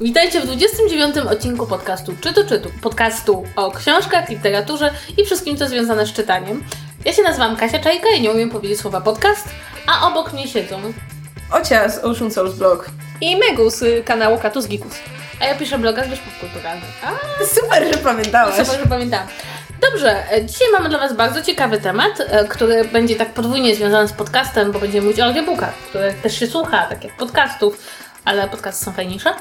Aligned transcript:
Witajcie 0.00 0.40
w 0.40 0.44
29 0.44 1.16
odcinku 1.16 1.66
podcastu 1.66 2.14
Czytu 2.20 2.44
Czytu, 2.48 2.70
podcastu 2.82 3.44
o 3.56 3.70
książkach, 3.70 4.28
literaturze 4.28 4.90
i 5.18 5.24
wszystkim, 5.24 5.56
co 5.56 5.68
związane 5.68 6.06
z 6.06 6.12
czytaniem. 6.12 6.64
Ja 7.04 7.12
się 7.12 7.22
nazywam 7.22 7.56
Kasia 7.56 7.78
Czajka 7.78 8.08
i 8.16 8.20
nie 8.20 8.30
umiem 8.30 8.50
powiedzieć 8.50 8.80
słowa 8.80 9.00
podcast, 9.00 9.48
a 9.86 10.08
obok 10.08 10.32
mnie 10.32 10.48
siedzą 10.48 10.80
Ocia 11.52 11.88
z 11.88 12.04
Ocean 12.04 12.30
Souls 12.30 12.54
Blog. 12.54 12.90
I 13.20 13.36
Megu 13.36 13.70
z 13.70 14.04
kanału 14.06 14.38
Katus 14.38 14.66
Gikus. 14.68 14.94
A 15.40 15.44
ja 15.44 15.54
piszę 15.54 15.78
bloga 15.78 16.04
z 16.04 16.08
Wyszków 16.08 16.38
Kulturalnych. 16.40 17.04
A, 17.04 17.44
Super, 17.44 17.92
że 17.94 17.98
pamiętałaś. 17.98 18.66
super, 18.66 18.80
że 18.80 18.86
pamiętałam. 18.86 19.26
Dobrze, 19.80 20.32
e, 20.32 20.44
dzisiaj 20.46 20.68
mamy 20.72 20.88
dla 20.88 20.98
Was 20.98 21.16
bardzo 21.16 21.42
ciekawy 21.42 21.78
temat, 21.80 22.12
e, 22.20 22.44
który 22.44 22.84
będzie 22.84 23.16
tak 23.16 23.34
podwójnie 23.34 23.74
związany 23.74 24.08
z 24.08 24.12
podcastem, 24.12 24.72
bo 24.72 24.78
będziemy 24.78 25.04
mówić 25.06 25.20
o 25.20 25.24
audiobookach, 25.24 25.74
które 25.74 26.14
też 26.14 26.38
się 26.38 26.46
słucha, 26.46 26.86
tak 26.86 27.04
jak 27.04 27.16
podcastów, 27.16 27.76
ale 28.24 28.48
podcasty 28.48 28.84
są 28.84 28.92
fajniejsze. 28.92 29.34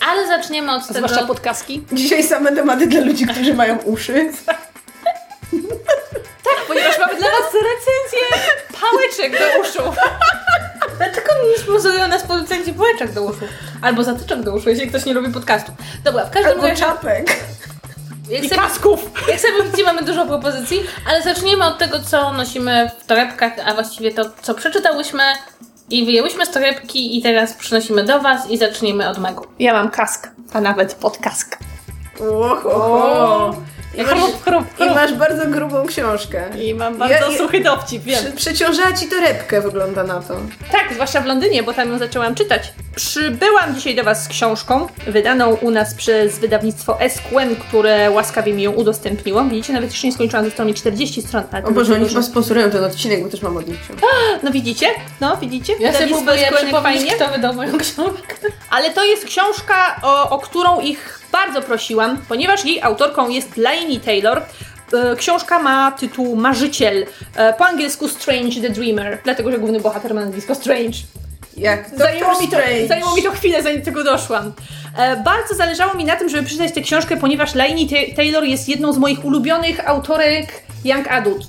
Ale 0.00 0.26
zaczniemy 0.26 0.72
od 0.72 0.86
tego... 0.88 0.94
Zwłaszcza 1.08 1.26
podkaski. 1.26 1.84
Dzisiaj 1.92 2.22
same 2.24 2.52
tematy 2.52 2.86
dla 2.86 3.00
ludzi, 3.00 3.26
którzy 3.26 3.54
mają 3.54 3.76
uszy. 3.78 4.32
Ponieważ 6.68 6.98
mamy 6.98 7.16
dla 7.18 7.28
Was 7.30 7.52
recenzję 7.54 8.48
pałeczek 8.80 9.32
do 9.40 9.60
uszu. 9.60 9.96
Dlaczego 10.96 11.28
nie 11.52 11.58
sponsorują 11.62 12.08
nas 12.08 12.22
producenci 12.22 12.72
bułeczek 12.72 13.12
do 13.12 13.22
uszu? 13.22 13.44
Albo 13.82 14.04
zatyczek 14.04 14.42
do 14.42 14.54
uszu, 14.54 14.68
jeśli 14.68 14.88
ktoś 14.88 15.04
nie 15.04 15.14
lubi 15.14 15.32
podcastu. 15.32 15.72
Dobra, 16.04 16.24
w 16.24 16.30
każdym 16.30 16.52
Albo 16.52 16.66
razie... 16.66 16.80
czapek. 16.80 17.36
Jak 18.28 18.44
I 18.44 18.48
sobie, 18.48 18.60
kasków. 18.60 19.00
jak 19.28 19.40
sobie 19.40 19.62
widzicie, 19.62 19.84
mamy 19.84 20.02
dużo 20.02 20.26
propozycji, 20.26 20.84
ale 21.08 21.22
zacznijmy 21.22 21.64
od 21.64 21.78
tego, 21.78 21.98
co 22.00 22.32
nosimy 22.32 22.90
w 23.00 23.06
torebkach, 23.06 23.52
a 23.66 23.74
właściwie 23.74 24.12
to, 24.12 24.24
co 24.42 24.54
przeczytałyśmy 24.54 25.22
i 25.90 26.04
wyjęłyśmy 26.04 26.46
z 26.46 26.50
torebki 26.50 27.18
i 27.18 27.22
teraz 27.22 27.52
przynosimy 27.54 28.04
do 28.04 28.20
Was 28.20 28.50
i 28.50 28.58
zaczniemy 28.58 29.08
od 29.08 29.18
Megu. 29.18 29.46
Ja 29.58 29.72
mam 29.72 29.90
kask, 29.90 30.30
a 30.52 30.60
nawet 30.60 30.94
podkask. 30.94 31.58
Oho. 32.20 33.54
I 33.96 34.02
masz, 34.02 34.08
Chrup, 34.12 34.44
chrup, 34.44 34.64
I 34.78 34.82
chrup. 34.82 34.94
masz 34.94 35.12
bardzo 35.12 35.46
grubą 35.46 35.86
książkę. 35.86 36.44
I 36.62 36.74
mam 36.74 36.98
bardzo 36.98 37.14
Ja- 37.30 37.38
suchy 37.38 37.60
dowcip, 37.60 38.02
wiem. 38.02 38.18
Przy, 38.24 38.32
przeciążała 38.32 38.92
ci 38.92 39.08
torebkę, 39.08 39.60
wygląda 39.60 40.02
na 40.04 40.20
to. 40.20 40.34
Tak, 40.72 40.94
zwłaszcza 40.94 41.20
w 41.20 41.26
Londynie, 41.26 41.62
bo 41.62 41.72
tam 41.72 41.92
ją 41.92 41.98
zaczęłam 41.98 42.34
czytać. 42.34 42.72
Przybyłam 42.96 43.74
dzisiaj 43.74 43.94
do 43.96 44.04
Was 44.04 44.24
z 44.24 44.28
książką, 44.28 44.86
wydaną 45.06 45.54
u 45.54 45.70
nas 45.70 45.94
przez 45.94 46.38
wydawnictwo 46.38 46.98
SQN, 47.08 47.56
które 47.56 48.10
łaskawie 48.10 48.52
mi 48.52 48.62
ją 48.62 48.72
udostępniło. 48.72 49.44
Widzicie, 49.44 49.72
nawet 49.72 49.90
jeszcze 49.90 50.06
nie 50.06 50.12
skończyłam, 50.12 50.44
zostało 50.44 50.66
mi 50.68 50.74
40 50.74 51.22
stron. 51.22 51.42
O 51.64 51.70
Boże, 51.70 51.94
oni 51.94 52.08
chyba 52.08 52.22
sponsorują 52.22 52.70
ten 52.70 52.84
odcinek, 52.84 53.22
bo 53.24 53.28
też 53.30 53.42
mam 53.42 53.56
od 53.56 53.68
nich 53.68 53.80
książkę. 53.80 54.06
No 54.42 54.50
widzicie? 54.50 54.86
No, 55.20 55.36
widzicie? 55.36 55.72
Ja 55.80 55.92
sobie 55.92 56.06
próbuję 56.06 56.36
przypomnieć, 56.56 56.82
fajnie. 56.82 57.10
kto 57.12 57.28
wydał 57.28 57.54
moją 57.54 57.78
książkę. 57.78 58.34
Ale 58.70 58.90
to 58.90 59.04
jest 59.04 59.24
książka, 59.24 59.96
o, 60.02 60.30
o 60.30 60.38
którą 60.38 60.80
ich 60.80 61.20
bardzo 61.44 61.62
prosiłam, 61.62 62.18
ponieważ 62.28 62.64
jej 62.64 62.82
autorką 62.82 63.28
jest 63.28 63.56
Laini 63.56 64.00
Taylor. 64.00 64.42
E, 64.92 65.16
Książka 65.16 65.58
ma 65.58 65.92
tytuł 65.92 66.36
Marzyciel, 66.36 67.06
e, 67.36 67.52
po 67.52 67.66
angielsku 67.66 68.08
Strange 68.08 68.60
the 68.62 68.70
Dreamer, 68.70 69.18
dlatego 69.24 69.50
że 69.52 69.58
główny 69.58 69.80
bohater 69.80 70.14
ma 70.14 70.20
nazwisko 70.24 70.54
Strange. 70.54 70.98
Jak 71.56 71.90
Zajęło 71.98 72.30
Doctor 72.30 72.42
mi, 72.42 72.48
to, 72.82 72.88
zajęło 72.88 73.16
mi 73.16 73.22
to 73.22 73.30
chwilę, 73.30 73.62
zanim 73.62 73.78
do 73.78 73.84
tego 73.84 74.04
doszłam. 74.04 74.52
E, 74.98 75.16
bardzo 75.16 75.54
zależało 75.54 75.94
mi 75.94 76.04
na 76.04 76.16
tym, 76.16 76.28
żeby 76.28 76.42
przeczytać 76.46 76.72
tę 76.74 76.80
książkę, 76.80 77.16
ponieważ 77.16 77.54
Laini 77.54 77.88
Ta- 77.88 78.16
Taylor 78.16 78.44
jest 78.44 78.68
jedną 78.68 78.92
z 78.92 78.98
moich 78.98 79.24
ulubionych 79.24 79.88
autorek 79.88 80.62
Young 80.84 81.08
Adult. 81.08 81.46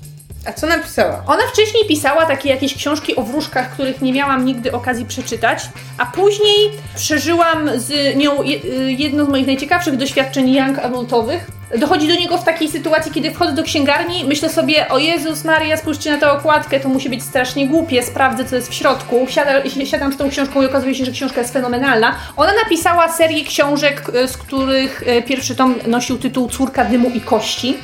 A 0.48 0.54
co 0.54 0.68
napisała? 0.68 1.24
Ona 1.28 1.44
wcześniej 1.54 1.86
pisała 1.88 2.26
takie 2.26 2.50
jakieś 2.50 2.74
książki 2.76 3.16
o 3.16 3.24
wróżkach, 3.24 3.72
których 3.72 4.02
nie 4.02 4.14
miałam 4.14 4.46
nigdy 4.46 4.72
okazji 4.72 5.06
przeczytać, 5.06 5.70
a 5.98 6.06
później 6.06 6.72
przeżyłam 6.96 7.70
z 7.76 8.18
nią 8.18 8.42
y, 8.44 8.46
jedno 8.92 9.26
z 9.26 9.30
moich 9.30 9.48
najciekawszych 9.48 9.98
doświadczeń 9.98 10.54
young 10.54 10.80
adultowych. 10.80 11.48
Dochodzi 11.78 12.08
do 12.08 12.16
niego 12.16 12.38
w 12.38 12.44
takiej 12.44 12.70
sytuacji, 12.70 13.12
kiedy 13.12 13.32
wchodzę 13.32 13.54
do 13.54 13.64
księgarni, 13.64 14.26
myślę 14.26 14.50
sobie, 14.50 14.90
o 14.90 14.98
Jezus 14.98 15.44
Maria, 15.44 15.78
spójrzcie 15.78 16.12
na 16.12 16.18
tę 16.18 16.32
okładkę, 16.32 16.80
to 16.80 16.90
musi 16.90 17.10
być 17.10 17.24
strasznie 17.24 17.68
głupie, 17.68 18.04
sprawdzę, 18.04 18.46
co 18.46 18.56
jest 18.56 18.70
w 18.70 18.74
środku. 18.74 19.26
Siada, 19.30 19.52
siadam 19.86 20.14
z 20.14 20.18
tą 20.18 20.30
książką 20.30 20.62
i 20.62 20.66
okazuje 20.66 20.96
się, 20.96 21.06
że 21.06 21.12
książka 21.12 21.42
jest 21.42 21.54
fenomenalna. 21.54 22.16
Ona 22.38 22.52
napisała 22.64 23.10
serię 23.10 23.44
książek, 23.44 24.10
y, 24.16 24.28
z 24.28 24.38
których 24.38 25.04
y, 25.08 25.22
pierwszy 25.22 25.56
tom 25.56 25.76
nosił 25.88 26.18
tytuł 26.18 26.50
Córka 26.50 26.86
dymu 26.86 27.10
i 27.10 27.22
kości. 27.22 27.78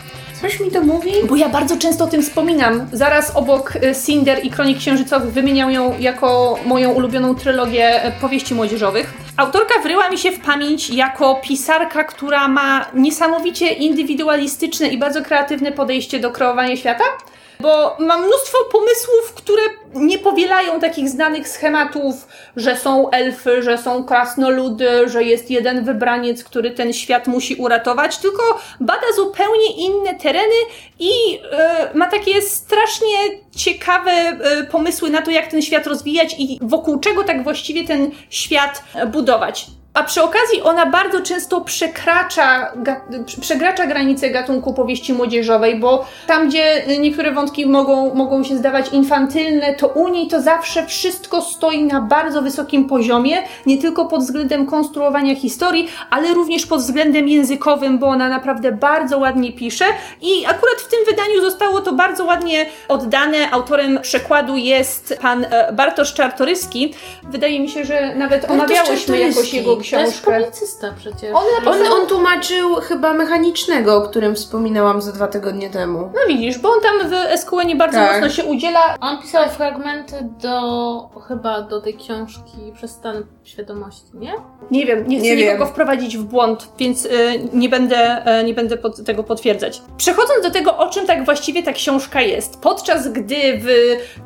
Coś 0.43 0.59
mi 0.59 0.71
to 0.71 0.81
mówi? 0.81 1.11
Bo 1.29 1.35
ja 1.35 1.49
bardzo 1.49 1.77
często 1.77 2.03
o 2.03 2.07
tym 2.07 2.21
wspominam. 2.21 2.87
Zaraz 2.91 3.35
obok 3.35 3.75
y, 3.75 3.95
Cinder 4.05 4.45
i 4.45 4.49
Kronik 4.49 4.77
Księżycowych 4.77 5.31
wymieniam 5.31 5.71
ją 5.71 5.99
jako 5.99 6.59
moją 6.65 6.91
ulubioną 6.91 7.35
trylogię 7.35 8.07
y, 8.07 8.11
powieści 8.21 8.55
młodzieżowych. 8.55 9.13
Autorka 9.37 9.79
wryła 9.83 10.09
mi 10.09 10.17
się 10.17 10.31
w 10.31 10.39
pamięć 10.39 10.89
jako 10.89 11.35
pisarka, 11.35 12.03
która 12.03 12.47
ma 12.47 12.85
niesamowicie 12.93 13.67
indywidualistyczne 13.73 14.87
i 14.87 14.97
bardzo 14.97 15.21
kreatywne 15.21 15.71
podejście 15.71 16.19
do 16.19 16.31
kreowania 16.31 16.75
świata. 16.75 17.03
Bo 17.63 17.95
mam 17.99 18.25
mnóstwo 18.25 18.57
pomysłów, 18.71 19.33
które 19.35 19.61
nie 19.93 20.19
powielają 20.19 20.79
takich 20.79 21.09
znanych 21.09 21.47
schematów, 21.47 22.27
że 22.55 22.77
są 22.77 23.09
elfy, 23.09 23.63
że 23.63 23.77
są 23.77 24.03
krasnoludy, 24.03 25.09
że 25.09 25.23
jest 25.23 25.51
jeden 25.51 25.83
wybraniec, 25.83 26.43
który 26.43 26.71
ten 26.71 26.93
świat 26.93 27.27
musi 27.27 27.55
uratować, 27.55 28.17
tylko 28.17 28.59
bada 28.79 29.07
zupełnie 29.15 29.75
inne 29.75 30.15
tereny 30.15 30.55
i 30.99 31.11
e, 31.51 31.89
ma 31.93 32.07
takie 32.07 32.41
strasznie 32.41 33.17
ciekawe 33.55 34.11
e, 34.11 34.63
pomysły 34.63 35.09
na 35.09 35.21
to, 35.21 35.31
jak 35.31 35.47
ten 35.47 35.61
świat 35.61 35.87
rozwijać 35.87 36.35
i 36.39 36.59
wokół 36.61 36.99
czego 36.99 37.23
tak 37.23 37.43
właściwie 37.43 37.87
ten 37.87 38.11
świat 38.29 38.83
budować. 39.07 39.67
A 39.93 40.03
przy 40.03 40.23
okazji 40.23 40.61
ona 40.61 40.85
bardzo 40.85 41.21
często 41.21 41.61
przekracza, 41.61 42.71
ga- 42.83 43.01
przekracza 43.41 43.87
granice 43.87 44.29
gatunku 44.29 44.73
powieści 44.73 45.13
młodzieżowej, 45.13 45.79
bo 45.79 46.05
tam, 46.27 46.49
gdzie 46.49 46.83
niektóre 46.99 47.31
wątki 47.31 47.65
mogą, 47.65 48.15
mogą 48.15 48.43
się 48.43 48.57
zdawać 48.57 48.89
infantylne, 48.91 49.73
to 49.75 49.87
u 49.87 50.07
niej 50.07 50.27
to 50.27 50.41
zawsze 50.41 50.85
wszystko 50.85 51.41
stoi 51.41 51.83
na 51.83 52.01
bardzo 52.01 52.41
wysokim 52.41 52.85
poziomie, 52.89 53.37
nie 53.65 53.77
tylko 53.77 54.05
pod 54.05 54.21
względem 54.21 54.65
konstruowania 54.65 55.35
historii, 55.35 55.87
ale 56.09 56.33
również 56.33 56.65
pod 56.65 56.79
względem 56.81 57.27
językowym, 57.27 57.99
bo 57.99 58.07
ona 58.07 58.29
naprawdę 58.29 58.71
bardzo 58.71 59.17
ładnie 59.19 59.51
pisze 59.53 59.85
i 60.21 60.45
akurat 60.45 60.75
w 60.77 60.87
tym 60.89 60.99
wydaniu 61.09 61.41
zostało 61.41 61.81
to 61.81 61.93
bardzo 61.93 62.25
ładnie 62.25 62.65
oddane. 62.87 63.51
Autorem 63.51 63.99
przekładu 64.01 64.57
jest 64.57 65.17
pan 65.21 65.45
e, 65.49 65.73
Bartosz 65.73 66.13
Czartoryski. 66.13 66.93
Wydaje 67.23 67.59
mi 67.59 67.69
się, 67.69 67.85
że 67.85 68.15
nawet 68.15 68.45
omawiałyśmy 68.51 69.17
jakoś 69.19 69.35
Czartoryski. 69.35 69.82
Jego 69.91 69.97
To 69.97 70.05
jest 70.05 70.21
książkę. 70.21 70.39
publicysta 70.41 70.93
przecież. 70.97 71.31
On 71.33 71.43
On, 71.65 71.73
napisał... 71.73 71.93
on 72.01 72.07
tłumaczył 72.07 72.75
chyba 72.75 73.13
mechanicznego, 73.13 73.95
o 73.97 74.01
którym 74.01 74.35
wspominałam 74.35 75.01
ze 75.01 75.13
dwa 75.13 75.27
tygodnie 75.27 75.69
temu. 75.69 75.99
No 75.99 76.19
widzisz, 76.27 76.57
bo 76.59 76.69
on 76.69 76.79
tam 76.81 77.09
w 77.09 77.39
SQN 77.39 77.77
bardzo 77.77 77.97
Tak. 77.97 78.13
mocno 78.13 78.29
się 78.29 78.43
udziela. 78.49 78.95
On 79.01 79.21
pisał 79.21 79.49
fragmenty 79.49 80.15
do, 80.41 81.09
chyba 81.27 81.61
do 81.61 81.81
tej 81.81 81.93
książki 81.97 82.43
Przez 82.75 82.91
stan 82.91 83.23
świadomości, 83.43 84.03
nie? 84.13 84.33
Nie 84.71 84.85
wiem, 84.85 85.07
nie 85.07 85.17
chcę 85.19 85.27
Nie 85.27 85.35
nikogo 85.35 85.57
wiem. 85.65 85.67
wprowadzić 85.67 86.17
w 86.17 86.23
błąd, 86.23 86.67
więc 86.79 87.05
y, 87.05 87.09
nie 87.53 87.69
będę, 87.69 88.25
y, 88.41 88.43
nie 88.43 88.53
będę 88.53 88.77
pod, 88.77 89.05
tego 89.05 89.23
potwierdzać. 89.23 89.81
Przechodząc 89.97 90.43
do 90.43 90.51
tego, 90.51 90.77
o 90.77 90.89
czym 90.89 91.05
tak 91.07 91.25
właściwie 91.25 91.63
ta 91.63 91.73
książka 91.73 92.21
jest. 92.21 92.61
Podczas 92.61 93.07
gdy 93.11 93.35
w 93.59 93.67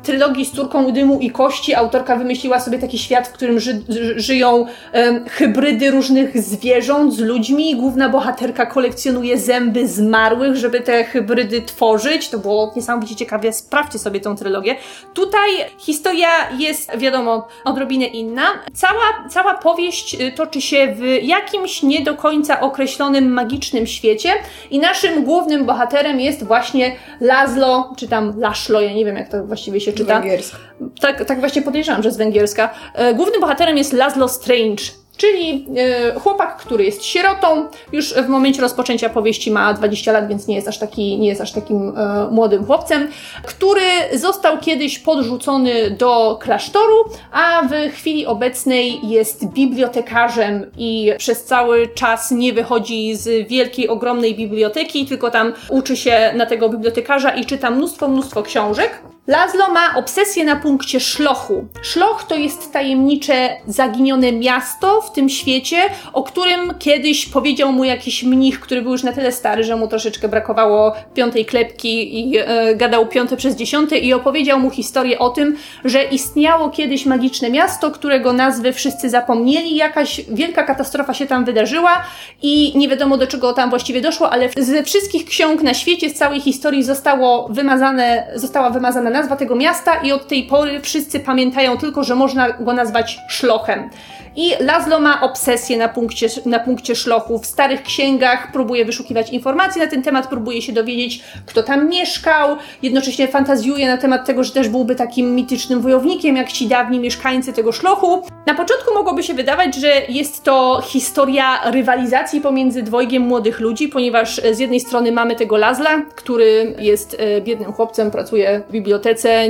trylogii 0.02 0.44
z 0.46 0.52
Córką 0.52 0.92
Dymu 0.92 1.18
i 1.20 1.30
Kości 1.30 1.74
autorka 1.74 2.16
wymyśliła 2.16 2.60
sobie 2.60 2.78
taki 2.78 2.98
świat, 2.98 3.28
w 3.28 3.32
którym 3.32 3.60
ży, 3.60 3.82
ży, 3.88 4.20
żyją 4.20 4.66
em, 4.92 5.24
hybrydy 5.48 5.90
różnych 5.90 6.42
zwierząt 6.42 7.14
z 7.14 7.18
ludźmi. 7.18 7.76
Główna 7.76 8.08
bohaterka 8.08 8.66
kolekcjonuje 8.66 9.38
zęby 9.38 9.88
zmarłych, 9.88 10.56
żeby 10.56 10.80
te 10.80 11.04
hybrydy 11.04 11.62
tworzyć. 11.62 12.28
To 12.28 12.38
było 12.38 12.72
niesamowicie 12.76 13.16
ciekawe. 13.16 13.52
Sprawdźcie 13.52 13.98
sobie 13.98 14.20
tą 14.20 14.36
trylogię. 14.36 14.76
Tutaj 15.14 15.50
historia 15.78 16.28
jest, 16.58 16.96
wiadomo, 16.98 17.48
odrobinę 17.64 18.06
inna. 18.06 18.42
Cała, 18.74 19.28
cała 19.30 19.54
powieść 19.54 20.20
y, 20.20 20.32
toczy 20.32 20.60
się 20.60 20.94
w 20.94 21.22
jakimś 21.22 21.82
nie 21.82 22.00
do 22.04 22.14
końca 22.14 22.60
określonym 22.60 23.32
magicznym 23.32 23.86
świecie 23.86 24.30
i 24.70 24.78
naszym 24.78 25.24
głównym 25.24 25.66
bohaterem 25.66 26.20
jest 26.20 26.44
właśnie 26.44 26.96
Laszlo, 27.20 27.94
czy 27.96 28.08
tam 28.08 28.40
Laszlo, 28.40 28.80
ja 28.80 28.92
nie 28.92 29.04
wiem 29.04 29.16
jak 29.16 29.28
to 29.28 29.44
właściwie 29.44 29.80
się 29.80 29.92
czyta. 29.92 30.20
Węgierska. 30.20 30.56
Tak, 31.00 31.24
tak 31.24 31.40
właśnie 31.40 31.62
podejrzewam, 31.62 32.02
że 32.02 32.10
z 32.10 32.16
węgierska. 32.16 32.70
E, 32.94 33.14
Głównym 33.14 33.40
bohaterem 33.40 33.78
jest 33.78 33.92
Laszlo 33.92 34.28
Strange. 34.28 34.84
Czyli 35.18 35.66
e, 35.76 36.20
chłopak, 36.20 36.56
który 36.56 36.84
jest 36.84 37.04
sierotą, 37.04 37.68
już 37.92 38.14
w 38.14 38.28
momencie 38.28 38.60
rozpoczęcia 38.60 39.08
powieści 39.08 39.50
ma 39.50 39.74
20 39.74 40.12
lat, 40.12 40.28
więc 40.28 40.46
nie 40.46 40.54
jest 40.54 40.68
aż, 40.68 40.78
taki, 40.78 41.18
nie 41.18 41.28
jest 41.28 41.40
aż 41.40 41.52
takim 41.52 41.92
e, 41.96 42.28
młodym 42.30 42.66
chłopcem, 42.66 43.08
który 43.42 43.82
został 44.14 44.58
kiedyś 44.58 44.98
podrzucony 44.98 45.90
do 45.90 46.38
klasztoru, 46.42 47.04
a 47.32 47.62
w 47.62 47.92
chwili 47.92 48.26
obecnej 48.26 49.08
jest 49.08 49.46
bibliotekarzem 49.46 50.70
i 50.76 51.12
przez 51.18 51.44
cały 51.44 51.88
czas 51.88 52.30
nie 52.30 52.52
wychodzi 52.52 53.16
z 53.16 53.48
wielkiej, 53.48 53.88
ogromnej 53.88 54.34
biblioteki, 54.34 55.06
tylko 55.06 55.30
tam 55.30 55.52
uczy 55.68 55.96
się 55.96 56.32
na 56.36 56.46
tego 56.46 56.68
bibliotekarza 56.68 57.30
i 57.30 57.44
czyta 57.44 57.70
mnóstwo, 57.70 58.08
mnóstwo 58.08 58.42
książek. 58.42 59.02
Laszlo 59.28 59.70
ma 59.70 59.94
obsesję 59.94 60.44
na 60.44 60.56
punkcie 60.56 61.00
szlochu. 61.00 61.64
Szloch 61.82 62.24
to 62.24 62.34
jest 62.34 62.72
tajemnicze, 62.72 63.48
zaginione 63.66 64.32
miasto 64.32 65.00
w 65.00 65.12
tym 65.12 65.28
świecie, 65.28 65.76
o 66.12 66.22
którym 66.22 66.74
kiedyś 66.78 67.26
powiedział 67.26 67.72
mu 67.72 67.84
jakiś 67.84 68.22
mnich, 68.22 68.60
który 68.60 68.82
był 68.82 68.92
już 68.92 69.02
na 69.02 69.12
tyle 69.12 69.32
stary, 69.32 69.64
że 69.64 69.76
mu 69.76 69.88
troszeczkę 69.88 70.28
brakowało 70.28 70.92
piątej 71.14 71.44
klepki 71.44 72.20
i 72.20 72.38
e, 72.38 72.74
gadał 72.74 73.06
piąte 73.06 73.36
przez 73.36 73.56
dziesiąte 73.56 73.98
i 73.98 74.12
opowiedział 74.12 74.60
mu 74.60 74.70
historię 74.70 75.18
o 75.18 75.30
tym, 75.30 75.56
że 75.84 76.04
istniało 76.04 76.68
kiedyś 76.68 77.06
magiczne 77.06 77.50
miasto, 77.50 77.90
którego 77.90 78.32
nazwy 78.32 78.72
wszyscy 78.72 79.10
zapomnieli, 79.10 79.76
jakaś 79.76 80.20
wielka 80.28 80.62
katastrofa 80.62 81.14
się 81.14 81.26
tam 81.26 81.44
wydarzyła 81.44 82.04
i 82.42 82.78
nie 82.78 82.88
wiadomo 82.88 83.16
do 83.16 83.26
czego 83.26 83.52
tam 83.52 83.70
właściwie 83.70 84.00
doszło, 84.00 84.30
ale 84.30 84.48
ze 84.58 84.82
wszystkich 84.82 85.24
ksiąg 85.24 85.62
na 85.62 85.74
świecie, 85.74 86.10
z 86.10 86.14
całej 86.14 86.40
historii 86.40 86.84
zostało 86.84 87.48
wymazane, 87.48 88.26
została 88.34 88.70
wymazana 88.70 89.17
nazwa 89.18 89.36
tego 89.36 89.56
miasta 89.56 89.94
i 89.94 90.12
od 90.12 90.28
tej 90.28 90.44
pory 90.44 90.80
wszyscy 90.80 91.20
pamiętają 91.20 91.76
tylko, 91.76 92.04
że 92.04 92.14
można 92.14 92.50
go 92.50 92.72
nazwać 92.72 93.18
szlochem. 93.28 93.90
I 94.36 94.52
Laszlo 94.60 95.00
ma 95.00 95.20
obsesję 95.20 95.78
na 95.78 95.88
punkcie, 95.88 96.26
na 96.46 96.58
punkcie 96.58 96.96
szlochu. 96.96 97.38
W 97.38 97.46
starych 97.46 97.82
księgach 97.82 98.52
próbuje 98.52 98.84
wyszukiwać 98.84 99.30
informacji 99.30 99.80
na 99.80 99.86
ten 99.86 100.02
temat, 100.02 100.28
próbuje 100.28 100.62
się 100.62 100.72
dowiedzieć, 100.72 101.22
kto 101.46 101.62
tam 101.62 101.88
mieszkał. 101.88 102.56
Jednocześnie 102.82 103.28
fantazjuje 103.28 103.86
na 103.88 103.96
temat 103.96 104.26
tego, 104.26 104.44
że 104.44 104.52
też 104.52 104.68
byłby 104.68 104.94
takim 104.94 105.34
mitycznym 105.34 105.80
wojownikiem, 105.80 106.36
jak 106.36 106.52
ci 106.52 106.66
dawni 106.66 107.00
mieszkańcy 107.00 107.52
tego 107.52 107.72
szlochu. 107.72 108.22
Na 108.46 108.54
początku 108.54 108.94
mogłoby 108.94 109.22
się 109.22 109.34
wydawać, 109.34 109.74
że 109.74 109.88
jest 110.08 110.44
to 110.44 110.82
historia 110.86 111.70
rywalizacji 111.70 112.40
pomiędzy 112.40 112.82
dwojgiem 112.82 113.22
młodych 113.22 113.60
ludzi, 113.60 113.88
ponieważ 113.88 114.40
z 114.52 114.58
jednej 114.58 114.80
strony 114.80 115.12
mamy 115.12 115.36
tego 115.36 115.56
Lazla, 115.56 116.02
który 116.14 116.74
jest 116.78 117.16
e, 117.18 117.40
biednym 117.40 117.72
chłopcem, 117.72 118.10
pracuje 118.10 118.62
w 118.68 118.72
bibliotece, 118.72 118.97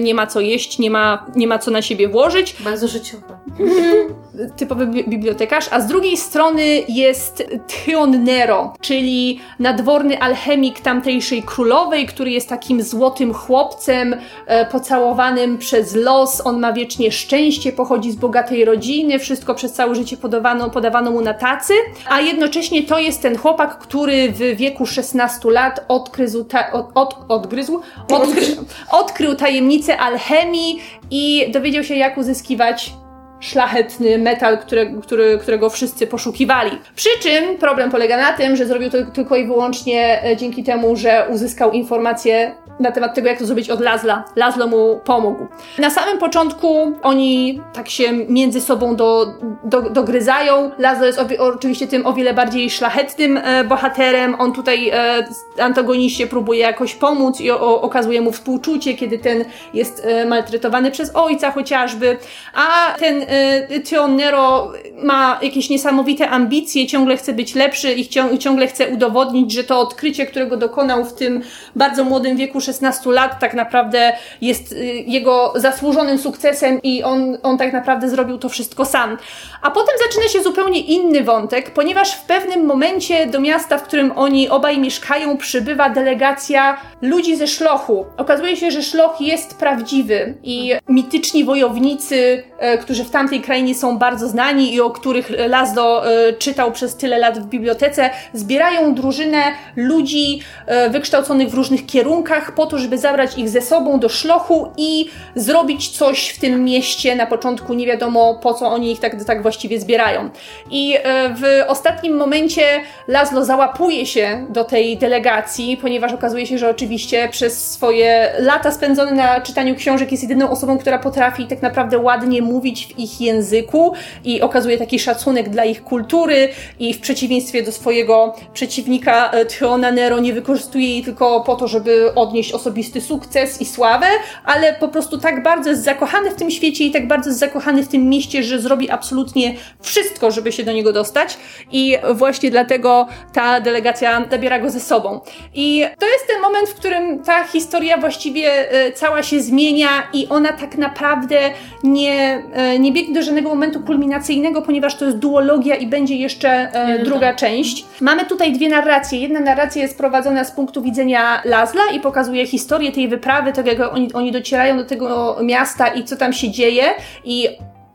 nie 0.00 0.14
ma 0.14 0.26
co 0.26 0.40
jeść, 0.40 0.78
nie 0.78 0.90
ma, 0.90 1.26
nie 1.36 1.46
ma 1.46 1.58
co 1.58 1.70
na 1.70 1.82
siebie 1.82 2.08
włożyć. 2.08 2.56
Bardzo 2.60 2.88
życiowe. 2.88 3.37
typowy 4.56 4.86
bibliotekarz, 4.86 5.68
a 5.70 5.80
z 5.80 5.86
drugiej 5.86 6.16
strony 6.16 6.64
jest 6.88 7.44
Theon 7.66 8.24
Nero, 8.24 8.74
czyli 8.80 9.40
nadworny 9.58 10.20
alchemik 10.20 10.80
tamtejszej 10.80 11.42
królowej, 11.42 12.06
który 12.06 12.30
jest 12.30 12.48
takim 12.48 12.82
złotym 12.82 13.34
chłopcem 13.34 14.16
e, 14.46 14.66
pocałowanym 14.66 15.58
przez 15.58 15.94
los. 15.94 16.46
On 16.46 16.60
ma 16.60 16.72
wiecznie 16.72 17.12
szczęście, 17.12 17.72
pochodzi 17.72 18.10
z 18.10 18.16
bogatej 18.16 18.64
rodziny, 18.64 19.18
wszystko 19.18 19.54
przez 19.54 19.72
całe 19.72 19.94
życie 19.94 20.16
podawano, 20.16 20.70
podawano 20.70 21.10
mu 21.10 21.20
na 21.20 21.34
tacy, 21.34 21.74
a 22.08 22.20
jednocześnie 22.20 22.82
to 22.82 22.98
jest 22.98 23.22
ten 23.22 23.38
chłopak, 23.38 23.78
który 23.78 24.32
w 24.32 24.38
wieku 24.38 24.86
16 24.86 25.50
lat 25.50 25.84
odkryzł, 25.88 26.44
ta, 26.44 26.72
od, 26.72 26.90
od, 26.94 27.16
odgryzł, 27.28 27.80
odkry, 28.12 28.46
odkrył 28.90 29.34
tajemnicę 29.34 29.98
alchemii 29.98 30.80
i 31.10 31.50
dowiedział 31.52 31.84
się, 31.84 31.94
jak 31.94 32.18
uzyskiwać 32.18 32.92
szlachetny 33.40 34.18
metal, 34.18 34.58
które, 34.58 34.86
który, 34.86 35.38
którego 35.38 35.70
wszyscy 35.70 36.06
poszukiwali. 36.06 36.70
Przy 36.96 37.08
czym 37.22 37.58
problem 37.58 37.90
polega 37.90 38.16
na 38.16 38.32
tym, 38.32 38.56
że 38.56 38.66
zrobił 38.66 38.90
to 38.90 38.98
tylko 39.04 39.36
i 39.36 39.46
wyłącznie 39.46 40.24
e, 40.24 40.36
dzięki 40.36 40.64
temu, 40.64 40.96
że 40.96 41.26
uzyskał 41.30 41.72
informacje 41.72 42.54
na 42.80 42.92
temat 42.92 43.14
tego, 43.14 43.28
jak 43.28 43.38
to 43.38 43.46
zrobić 43.46 43.70
od 43.70 43.80
Lazla. 43.80 44.24
Lazlo 44.36 44.66
mu 44.66 45.00
pomógł. 45.04 45.46
Na 45.78 45.90
samym 45.90 46.18
początku 46.18 46.92
oni 47.02 47.60
tak 47.72 47.88
się 47.88 48.12
między 48.12 48.60
sobą 48.60 48.96
do, 48.96 49.26
do, 49.64 49.90
dogryzają. 49.90 50.70
Lazlo 50.78 51.06
jest 51.06 51.20
oczywiście 51.38 51.86
tym 51.86 52.06
o 52.06 52.12
wiele 52.12 52.34
bardziej 52.34 52.70
szlachetnym 52.70 53.36
e, 53.36 53.64
bohaterem. 53.64 54.34
On 54.38 54.52
tutaj 54.52 54.88
e, 54.88 55.24
antagoniście 55.58 56.26
próbuje 56.26 56.60
jakoś 56.60 56.94
pomóc 56.94 57.40
i 57.40 57.50
o, 57.50 57.80
okazuje 57.80 58.20
mu 58.20 58.32
współczucie, 58.32 58.94
kiedy 58.94 59.18
ten 59.18 59.44
jest 59.74 60.02
e, 60.04 60.26
maltretowany 60.26 60.90
przez 60.90 61.16
ojca 61.16 61.50
chociażby. 61.50 62.16
A 62.54 62.94
ten 62.98 63.24
e, 63.28 63.80
Tion 63.80 64.16
Nero 64.16 64.72
ma 65.02 65.38
jakieś 65.42 65.70
niesamowite 65.70 66.30
ambicje, 66.30 66.86
ciągle 66.86 67.16
chce 67.16 67.32
być 67.32 67.54
lepszy 67.54 67.92
i 67.92 68.08
ciągle 68.38 68.66
chce 68.66 68.88
udowodnić, 68.88 69.52
że 69.52 69.64
to 69.64 69.80
odkrycie, 69.80 70.26
którego 70.26 70.56
dokonał 70.56 71.04
w 71.04 71.12
tym 71.12 71.42
bardzo 71.76 72.04
młodym 72.04 72.36
wieku 72.36 72.60
16 72.68 73.10
lat 73.10 73.40
tak 73.40 73.54
naprawdę 73.54 74.12
jest 74.40 74.72
y, 74.72 74.76
jego 75.06 75.52
zasłużonym 75.56 76.18
sukcesem 76.18 76.82
i 76.82 77.02
on, 77.02 77.38
on 77.42 77.58
tak 77.58 77.72
naprawdę 77.72 78.08
zrobił 78.08 78.38
to 78.38 78.48
wszystko 78.48 78.84
sam. 78.84 79.18
A 79.62 79.70
potem 79.70 79.94
zaczyna 80.06 80.28
się 80.28 80.42
zupełnie 80.42 80.80
inny 80.80 81.24
wątek, 81.24 81.70
ponieważ 81.70 82.14
w 82.14 82.22
pewnym 82.22 82.66
momencie 82.66 83.26
do 83.26 83.40
miasta, 83.40 83.78
w 83.78 83.82
którym 83.82 84.12
oni 84.16 84.48
obaj 84.48 84.78
mieszkają, 84.78 85.36
przybywa 85.36 85.90
delegacja 85.90 86.80
ludzi 87.02 87.36
ze 87.36 87.46
szlochu. 87.46 88.06
Okazuje 88.16 88.56
się, 88.56 88.70
że 88.70 88.82
szloch 88.82 89.20
jest 89.20 89.58
prawdziwy 89.58 90.34
i 90.42 90.72
mityczni 90.88 91.44
wojownicy, 91.44 92.42
e, 92.58 92.78
którzy 92.78 93.04
w 93.04 93.10
tamtej 93.10 93.40
krainie 93.40 93.74
są 93.74 93.98
bardzo 93.98 94.28
znani 94.28 94.74
i 94.74 94.80
o 94.80 94.90
których 94.90 95.30
Lazlo 95.48 96.12
e, 96.12 96.32
czytał 96.32 96.72
przez 96.72 96.96
tyle 96.96 97.18
lat 97.18 97.38
w 97.38 97.46
bibliotece, 97.46 98.10
zbierają 98.32 98.94
drużynę 98.94 99.42
ludzi 99.76 100.40
e, 100.66 100.90
wykształconych 100.90 101.50
w 101.50 101.54
różnych 101.54 101.86
kierunkach 101.86 102.54
po 102.58 102.66
to, 102.66 102.78
żeby 102.78 102.98
zabrać 102.98 103.38
ich 103.38 103.48
ze 103.48 103.60
sobą 103.60 104.00
do 104.00 104.08
szlochu 104.08 104.68
i 104.76 105.06
zrobić 105.34 105.88
coś 105.88 106.28
w 106.28 106.40
tym 106.40 106.64
mieście. 106.64 107.16
Na 107.16 107.26
początku 107.26 107.74
nie 107.74 107.86
wiadomo 107.86 108.38
po 108.42 108.54
co 108.54 108.66
oni 108.68 108.92
ich 108.92 109.00
tak, 109.00 109.24
tak 109.24 109.42
właściwie 109.42 109.80
zbierają. 109.80 110.30
I 110.70 110.96
e, 110.96 111.34
w 111.34 111.42
ostatnim 111.68 112.16
momencie 112.16 112.62
Laszlo 113.08 113.44
załapuje 113.44 114.06
się 114.06 114.46
do 114.50 114.64
tej 114.64 114.96
delegacji, 114.96 115.76
ponieważ 115.76 116.12
okazuje 116.12 116.46
się, 116.46 116.58
że 116.58 116.70
oczywiście 116.70 117.28
przez 117.28 117.70
swoje 117.70 118.32
lata 118.38 118.70
spędzone 118.70 119.12
na 119.12 119.40
czytaniu 119.40 119.74
książek 119.74 120.10
jest 120.10 120.22
jedyną 120.22 120.50
osobą, 120.50 120.78
która 120.78 120.98
potrafi 120.98 121.46
tak 121.46 121.62
naprawdę 121.62 121.98
ładnie 121.98 122.42
mówić 122.42 122.86
w 122.86 122.98
ich 122.98 123.20
języku 123.20 123.92
i 124.24 124.40
okazuje 124.40 124.78
taki 124.78 124.98
szacunek 124.98 125.48
dla 125.48 125.64
ich 125.64 125.84
kultury 125.84 126.48
i 126.78 126.94
w 126.94 127.00
przeciwieństwie 127.00 127.62
do 127.62 127.72
swojego 127.72 128.34
przeciwnika 128.52 129.30
e, 129.30 129.44
Theona 129.44 129.92
Nero 129.92 130.20
nie 130.20 130.32
wykorzystuje 130.32 130.88
jej 130.88 131.02
tylko 131.04 131.40
po 131.40 131.56
to, 131.56 131.68
żeby 131.68 132.14
odnieść 132.14 132.47
osobisty 132.52 133.00
sukces 133.00 133.60
i 133.60 133.64
sławę, 133.64 134.06
ale 134.44 134.74
po 134.74 134.88
prostu 134.88 135.18
tak 135.18 135.42
bardzo 135.42 135.70
jest 135.70 135.84
zakochany 135.84 136.30
w 136.30 136.34
tym 136.34 136.50
świecie 136.50 136.84
i 136.84 136.90
tak 136.90 137.08
bardzo 137.08 137.30
jest 137.30 137.40
zakochany 137.40 137.82
w 137.82 137.88
tym 137.88 138.08
mieście, 138.08 138.42
że 138.42 138.60
zrobi 138.60 138.90
absolutnie 138.90 139.54
wszystko, 139.80 140.30
żeby 140.30 140.52
się 140.52 140.64
do 140.64 140.72
niego 140.72 140.92
dostać 140.92 141.38
i 141.72 141.96
właśnie 142.14 142.50
dlatego 142.50 143.06
ta 143.32 143.60
delegacja 143.60 144.24
zabiera 144.30 144.58
go 144.58 144.70
ze 144.70 144.80
sobą. 144.80 145.20
I 145.54 145.84
to 145.98 146.06
jest 146.06 146.26
ten 146.26 146.40
moment, 146.42 146.68
w 146.68 146.74
którym 146.74 147.22
ta 147.22 147.44
historia 147.44 147.98
właściwie 147.98 148.72
e, 148.72 148.92
cała 148.92 149.22
się 149.22 149.40
zmienia 149.40 149.88
i 150.12 150.28
ona 150.28 150.52
tak 150.52 150.78
naprawdę 150.78 151.38
nie, 151.84 152.42
e, 152.52 152.78
nie 152.78 152.92
biegnie 152.92 153.14
do 153.14 153.22
żadnego 153.22 153.48
momentu 153.48 153.80
kulminacyjnego, 153.80 154.62
ponieważ 154.62 154.94
to 154.94 155.04
jest 155.04 155.18
duologia 155.18 155.76
i 155.76 155.86
będzie 155.86 156.16
jeszcze 156.16 156.50
e, 156.50 156.98
druga 157.04 157.34
część. 157.34 157.84
Mamy 158.00 158.24
tutaj 158.24 158.52
dwie 158.52 158.68
narracje. 158.68 159.18
Jedna 159.18 159.40
narracja 159.40 159.82
jest 159.82 159.98
prowadzona 159.98 160.44
z 160.44 160.52
punktu 160.52 160.82
widzenia 160.82 161.42
Lazla 161.44 161.82
i 161.94 162.00
pokazuje 162.00 162.37
historię 162.46 162.92
tej 162.92 163.08
wyprawy, 163.08 163.52
tak 163.52 163.66
jak 163.66 163.92
oni, 163.92 164.12
oni 164.12 164.32
docierają 164.32 164.76
do 164.76 164.84
tego 164.84 165.36
miasta 165.42 165.88
i 165.88 166.04
co 166.04 166.16
tam 166.16 166.32
się 166.32 166.50
dzieje 166.50 166.84
i 167.24 167.48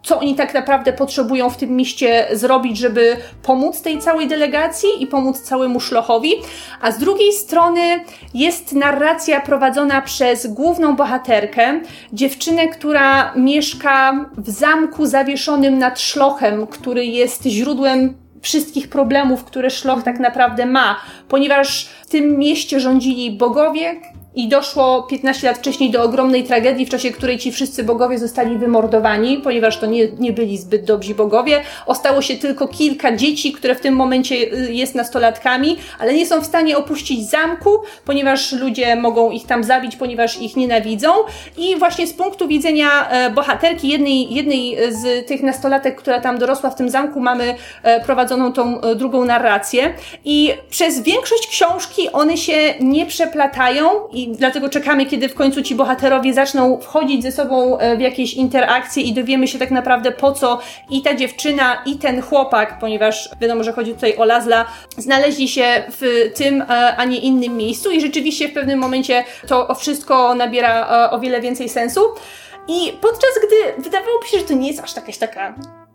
co 0.03 0.19
oni 0.19 0.35
tak 0.35 0.53
naprawdę 0.53 0.93
potrzebują 0.93 1.49
w 1.49 1.57
tym 1.57 1.75
mieście 1.75 2.27
zrobić, 2.31 2.77
żeby 2.77 3.17
pomóc 3.43 3.81
tej 3.81 3.99
całej 3.99 4.27
delegacji 4.27 4.89
i 4.99 5.07
pomóc 5.07 5.41
całemu 5.41 5.79
szlochowi. 5.79 6.33
A 6.81 6.91
z 6.91 6.97
drugiej 6.97 7.33
strony 7.33 7.99
jest 8.33 8.73
narracja 8.73 9.41
prowadzona 9.41 10.01
przez 10.01 10.47
główną 10.47 10.95
bohaterkę, 10.95 11.81
dziewczynę, 12.13 12.67
która 12.67 13.33
mieszka 13.35 14.25
w 14.37 14.49
zamku 14.49 15.05
zawieszonym 15.05 15.77
nad 15.77 15.99
szlochem, 15.99 16.67
który 16.67 17.05
jest 17.05 17.43
źródłem 17.43 18.23
wszystkich 18.41 18.89
problemów, 18.89 19.43
które 19.43 19.69
szloch 19.69 20.03
tak 20.03 20.19
naprawdę 20.19 20.65
ma, 20.65 20.99
ponieważ 21.27 21.85
w 21.85 22.09
tym 22.09 22.37
mieście 22.37 22.79
rządzili 22.79 23.31
bogowie, 23.31 23.95
i 24.35 24.47
doszło 24.47 25.03
15 25.03 25.47
lat 25.47 25.57
wcześniej 25.57 25.91
do 25.91 26.03
ogromnej 26.03 26.43
tragedii, 26.43 26.85
w 26.85 26.89
czasie 26.89 27.11
której 27.11 27.37
ci 27.37 27.51
wszyscy 27.51 27.83
bogowie 27.83 28.19
zostali 28.19 28.57
wymordowani, 28.57 29.37
ponieważ 29.37 29.77
to 29.77 29.85
nie, 29.85 30.07
nie 30.19 30.33
byli 30.33 30.57
zbyt 30.57 30.85
dobrzy 30.85 31.15
bogowie. 31.15 31.61
Ostało 31.85 32.21
się 32.21 32.35
tylko 32.35 32.67
kilka 32.67 33.15
dzieci, 33.15 33.51
które 33.51 33.75
w 33.75 33.81
tym 33.81 33.95
momencie 33.95 34.35
y, 34.35 34.73
jest 34.73 34.95
nastolatkami, 34.95 35.77
ale 35.99 36.13
nie 36.13 36.25
są 36.25 36.41
w 36.41 36.45
stanie 36.45 36.77
opuścić 36.77 37.29
zamku, 37.29 37.69
ponieważ 38.05 38.51
ludzie 38.51 38.95
mogą 38.95 39.31
ich 39.31 39.45
tam 39.45 39.63
zabić, 39.63 39.95
ponieważ 39.95 40.41
ich 40.41 40.55
nienawidzą. 40.55 41.09
I 41.57 41.75
właśnie 41.75 42.07
z 42.07 42.13
punktu 42.13 42.47
widzenia 42.47 43.09
e, 43.09 43.29
bohaterki, 43.29 43.87
jednej, 43.87 44.33
jednej 44.33 44.77
z 44.89 45.27
tych 45.27 45.43
nastolatek, 45.43 45.95
która 45.95 46.21
tam 46.21 46.37
dorosła 46.37 46.69
w 46.69 46.75
tym 46.75 46.89
zamku, 46.89 47.19
mamy 47.19 47.55
e, 47.83 48.05
prowadzoną 48.05 48.53
tą 48.53 48.81
e, 48.81 48.95
drugą 48.95 49.25
narrację. 49.25 49.93
I 50.25 50.53
przez 50.69 51.01
większość 51.01 51.47
książki 51.47 52.11
one 52.11 52.37
się 52.37 52.73
nie 52.79 53.05
przeplatają 53.05 53.89
i 54.13 54.22
i 54.23 54.31
dlatego 54.31 54.69
czekamy, 54.69 55.05
kiedy 55.05 55.29
w 55.29 55.33
końcu 55.33 55.61
ci 55.61 55.75
bohaterowie 55.75 56.33
zaczną 56.33 56.79
wchodzić 56.79 57.23
ze 57.23 57.31
sobą 57.31 57.77
e, 57.77 57.97
w 57.97 58.01
jakieś 58.01 58.33
interakcje 58.33 59.03
i 59.03 59.13
dowiemy 59.13 59.47
się 59.47 59.59
tak 59.59 59.71
naprawdę 59.71 60.11
po 60.11 60.31
co 60.31 60.59
i 60.89 61.01
ta 61.01 61.15
dziewczyna, 61.15 61.83
i 61.85 61.95
ten 61.95 62.21
chłopak, 62.21 62.79
ponieważ 62.79 63.29
wiadomo, 63.41 63.63
że 63.63 63.73
chodzi 63.73 63.93
tutaj 63.93 64.17
o 64.17 64.25
Lazla, 64.25 64.65
znaleźli 64.97 65.47
się 65.47 65.83
w 65.89 66.31
tym, 66.35 66.61
e, 66.61 66.95
a 66.97 67.05
nie 67.05 67.17
innym 67.17 67.57
miejscu 67.57 67.91
i 67.91 68.01
rzeczywiście 68.01 68.47
w 68.47 68.53
pewnym 68.53 68.79
momencie 68.79 69.23
to 69.47 69.75
wszystko 69.75 70.35
nabiera 70.35 71.05
e, 71.05 71.11
o 71.11 71.19
wiele 71.19 71.41
więcej 71.41 71.69
sensu. 71.69 72.01
I 72.67 72.91
podczas 73.01 73.31
gdy 73.47 73.83
wydawało 73.83 74.21
mi 74.21 74.27
się, 74.27 74.39
że 74.39 74.43
to 74.43 74.53
nie 74.53 74.67
jest 74.67 74.83
aż 74.83 74.95
jakaś 74.95 75.17
taka 75.17 75.53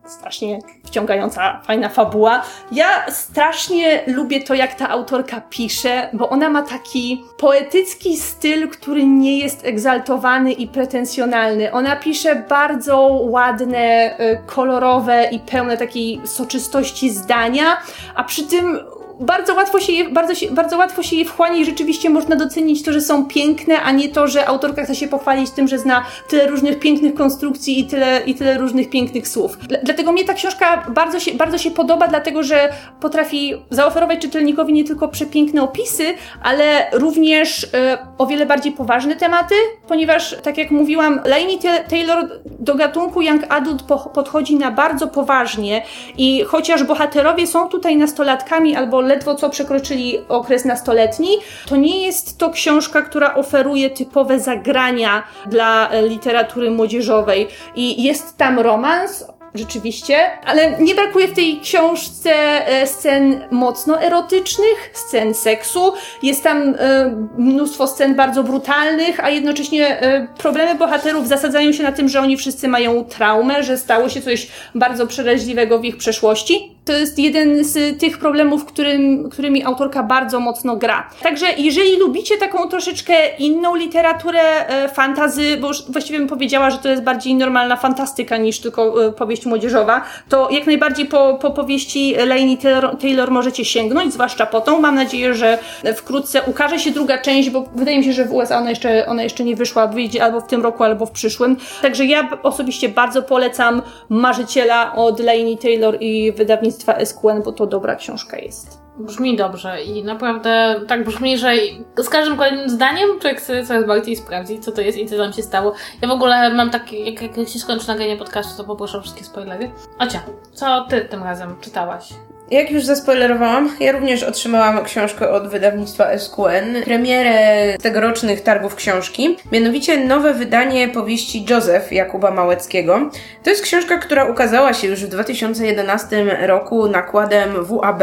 strasznie 0.09 0.59
wciągająca, 0.85 1.61
fajna 1.65 1.89
fabuła. 1.89 2.43
Ja 2.73 3.11
strasznie 3.11 4.03
lubię 4.07 4.43
to, 4.43 4.55
jak 4.55 4.75
ta 4.75 4.89
autorka 4.89 5.41
pisze, 5.41 6.09
bo 6.13 6.29
ona 6.29 6.49
ma 6.49 6.63
taki 6.63 7.25
poetycki 7.39 8.17
styl, 8.17 8.69
który 8.69 9.07
nie 9.07 9.39
jest 9.39 9.65
egzaltowany 9.65 10.53
i 10.53 10.69
pretensjonalny. 10.69 11.73
Ona 11.73 11.97
pisze 11.97 12.37
bardzo 12.37 12.99
ładne, 13.23 14.15
y, 14.21 14.41
kolorowe 14.47 15.29
i 15.33 15.39
pełne 15.39 15.77
takiej 15.77 16.21
soczystości 16.25 17.11
zdania, 17.11 17.77
a 18.15 18.25
przy 18.25 18.47
tym 18.47 18.79
bardzo 19.21 19.55
łatwo 19.55 19.81
się 19.81 19.93
je, 19.93 20.09
bardzo, 20.09 20.35
się, 20.35 20.51
bardzo 20.51 20.79
łatwo 20.79 21.03
się 21.03 21.17
je 21.17 21.25
wchłania 21.25 21.57
i 21.57 21.65
rzeczywiście 21.65 22.11
można 22.11 22.37
docenić 22.37 22.83
to, 22.83 22.93
że 22.93 23.01
są 23.01 23.27
piękne, 23.27 23.83
a 23.83 23.93
nie 23.93 24.09
to, 24.09 24.29
że 24.29 24.47
autorka 24.47 24.85
chce 24.85 24.95
się 24.95 25.09
pochwalić 25.09 25.51
tym, 25.51 25.69
że 25.69 25.79
zna 25.79 26.05
tyle 26.29 26.47
różnych 26.47 26.79
pięknych 26.79 27.15
konstrukcji 27.15 27.81
i 27.81 27.87
tyle, 27.87 28.21
i 28.27 28.35
tyle 28.35 28.59
różnych 28.59 28.91
pięknych 28.91 29.29
słów. 29.29 29.59
Dlatego 29.83 30.13
mnie 30.13 30.25
ta 30.25 30.35
książka 30.35 30.85
bardzo 30.89 31.21
się, 31.21 31.35
bardzo 31.35 31.59
się 31.59 31.71
podoba, 31.71 32.09
dlatego 32.09 32.43
że 32.43 32.73
potrafi 33.01 33.55
zaoferować 33.71 34.19
czytelnikowi 34.19 34.73
nie 34.73 34.85
tylko 34.85 35.09
przepiękne 35.09 35.63
opisy, 35.63 36.05
ale 36.43 36.91
również 36.93 37.67
e, 37.75 37.99
o 38.19 38.27
wiele 38.27 38.47
bardziej 38.47 38.73
poważne 38.73 39.17
tematy, 39.17 39.55
ponieważ, 39.89 40.37
tak 40.43 40.59
jak 40.59 40.71
mówiłam, 40.71 41.21
Laini 41.25 41.59
Taylor 41.89 42.29
do 42.59 42.75
gatunku 42.75 43.23
Young 43.23 43.43
Adult 43.49 43.83
po, 43.83 43.99
podchodzi 43.99 44.57
na 44.57 44.71
bardzo 44.71 45.07
poważnie 45.07 45.83
i 46.19 46.45
chociaż 46.45 46.85
bohaterowie 46.85 47.47
są 47.47 47.69
tutaj 47.69 47.97
nastolatkami 47.97 48.77
albo 48.77 49.01
ledwo 49.09 49.35
co 49.35 49.51
przekroczyli 49.51 50.19
okres 50.29 50.65
nastoletni. 50.65 51.29
To 51.67 51.77
nie 51.77 52.07
jest 52.07 52.39
to 52.39 52.51
książka, 52.51 53.03
która 53.03 53.35
oferuje 53.35 53.91
typowe 53.91 54.41
zagrania 54.41 55.23
dla 55.47 55.91
e, 55.91 56.09
literatury 56.09 56.71
młodzieżowej. 56.71 57.49
I 57.75 58.03
jest 58.03 58.37
tam 58.37 58.59
romans, 58.59 59.25
rzeczywiście, 59.55 60.17
ale 60.47 60.81
nie 60.81 60.95
brakuje 60.95 61.29
w 61.29 61.35
tej 61.35 61.61
książce 61.61 62.31
e, 62.67 62.87
scen 62.87 63.45
mocno 63.51 64.03
erotycznych, 64.03 64.91
scen 64.93 65.35
seksu. 65.35 65.93
Jest 66.23 66.43
tam 66.43 66.75
e, 66.79 67.29
mnóstwo 67.39 67.87
scen 67.87 68.15
bardzo 68.15 68.45
brutalnych, 68.45 69.25
a 69.25 69.31
jednocześnie 69.31 70.01
problemy 70.39 70.75
bohaterów 70.75 71.29
zasadzają 71.29 71.73
się 71.73 71.83
na 71.83 71.93
tym, 71.93 72.09
że 72.09 72.21
oni 72.21 72.37
wszyscy 72.37 72.69
mają 72.69 73.05
traumę, 73.05 73.63
że 73.63 73.79
stało 73.79 74.09
się 74.09 74.23
coś 74.23 74.49
bardzo 74.75 75.07
przeraźliwego 75.07 75.79
w 75.79 75.85
ich 75.85 75.97
przeszłości 75.97 76.78
to 76.89 76.93
jest 76.93 77.19
jeden 77.19 77.65
z 77.65 78.01
tych 78.01 78.19
problemów, 78.19 78.65
którym, 78.65 79.31
którymi 79.31 79.65
autorka 79.65 80.03
bardzo 80.03 80.41
mocno 80.41 80.77
gra. 80.77 81.11
Także 81.23 81.47
jeżeli 81.59 81.97
lubicie 81.97 82.39
taką 82.39 82.69
troszeczkę 82.69 83.15
inną 83.39 83.75
literaturę 83.75 84.69
e, 84.69 84.89
fantazy, 84.89 85.57
bo 85.57 85.69
już 85.69 85.83
właściwie 85.83 86.19
bym 86.19 86.29
powiedziała, 86.29 86.71
że 86.71 86.79
to 86.79 86.89
jest 86.89 87.03
bardziej 87.03 87.35
normalna 87.35 87.77
fantastyka 87.77 88.37
niż 88.37 88.61
tylko 88.61 89.07
e, 89.07 89.13
powieść 89.13 89.47
młodzieżowa, 89.47 90.05
to 90.29 90.49
jak 90.51 90.67
najbardziej 90.67 91.07
po, 91.07 91.39
po 91.43 91.51
powieści 91.51 92.15
Laini 92.27 92.59
Taylor, 92.59 92.97
Taylor 92.97 93.31
możecie 93.31 93.65
sięgnąć, 93.65 94.13
zwłaszcza 94.13 94.47
po 94.47 94.61
tą. 94.61 94.81
Mam 94.81 94.95
nadzieję, 94.95 95.35
że 95.35 95.59
wkrótce 95.97 96.43
ukaże 96.43 96.79
się 96.79 96.91
druga 96.91 97.19
część, 97.19 97.51
bo 97.51 97.65
wydaje 97.75 97.99
mi 97.99 98.05
się, 98.05 98.13
że 98.13 98.25
w 98.25 98.33
USA 98.33 98.59
ona 98.59 98.71
jeszcze, 98.71 99.07
ona 99.07 99.23
jeszcze 99.23 99.45
nie 99.45 99.57
wyszła, 99.57 99.87
wyjdzie 99.87 100.25
albo 100.25 100.41
w 100.41 100.47
tym 100.47 100.63
roku, 100.63 100.85
albo 100.85 101.07
w 101.07 101.11
przyszłym. 101.11 101.57
Także 101.83 102.05
ja 102.05 102.29
osobiście 102.43 102.89
bardzo 102.89 103.23
polecam 103.23 103.83
Marzyciela 104.09 104.95
od 104.95 105.21
Laini 105.21 105.59
Taylor 105.59 105.97
i 106.01 106.33
wydawnictwa 106.33 106.78
wydawnictwa 106.79 107.05
SQN, 107.05 107.43
bo 107.43 107.53
to 107.53 107.67
dobra 107.67 107.97
książka 107.97 108.39
jest. 108.39 108.83
Brzmi 108.99 109.37
dobrze 109.37 109.83
i 109.83 110.05
naprawdę 110.05 110.81
tak 110.89 111.05
brzmi, 111.05 111.39
że 111.39 111.53
z 111.97 112.09
każdym 112.09 112.37
kolejnym 112.37 112.69
zdaniem 112.69 113.21
człowiek 113.21 113.39
chce 113.39 113.67
coraz 113.67 113.87
bardziej 113.87 114.17
sprawdzić, 114.17 114.65
co 114.65 114.73
to 114.73 114.81
jest 114.81 114.99
i 114.99 115.07
co 115.07 115.17
tam 115.17 115.33
się 115.33 115.43
stało. 115.43 115.73
Ja 116.03 116.09
w 116.09 116.11
ogóle 116.11 116.55
mam 116.55 116.71
takie, 116.71 117.11
jak, 117.11 117.37
jak 117.39 117.49
się 117.49 117.59
skończy 117.59 117.89
nagranie 117.89 118.17
podcastu, 118.17 118.63
to 118.63 118.65
poproszę 118.65 119.01
wszystkie 119.01 119.25
spoilery. 119.25 119.71
Ocia, 119.99 120.23
co 120.53 120.87
ty 120.89 121.01
tym 121.01 121.23
razem 121.23 121.55
czytałaś? 121.61 122.09
Jak 122.51 122.71
już 122.71 122.85
zaspoilerowałam, 122.85 123.77
ja 123.81 123.93
również 123.93 124.23
otrzymałam 124.23 124.85
książkę 124.85 125.31
od 125.31 125.49
wydawnictwa 125.49 126.19
SQN, 126.19 126.83
premierę 126.85 127.79
tegorocznych 127.83 128.41
targów 128.41 128.75
książki, 128.75 129.37
mianowicie 129.53 130.05
nowe 130.05 130.35
wydanie 130.35 130.89
powieści 130.89 131.47
Józef 131.51 131.93
Jakuba 131.93 132.31
Małeckiego. 132.31 133.11
To 133.43 133.51
jest 133.51 133.63
książka, 133.63 133.99
która 133.99 134.25
ukazała 134.25 134.75
się 134.75 134.89
już 134.89 135.05
w 135.05 135.09
2011 135.09 136.25
roku 136.47 136.89
nakładem 136.89 137.65
WAB, 137.65 138.03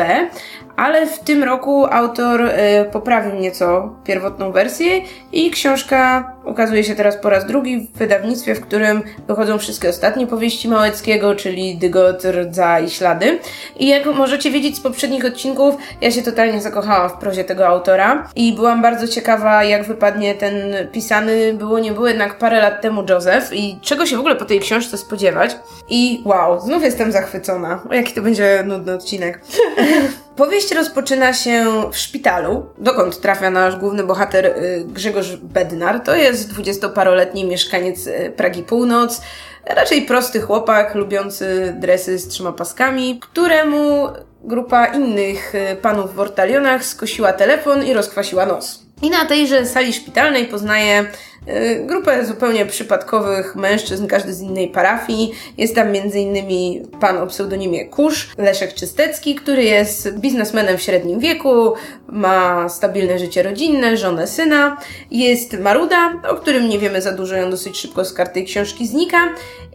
ale 0.75 1.07
w 1.07 1.19
tym 1.19 1.43
roku 1.43 1.85
autor 1.85 2.41
y, 2.41 2.51
poprawił 2.91 3.35
nieco 3.35 3.95
pierwotną 4.03 4.51
wersję 4.51 5.01
i 5.31 5.51
książka 5.51 6.31
ukazuje 6.45 6.83
się 6.83 6.95
teraz 6.95 7.17
po 7.17 7.29
raz 7.29 7.45
drugi 7.45 7.79
w 7.79 7.97
wydawnictwie, 7.97 8.55
w 8.55 8.61
którym 8.61 9.01
wychodzą 9.27 9.57
wszystkie 9.57 9.89
ostatnie 9.89 10.27
powieści 10.27 10.67
Małeckiego, 10.67 11.35
czyli 11.35 11.77
Dygot, 11.77 12.23
Rdza 12.25 12.79
i 12.79 12.89
Ślady. 12.89 13.39
I 13.79 13.87
jak 13.87 14.05
możecie 14.05 14.51
wiedzieć 14.51 14.75
z 14.75 14.79
poprzednich 14.79 15.25
odcinków, 15.25 15.75
ja 16.01 16.11
się 16.11 16.21
totalnie 16.21 16.61
zakochałam 16.61 17.09
w 17.09 17.13
prozie 17.13 17.43
tego 17.43 17.67
autora 17.67 18.29
i 18.35 18.53
byłam 18.53 18.81
bardzo 18.81 19.07
ciekawa, 19.07 19.63
jak 19.63 19.83
wypadnie 19.83 20.35
ten 20.35 20.55
pisany, 20.91 21.53
było 21.53 21.79
nie 21.79 21.91
było 21.91 22.07
jednak 22.07 22.37
parę 22.37 22.61
lat 22.61 22.81
temu 22.81 23.03
Joseph 23.09 23.53
i 23.53 23.79
czego 23.81 24.05
się 24.05 24.17
w 24.17 24.19
ogóle 24.19 24.35
po 24.35 24.45
tej 24.45 24.59
książce 24.59 24.97
spodziewać. 24.97 25.57
I 25.89 26.21
wow, 26.25 26.59
znów 26.59 26.83
jestem 26.83 27.11
zachwycona. 27.11 27.83
O 27.89 27.93
jaki 27.93 28.13
to 28.13 28.21
będzie 28.21 28.63
nudny 28.65 28.93
odcinek. 28.93 29.41
Powieść 30.35 30.71
rozpoczyna 30.71 31.33
się 31.33 31.65
w 31.91 31.97
szpitalu, 31.97 32.65
dokąd 32.77 33.21
trafia 33.21 33.49
nasz 33.49 33.75
główny 33.75 34.03
bohater 34.03 34.45
y, 34.45 34.83
Grzegorz 34.87 35.35
Bednar. 35.35 35.99
To 35.99 36.15
jest 36.15 36.49
dwudziestoparoletni 36.49 37.45
mieszkaniec 37.45 38.07
y, 38.07 38.33
Pragi 38.37 38.63
Północ, 38.63 39.21
raczej 39.65 40.01
prosty 40.01 40.41
chłopak, 40.41 40.95
lubiący 40.95 41.75
dresy 41.79 42.17
z 42.17 42.27
trzema 42.27 42.51
paskami, 42.51 43.19
któremu 43.19 44.07
grupa 44.43 44.85
innych 44.85 45.55
y, 45.55 45.75
panów 45.75 46.15
w 46.15 46.19
ortalionach 46.19 46.85
skosiła 46.85 47.33
telefon 47.33 47.83
i 47.83 47.93
rozkwasiła 47.93 48.45
nos. 48.45 48.84
I 49.01 49.09
na 49.09 49.25
tejże 49.25 49.65
sali 49.65 49.93
szpitalnej 49.93 50.45
poznaje 50.45 51.05
Y, 51.49 51.85
grupę 51.85 52.25
zupełnie 52.25 52.65
przypadkowych 52.65 53.55
mężczyzn, 53.55 54.07
każdy 54.07 54.33
z 54.33 54.41
innej 54.41 54.67
parafii. 54.67 55.31
Jest 55.57 55.75
tam 55.75 55.87
m.in. 55.87 56.87
pan 56.99 57.17
o 57.17 57.27
pseudonimie 57.27 57.85
Kusz, 57.85 58.31
Leszek 58.37 58.73
Czystecki, 58.73 59.35
który 59.35 59.63
jest 59.63 60.17
biznesmenem 60.17 60.77
w 60.77 60.81
średnim 60.81 61.19
wieku, 61.19 61.73
ma 62.07 62.69
stabilne 62.69 63.19
życie 63.19 63.43
rodzinne, 63.43 63.97
żonę, 63.97 64.27
syna. 64.27 64.77
Jest 65.11 65.59
Maruda, 65.59 66.13
o 66.29 66.35
którym 66.35 66.69
nie 66.69 66.79
wiemy 66.79 67.01
za 67.01 67.11
dużo, 67.11 67.35
on 67.43 67.51
dosyć 67.51 67.77
szybko 67.77 68.05
z 68.05 68.13
karty 68.13 68.43
książki 68.43 68.87
znika. 68.87 69.17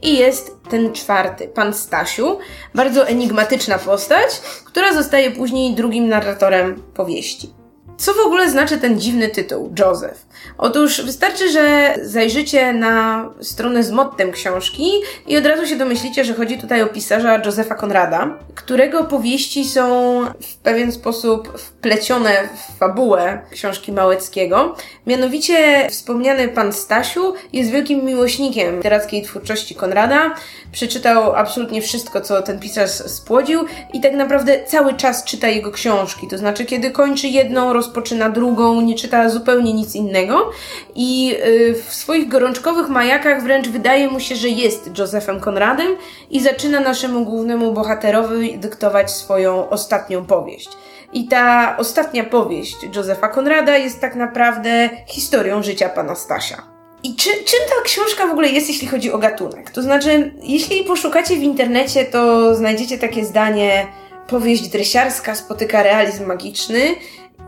I 0.03 0.19
jest 0.19 0.57
ten 0.71 0.93
czwarty, 0.93 1.49
pan 1.49 1.75
Stasiu, 1.75 2.39
bardzo 2.75 3.09
enigmatyczna 3.09 3.79
postać, 3.79 4.41
która 4.65 4.95
zostaje 4.95 5.31
później 5.31 5.75
drugim 5.75 6.09
narratorem 6.09 6.83
powieści. 6.95 7.60
Co 8.01 8.15
w 8.15 8.27
ogóle 8.27 8.51
znaczy 8.51 8.79
ten 8.79 9.01
dziwny 9.01 9.29
tytuł, 9.29 9.75
Joseph? 9.79 10.27
Otóż 10.59 11.03
wystarczy, 11.03 11.53
że 11.53 11.95
zajrzycie 12.03 12.73
na 12.73 13.29
stronę 13.41 13.83
z 13.83 13.91
mottem 13.91 14.33
książki 14.33 14.91
i 15.27 15.37
od 15.37 15.47
razu 15.47 15.67
się 15.67 15.77
domyślicie, 15.77 16.25
że 16.25 16.35
chodzi 16.35 16.59
tutaj 16.59 16.83
o 16.83 16.87
pisarza 16.87 17.43
Józefa 17.45 17.75
Konrada, 17.75 18.39
którego 18.55 19.05
powieści 19.05 19.65
są 19.65 20.21
w 20.41 20.57
pewien 20.57 20.93
sposób 20.93 21.59
wplecione 21.59 22.49
w 22.55 22.79
fabułę 22.79 23.43
książki 23.51 23.93
Małeckiego. 23.93 24.77
Mianowicie 25.07 25.89
wspomniany 25.91 26.49
pan 26.49 26.73
Stasiu 26.73 27.35
jest 27.53 27.71
wielkim 27.71 28.05
miłośnikiem 28.05 28.77
literackiej 28.77 29.23
twórczości 29.23 29.75
Konrada. 29.75 30.35
Przeczytał 30.73 31.35
absolutnie 31.35 31.83
wszystko, 31.83 32.21
co 32.21 32.43
ten 32.43 32.59
pisarz 32.59 32.91
spłodził 32.91 33.65
i 33.93 34.01
tak 34.01 34.13
naprawdę 34.13 34.65
cały 34.65 34.95
czas 34.95 35.25
czyta 35.25 35.49
jego 35.49 35.71
książki. 35.71 36.29
To 36.29 36.39
znaczy, 36.39 36.65
kiedy 36.65 36.91
kończy 36.91 37.29
jedną, 37.29 37.73
rozpoczyna 37.91 38.31
drugą, 38.31 38.81
nie 38.81 38.95
czyta 38.95 39.29
zupełnie 39.29 39.73
nic 39.73 39.95
innego 39.95 40.51
i 40.95 41.37
y, 41.47 41.75
w 41.89 41.95
swoich 41.95 42.29
gorączkowych 42.29 42.89
majakach 42.89 43.43
wręcz 43.43 43.69
wydaje 43.69 44.09
mu 44.09 44.21
się, 44.21 44.37
że 44.37 44.49
jest 44.49 44.99
Josephem 44.99 45.41
Konradem 45.41 45.97
i 46.31 46.41
zaczyna 46.41 46.81
naszemu 46.81 47.25
głównemu 47.25 47.73
bohaterowi 47.73 48.59
dyktować 48.59 49.11
swoją 49.11 49.69
ostatnią 49.69 50.25
powieść. 50.25 50.69
I 51.13 51.29
ta 51.29 51.77
ostatnia 51.79 52.25
powieść 52.25 52.77
Josepha 52.97 53.29
Konrada 53.29 53.77
jest 53.77 54.01
tak 54.01 54.15
naprawdę 54.15 54.91
historią 55.07 55.63
życia 55.63 55.89
pana 55.89 56.15
Stasia. 56.15 56.63
I 57.03 57.17
czy, 57.17 57.31
czym 57.31 57.61
ta 57.69 57.85
książka 57.85 58.27
w 58.27 58.31
ogóle 58.31 58.49
jest, 58.49 58.69
jeśli 58.69 58.89
chodzi 58.89 59.13
o 59.13 59.19
gatunek? 59.19 59.71
To 59.71 59.83
znaczy, 59.83 60.35
jeśli 60.43 60.85
poszukacie 60.85 61.37
w 61.37 61.43
internecie, 61.43 62.05
to 62.05 62.55
znajdziecie 62.55 62.99
takie 62.99 63.25
zdanie 63.25 63.87
powieść 64.27 64.69
dresiarska 64.69 65.35
spotyka 65.35 65.83
realizm 65.83 66.27
magiczny 66.27 66.81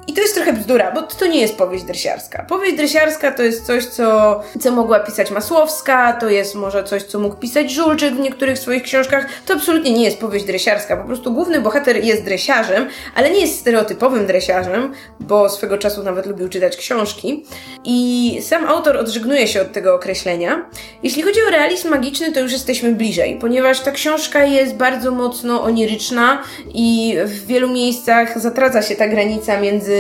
I 0.07 0.13
to 0.13 0.21
jest 0.21 0.35
trochę 0.35 0.53
bzdura, 0.53 0.91
bo 0.91 1.03
to 1.03 1.27
nie 1.27 1.41
jest 1.41 1.57
powieść 1.57 1.85
dresiarska. 1.85 2.47
Powieść 2.49 2.77
dresiarska 2.77 3.33
to 3.33 3.43
jest 3.43 3.67
coś, 3.67 3.85
co, 3.85 4.41
co 4.61 4.71
mogła 4.71 5.01
pisać 5.01 5.31
Masłowska, 5.31 6.13
to 6.13 6.31
jest 6.31 6.55
może 6.55 6.85
coś, 6.85 7.03
co 7.03 7.19
mógł 7.19 7.37
pisać 7.37 7.71
Żulczyk 7.71 8.15
w 8.15 8.19
niektórych 8.19 8.59
swoich 8.59 8.83
książkach. 8.83 9.27
To 9.47 9.55
absolutnie 9.55 9.93
nie 9.93 10.05
jest 10.05 10.19
powieść 10.19 10.45
dresiarska. 10.45 10.97
Po 10.97 11.05
prostu 11.05 11.33
główny 11.33 11.61
bohater 11.61 12.05
jest 12.05 12.25
dresiarzem, 12.25 12.89
ale 13.15 13.31
nie 13.31 13.41
jest 13.41 13.59
stereotypowym 13.59 14.27
dresiarzem, 14.27 14.93
bo 15.21 15.49
swego 15.49 15.79
czasu 15.79 16.03
nawet 16.03 16.27
lubił 16.27 16.49
czytać 16.49 16.77
książki. 16.77 17.45
I 17.85 18.39
sam 18.43 18.65
autor 18.65 18.97
odżegnuje 18.97 19.49
się 19.49 19.63
od 19.63 19.73
tego 19.73 19.95
określenia. 19.95 20.65
Jeśli 21.03 21.23
chodzi 21.23 21.41
o 21.49 21.51
realizm 21.51 21.91
magiczny, 21.91 22.33
to 22.33 22.41
już 22.41 22.53
jesteśmy 22.53 22.93
bliżej, 22.93 23.39
ponieważ 23.41 23.81
ta 23.81 23.91
książka 23.91 24.45
jest 24.45 24.75
bardzo 24.75 25.11
mocno 25.11 25.63
oniryczna 25.63 26.43
i 26.75 27.17
w 27.25 27.47
wielu 27.47 27.71
miejscach 27.71 28.41
zatradza 28.41 28.83
się 28.83 28.97
ta 28.97 29.09
granica 29.09 29.61
między 29.61 29.92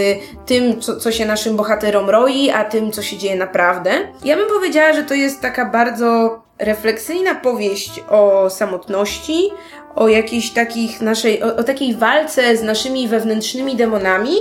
tym, 0.46 0.80
co, 0.80 0.96
co 0.96 1.12
się 1.12 1.26
naszym 1.26 1.56
bohaterom 1.56 2.10
roi, 2.10 2.50
a 2.50 2.64
tym, 2.64 2.92
co 2.92 3.02
się 3.02 3.16
dzieje 3.16 3.36
naprawdę. 3.36 3.90
Ja 4.24 4.36
bym 4.36 4.48
powiedziała, 4.48 4.92
że 4.92 5.02
to 5.02 5.14
jest 5.14 5.40
taka 5.40 5.64
bardzo 5.64 6.42
refleksyjna 6.58 7.34
powieść 7.34 8.04
o 8.08 8.50
samotności, 8.50 9.50
o 9.94 10.08
jakiejś 10.08 10.50
takich 10.50 11.00
naszej, 11.00 11.42
o, 11.42 11.56
o 11.56 11.62
takiej 11.62 11.94
walce 11.94 12.56
z 12.56 12.62
naszymi 12.62 13.08
wewnętrznymi 13.08 13.76
demonami 13.76 14.34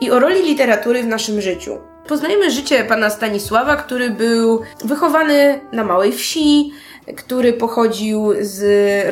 i 0.00 0.10
o 0.10 0.18
roli 0.18 0.42
literatury 0.42 1.02
w 1.02 1.06
naszym 1.06 1.40
życiu. 1.40 1.78
Poznajemy 2.08 2.50
życie 2.50 2.84
pana 2.84 3.10
Stanisława, 3.10 3.76
który 3.76 4.10
był 4.10 4.60
wychowany 4.84 5.60
na 5.72 5.84
małej 5.84 6.12
wsi, 6.12 6.72
który 7.16 7.52
pochodził 7.52 8.32
z 8.40 8.62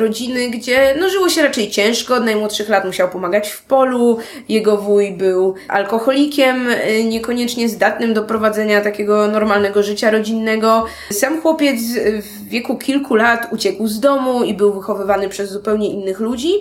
rodziny, 0.00 0.50
gdzie 0.50 0.94
no, 1.00 1.08
żyło 1.08 1.28
się 1.28 1.42
raczej 1.42 1.70
ciężko. 1.70 2.14
Od 2.14 2.24
najmłodszych 2.24 2.68
lat 2.68 2.84
musiał 2.84 3.08
pomagać 3.08 3.48
w 3.48 3.62
polu. 3.62 4.18
Jego 4.48 4.76
wuj 4.76 5.12
był 5.12 5.54
alkoholikiem, 5.68 6.68
y, 6.68 7.04
niekoniecznie 7.04 7.68
zdatnym 7.68 8.14
do 8.14 8.22
prowadzenia 8.22 8.80
takiego 8.80 9.26
normalnego 9.26 9.82
życia 9.82 10.10
rodzinnego. 10.10 10.84
Sam 11.10 11.40
chłopiec 11.40 11.80
w 12.22 12.48
wieku 12.48 12.76
kilku 12.76 13.14
lat 13.14 13.48
uciekł 13.52 13.86
z 13.86 14.00
domu 14.00 14.44
i 14.44 14.54
był 14.54 14.72
wychowywany 14.72 15.28
przez 15.28 15.50
zupełnie 15.50 15.90
innych 15.90 16.20
ludzi. 16.20 16.52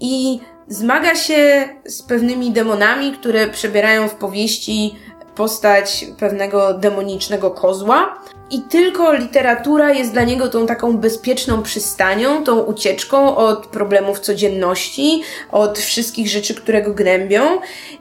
I 0.00 0.40
zmaga 0.68 1.14
się 1.14 1.68
z 1.84 2.02
pewnymi 2.02 2.50
demonami, 2.50 3.12
które 3.12 3.48
przebierają 3.48 4.08
w 4.08 4.14
powieści 4.14 4.94
postać 5.34 6.06
pewnego 6.18 6.74
demonicznego 6.74 7.50
kozła. 7.50 8.18
I 8.52 8.60
tylko 8.60 9.12
literatura 9.12 9.92
jest 9.92 10.12
dla 10.12 10.24
niego 10.24 10.48
tą 10.48 10.66
taką 10.66 10.96
bezpieczną 10.96 11.62
przystanią, 11.62 12.44
tą 12.44 12.60
ucieczką 12.60 13.36
od 13.36 13.66
problemów 13.66 14.20
codzienności, 14.20 15.22
od 15.52 15.78
wszystkich 15.78 16.28
rzeczy, 16.28 16.54
które 16.54 16.82
go 16.82 16.94
gnębią. 16.94 17.42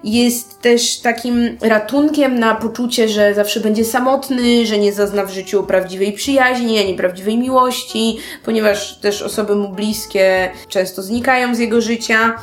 Jest 0.03 0.61
też 0.61 0.99
takim 0.99 1.57
ratunkiem 1.61 2.39
na 2.39 2.55
poczucie, 2.55 3.09
że 3.09 3.33
zawsze 3.33 3.59
będzie 3.59 3.85
samotny, 3.85 4.65
że 4.65 4.77
nie 4.77 4.93
zazna 4.93 5.25
w 5.25 5.31
życiu 5.31 5.63
prawdziwej 5.63 6.13
przyjaźni, 6.13 6.79
ani 6.79 6.93
prawdziwej 6.93 7.37
miłości, 7.37 8.17
ponieważ 8.45 8.99
też 8.99 9.21
osoby 9.21 9.55
mu 9.55 9.69
bliskie 9.69 10.51
często 10.69 11.01
znikają 11.01 11.55
z 11.55 11.59
jego 11.59 11.81
życia. 11.81 12.35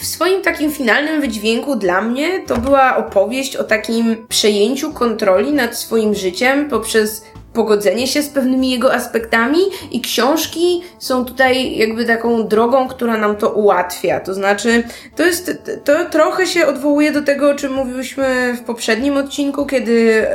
W 0.00 0.06
swoim 0.06 0.42
takim 0.42 0.72
finalnym 0.72 1.20
wydźwięku 1.20 1.76
dla 1.76 2.02
mnie 2.02 2.40
to 2.46 2.56
była 2.56 2.96
opowieść 2.96 3.56
o 3.56 3.64
takim 3.64 4.26
przejęciu 4.28 4.92
kontroli 4.92 5.52
nad 5.52 5.78
swoim 5.78 6.14
życiem 6.14 6.70
poprzez 6.70 7.24
pogodzenie 7.54 8.06
się 8.06 8.22
z 8.22 8.28
pewnymi 8.28 8.70
jego 8.70 8.94
aspektami 8.94 9.58
i 9.90 10.00
książki 10.00 10.82
są 10.98 11.24
tutaj 11.24 11.76
jakby 11.76 12.04
taką 12.04 12.48
drogą, 12.48 12.88
która 12.88 13.16
nam 13.16 13.36
to 13.36 13.50
ułatwia. 13.50 14.20
To 14.20 14.34
znaczy, 14.34 14.82
to 15.16 15.22
jest, 15.22 15.52
to 15.84 15.92
trochę 16.04 16.46
się 16.46 16.66
odwołuje 16.66 17.12
do 17.12 17.22
tego, 17.22 17.50
o 17.50 17.54
czym 17.54 17.72
mówiłyśmy 17.72 18.54
w 18.56 18.60
poprzednim 18.60 19.16
odcinku, 19.16 19.66
kiedy 19.66 20.26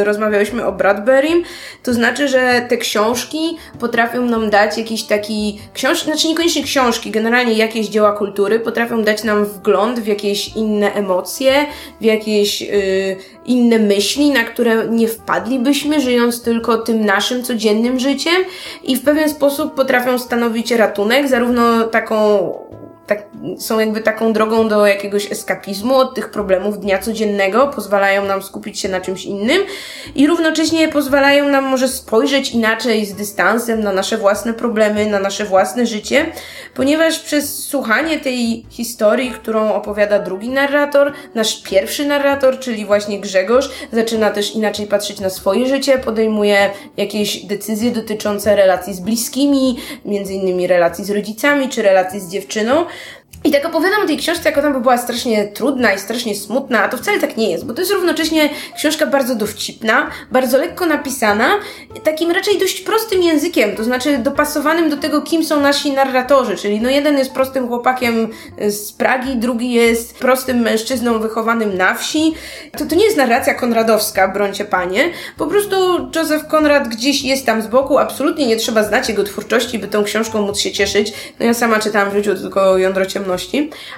y, 0.00 0.04
rozmawiałyśmy 0.04 0.66
o 0.66 0.72
Bradburym. 0.72 1.42
To 1.82 1.94
znaczy, 1.94 2.28
że 2.28 2.66
te 2.68 2.76
książki 2.76 3.56
potrafią 3.80 4.22
nam 4.24 4.50
dać 4.50 4.78
jakiś 4.78 5.02
taki, 5.02 5.60
książ 5.74 6.04
znaczy 6.04 6.28
niekoniecznie 6.28 6.62
książki, 6.62 7.10
generalnie 7.10 7.52
jakieś 7.52 7.86
dzieła 7.86 8.12
kultury 8.12 8.60
potrafią 8.60 9.02
dać 9.02 9.24
nam 9.24 9.44
wgląd 9.44 10.00
w 10.00 10.06
jakieś 10.06 10.56
inne 10.56 10.94
emocje, 10.94 11.66
w 12.00 12.04
jakieś 12.04 12.62
y, 12.62 13.16
inne 13.46 13.78
myśli, 13.78 14.30
na 14.30 14.44
które 14.44 14.88
nie 14.88 15.08
wpadlibyśmy, 15.08 16.00
żyjąc 16.00 16.42
tylko 16.42 16.67
tym 16.76 17.04
naszym 17.04 17.42
codziennym 17.42 17.98
życiem 17.98 18.44
i 18.82 18.96
w 18.96 19.04
pewien 19.04 19.28
sposób 19.28 19.74
potrafią 19.74 20.18
stanowić 20.18 20.70
ratunek, 20.70 21.28
zarówno 21.28 21.84
taką 21.84 22.48
tak, 23.08 23.22
są 23.58 23.78
jakby 23.78 24.00
taką 24.00 24.32
drogą 24.32 24.68
do 24.68 24.86
jakiegoś 24.86 25.32
eskapizmu 25.32 25.94
od 25.94 26.14
tych 26.14 26.30
problemów 26.30 26.80
dnia 26.80 26.98
codziennego, 26.98 27.66
pozwalają 27.66 28.24
nam 28.24 28.42
skupić 28.42 28.80
się 28.80 28.88
na 28.88 29.00
czymś 29.00 29.24
innym 29.24 29.62
i 30.14 30.26
równocześnie 30.26 30.88
pozwalają 30.88 31.48
nam 31.48 31.64
może 31.64 31.88
spojrzeć 31.88 32.50
inaczej 32.50 33.06
z 33.06 33.14
dystansem 33.14 33.80
na 33.80 33.92
nasze 33.92 34.18
własne 34.18 34.54
problemy, 34.54 35.06
na 35.06 35.20
nasze 35.20 35.44
własne 35.44 35.86
życie, 35.86 36.26
ponieważ 36.74 37.18
przez 37.18 37.66
słuchanie 37.66 38.20
tej 38.20 38.66
historii, 38.70 39.30
którą 39.30 39.72
opowiada 39.72 40.18
drugi 40.18 40.48
narrator, 40.48 41.12
nasz 41.34 41.62
pierwszy 41.62 42.06
narrator, 42.06 42.58
czyli 42.58 42.86
właśnie 42.86 43.20
Grzegorz, 43.20 43.70
zaczyna 43.92 44.30
też 44.30 44.54
inaczej 44.54 44.86
patrzeć 44.86 45.20
na 45.20 45.30
swoje 45.30 45.66
życie, 45.66 45.98
podejmuje 45.98 46.70
jakieś 46.96 47.44
decyzje 47.44 47.90
dotyczące 47.90 48.56
relacji 48.56 48.94
z 48.94 49.00
bliskimi, 49.00 49.76
między 50.04 50.34
innymi 50.34 50.66
relacji 50.66 51.04
z 51.04 51.10
rodzicami 51.10 51.68
czy 51.68 51.82
relacji 51.82 52.20
z 52.20 52.28
dziewczyną, 52.28 52.84
i 53.44 53.50
tak 53.50 53.64
opowiadam 53.64 54.02
o 54.02 54.06
tej 54.06 54.16
książce, 54.16 54.48
jak 54.48 54.58
ona 54.58 54.70
by 54.70 54.80
była 54.80 54.98
strasznie 54.98 55.44
trudna 55.44 55.92
i 55.94 55.98
strasznie 55.98 56.34
smutna, 56.34 56.82
a 56.82 56.88
to 56.88 56.96
wcale 56.96 57.20
tak 57.20 57.36
nie 57.36 57.50
jest, 57.50 57.66
bo 57.66 57.74
to 57.74 57.80
jest 57.80 57.92
równocześnie 57.92 58.50
książka 58.76 59.06
bardzo 59.06 59.34
dowcipna, 59.34 60.10
bardzo 60.30 60.58
lekko 60.58 60.86
napisana, 60.86 61.50
takim 62.04 62.30
raczej 62.30 62.58
dość 62.58 62.80
prostym 62.80 63.22
językiem, 63.22 63.76
to 63.76 63.84
znaczy 63.84 64.18
dopasowanym 64.18 64.90
do 64.90 64.96
tego, 64.96 65.22
kim 65.22 65.44
są 65.44 65.60
nasi 65.60 65.92
narratorzy, 65.92 66.56
czyli 66.56 66.80
no 66.80 66.90
jeden 66.90 67.18
jest 67.18 67.32
prostym 67.32 67.68
chłopakiem 67.68 68.28
z 68.68 68.92
Pragi, 68.92 69.36
drugi 69.36 69.72
jest 69.72 70.18
prostym 70.18 70.58
mężczyzną 70.58 71.18
wychowanym 71.18 71.76
na 71.76 71.94
wsi. 71.94 72.34
To, 72.78 72.86
to 72.86 72.94
nie 72.94 73.04
jest 73.04 73.16
narracja 73.16 73.54
konradowska, 73.54 74.28
brońcie 74.28 74.64
panie, 74.64 75.10
po 75.36 75.46
prostu 75.46 75.76
Józef 76.16 76.46
Konrad 76.48 76.88
gdzieś 76.88 77.22
jest 77.22 77.46
tam 77.46 77.62
z 77.62 77.66
boku, 77.66 77.98
absolutnie 77.98 78.46
nie 78.46 78.56
trzeba 78.56 78.82
znać 78.82 79.08
jego 79.08 79.24
twórczości, 79.24 79.78
by 79.78 79.88
tą 79.88 80.04
książką 80.04 80.42
móc 80.42 80.58
się 80.58 80.72
cieszyć. 80.72 81.12
No 81.40 81.46
ja 81.46 81.54
sama 81.54 81.78
czytałam 81.78 82.10
w 82.10 82.14
życiu 82.14 82.34
tylko 82.34 82.78
Jądro 82.78 83.06
Ciemności, 83.06 83.27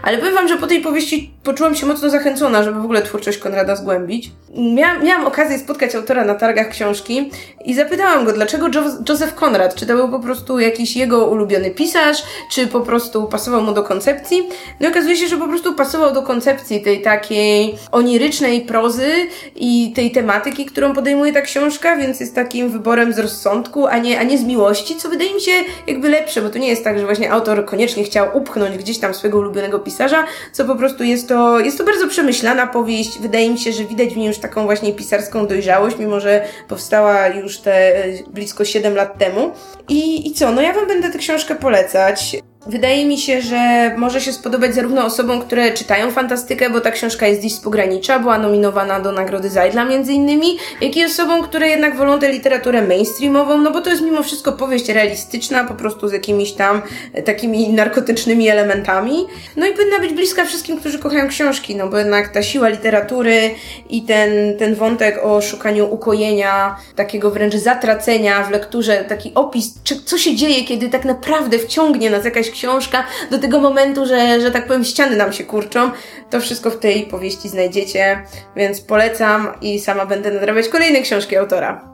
Ale 0.02 0.18
powiem 0.18 0.34
wam, 0.34 0.48
że 0.48 0.56
po 0.56 0.66
tej 0.66 0.80
powieści 0.80 1.30
poczułam 1.44 1.74
się 1.74 1.86
mocno 1.86 2.10
zachęcona, 2.10 2.62
żeby 2.62 2.80
w 2.80 2.84
ogóle 2.84 3.02
twórczość 3.02 3.38
Konrada 3.38 3.76
zgłębić. 3.76 4.30
Miałam, 4.56 5.04
miałam 5.04 5.26
okazję 5.26 5.58
spotkać 5.58 5.94
autora 5.94 6.24
na 6.24 6.34
targach 6.34 6.68
książki 6.68 7.30
i 7.64 7.74
zapytałam 7.74 8.24
go, 8.24 8.32
dlaczego 8.32 8.68
jo 8.74 8.82
Joseph 9.08 9.34
Konrad? 9.34 9.74
Czy 9.74 9.86
to 9.86 9.94
był 9.94 10.08
po 10.08 10.18
prostu 10.18 10.58
jakiś 10.58 10.96
jego 10.96 11.26
ulubiony 11.26 11.70
pisarz, 11.70 12.22
czy 12.52 12.66
po 12.66 12.80
prostu 12.80 13.26
pasował 13.26 13.62
mu 13.62 13.72
do 13.72 13.82
koncepcji? 13.82 14.48
No 14.80 14.88
i 14.88 14.90
okazuje 14.90 15.16
się, 15.16 15.28
że 15.28 15.36
po 15.36 15.48
prostu 15.48 15.74
pasował 15.74 16.14
do 16.14 16.22
koncepcji 16.22 16.82
tej 16.82 17.02
takiej 17.02 17.74
onirycznej 17.92 18.60
prozy 18.60 19.12
i 19.56 19.92
tej 19.94 20.10
tematyki, 20.10 20.66
którą 20.66 20.94
podejmuje 20.94 21.32
ta 21.32 21.40
książka, 21.42 21.96
więc 21.96 22.20
jest 22.20 22.34
takim 22.34 22.70
wyborem 22.70 23.12
z 23.12 23.18
rozsądku, 23.18 23.86
a 23.86 23.98
nie, 23.98 24.20
a 24.20 24.22
nie 24.22 24.38
z 24.38 24.44
miłości, 24.44 24.96
co 24.96 25.08
wydaje 25.08 25.34
mi 25.34 25.40
się 25.40 25.52
jakby 25.86 26.08
lepsze, 26.08 26.42
bo 26.42 26.50
to 26.50 26.58
nie 26.58 26.68
jest 26.68 26.84
tak, 26.84 26.98
że 26.98 27.04
właśnie 27.04 27.32
autor 27.32 27.64
koniecznie 27.64 28.04
chciał 28.04 28.36
upchnąć 28.36 28.78
gdzieś 28.78 28.98
tam 28.98 29.14
swojego 29.20 29.38
ulubionego 29.38 29.78
pisarza, 29.78 30.24
co 30.52 30.64
po 30.64 30.76
prostu 30.76 31.04
jest 31.04 31.28
to, 31.28 31.60
jest 31.60 31.78
to 31.78 31.84
bardzo 31.84 32.08
przemyślana 32.08 32.66
powieść. 32.66 33.18
Wydaje 33.18 33.50
mi 33.50 33.58
się, 33.58 33.72
że 33.72 33.84
widać 33.84 34.14
w 34.14 34.16
niej 34.16 34.26
już 34.26 34.38
taką 34.38 34.64
właśnie 34.64 34.92
pisarską 34.92 35.46
dojrzałość, 35.46 35.96
mimo 35.98 36.20
że 36.20 36.44
powstała 36.68 37.28
już 37.28 37.58
te 37.58 37.94
blisko 38.30 38.64
7 38.64 38.94
lat 38.94 39.18
temu. 39.18 39.52
I, 39.88 40.28
i 40.28 40.34
co? 40.34 40.52
No 40.52 40.62
ja 40.62 40.72
Wam 40.72 40.86
będę 40.86 41.10
tę 41.10 41.18
książkę 41.18 41.54
polecać. 41.54 42.36
Wydaje 42.66 43.06
mi 43.06 43.18
się, 43.18 43.42
że 43.42 43.94
może 43.96 44.20
się 44.20 44.32
spodobać 44.32 44.74
zarówno 44.74 45.04
osobom, 45.04 45.40
które 45.40 45.72
czytają 45.72 46.10
fantastykę, 46.10 46.70
bo 46.70 46.80
ta 46.80 46.90
książka 46.90 47.26
jest 47.26 47.42
dziś 47.42 47.54
z 47.54 47.60
pogranicza, 47.60 48.18
była 48.18 48.38
nominowana 48.38 49.00
do 49.00 49.12
nagrody 49.12 49.50
Zajdla 49.50 49.84
między 49.84 50.12
innymi, 50.12 50.58
jak 50.80 50.96
i 50.96 51.04
osobom, 51.04 51.42
które 51.42 51.68
jednak 51.68 51.96
wolą 51.96 52.18
tę 52.18 52.32
literaturę 52.32 52.82
mainstreamową, 52.82 53.58
no 53.58 53.70
bo 53.70 53.80
to 53.80 53.90
jest 53.90 54.02
mimo 54.02 54.22
wszystko 54.22 54.52
powieść 54.52 54.88
realistyczna, 54.88 55.64
po 55.64 55.74
prostu 55.74 56.08
z 56.08 56.12
jakimiś 56.12 56.52
tam 56.52 56.82
e, 57.14 57.22
takimi 57.22 57.68
narkotycznymi 57.68 58.48
elementami. 58.48 59.26
No 59.56 59.66
i 59.66 59.72
powinna 59.72 59.98
być 59.98 60.12
bliska 60.12 60.44
wszystkim, 60.44 60.80
którzy 60.80 60.98
kochają 60.98 61.28
książki, 61.28 61.76
no 61.76 61.88
bo 61.88 61.98
jednak 61.98 62.28
ta 62.28 62.42
siła 62.42 62.68
literatury 62.68 63.54
i 63.90 64.02
ten, 64.02 64.58
ten 64.58 64.74
wątek 64.74 65.20
o 65.22 65.42
szukaniu 65.42 65.94
ukojenia, 65.94 66.76
takiego 66.96 67.30
wręcz 67.30 67.54
zatracenia 67.54 68.44
w 68.44 68.50
lekturze, 68.50 69.04
taki 69.08 69.32
opis, 69.34 69.74
co 70.04 70.18
się 70.18 70.36
dzieje, 70.36 70.64
kiedy 70.64 70.88
tak 70.88 71.04
naprawdę 71.04 71.58
wciągnie 71.58 72.10
nas 72.10 72.24
jakaś 72.24 72.49
książka 72.50 73.04
do 73.30 73.38
tego 73.38 73.60
momentu, 73.60 74.06
że, 74.06 74.40
że 74.40 74.50
tak 74.50 74.66
powiem 74.66 74.84
ściany 74.84 75.16
nam 75.16 75.32
się 75.32 75.44
kurczą. 75.44 75.90
To 76.30 76.40
wszystko 76.40 76.70
w 76.70 76.78
tej 76.78 77.06
powieści 77.06 77.48
znajdziecie, 77.48 78.24
więc 78.56 78.80
polecam 78.80 79.48
i 79.60 79.80
sama 79.80 80.06
będę 80.06 80.30
nadrabiać 80.30 80.68
kolejne 80.68 81.00
książki 81.00 81.36
autora. 81.36 81.90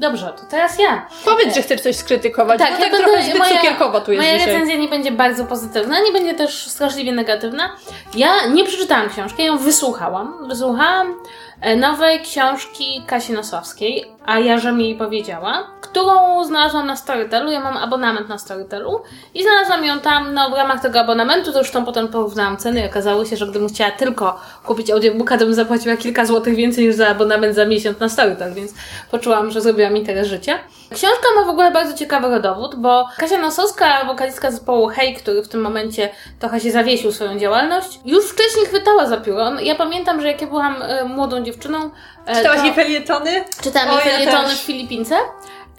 Dobrze, 0.00 0.32
to 0.36 0.42
teraz 0.50 0.78
ja. 0.78 1.06
Powiedz, 1.24 1.54
że 1.54 1.62
chcesz 1.62 1.80
coś 1.80 1.96
skrytykować, 1.96 2.58
tak, 2.58 2.72
bo 2.72 2.80
tak 2.80 2.96
trochę 2.96 3.22
zbyt 3.22 3.38
moja, 3.38 3.56
cukierkowo 3.56 4.00
tu 4.00 4.12
jest 4.12 4.24
Moja 4.24 4.38
dzisiaj. 4.38 4.52
recenzja 4.52 4.76
nie 4.76 4.88
będzie 4.88 5.10
bardzo 5.10 5.44
pozytywna, 5.44 6.00
nie 6.00 6.12
będzie 6.12 6.34
też 6.34 6.66
straszliwie 6.66 7.12
negatywna. 7.12 7.76
Ja 8.14 8.46
nie 8.46 8.64
przeczytałam 8.64 9.08
książki, 9.10 9.42
ja 9.42 9.46
ją 9.46 9.58
wysłuchałam. 9.58 10.48
Wysłuchałam 10.48 11.14
e, 11.60 11.76
nowej 11.76 12.20
książki 12.20 13.02
Kasi 13.06 13.32
Nosowskiej, 13.32 14.04
a 14.28 14.38
ja, 14.38 14.58
że 14.58 14.72
mi 14.72 14.84
jej 14.84 14.96
powiedziała, 14.96 15.66
którą 15.80 16.44
znalazłam 16.44 16.86
na 16.86 16.96
Storytelu. 16.96 17.50
Ja 17.50 17.60
mam 17.60 17.76
abonament 17.76 18.28
na 18.28 18.38
Storytelu 18.38 19.02
i 19.34 19.42
znalazłam 19.42 19.84
ją 19.84 20.00
tam 20.00 20.34
no, 20.34 20.50
w 20.50 20.52
ramach 20.52 20.82
tego 20.82 21.00
abonamentu. 21.00 21.52
Zresztą 21.52 21.84
potem 21.84 22.08
porównałam 22.08 22.56
ceny 22.56 22.80
i 22.80 22.86
okazało 22.86 23.24
się, 23.24 23.36
że 23.36 23.46
gdybym 23.46 23.68
chciała 23.68 23.90
tylko 23.90 24.40
kupić 24.64 24.90
audiobooka, 24.90 25.38
to 25.38 25.44
bym 25.44 25.54
zapłaciła 25.54 25.96
kilka 25.96 26.26
złotych 26.26 26.54
więcej 26.54 26.86
niż 26.86 26.94
za 26.94 27.08
abonament 27.08 27.54
za 27.54 27.66
miesiąc 27.66 28.00
na 28.00 28.08
Storytel, 28.08 28.54
więc 28.54 28.74
poczułam, 29.10 29.50
że 29.50 29.60
zrobiłam 29.60 29.96
interes 29.96 30.28
życia. 30.28 30.58
Książka 30.94 31.28
ma 31.36 31.44
w 31.44 31.48
ogóle 31.48 31.70
bardzo 31.70 31.94
ciekawy 31.94 32.28
rodowód, 32.28 32.74
bo 32.74 33.08
Kasia 33.16 33.38
Nosowska, 33.38 34.04
wokalistka 34.04 34.50
zespołu 34.50 34.88
Hej, 34.88 35.14
który 35.14 35.42
w 35.42 35.48
tym 35.48 35.60
momencie 35.60 36.08
trochę 36.38 36.60
się 36.60 36.70
zawiesił 36.70 37.12
swoją 37.12 37.38
działalność, 37.38 38.00
już 38.04 38.24
wcześniej 38.24 38.66
chwytała 38.66 39.06
za 39.06 39.16
pióro. 39.16 39.60
Ja 39.60 39.74
pamiętam, 39.74 40.20
że 40.20 40.28
jak 40.28 40.40
ja 40.40 40.46
byłam 40.46 40.82
e, 40.82 41.04
młodą 41.04 41.42
dziewczyną... 41.42 41.90
E, 42.28 42.36
Czytałaś 42.36 42.58
to... 42.58 42.64
jej 42.64 42.74
felietony? 42.74 43.44
Czytałam 43.62 43.94
jej 43.94 44.00
felietony 44.00 44.48
w 44.48 44.58
Filipince. 44.58 45.16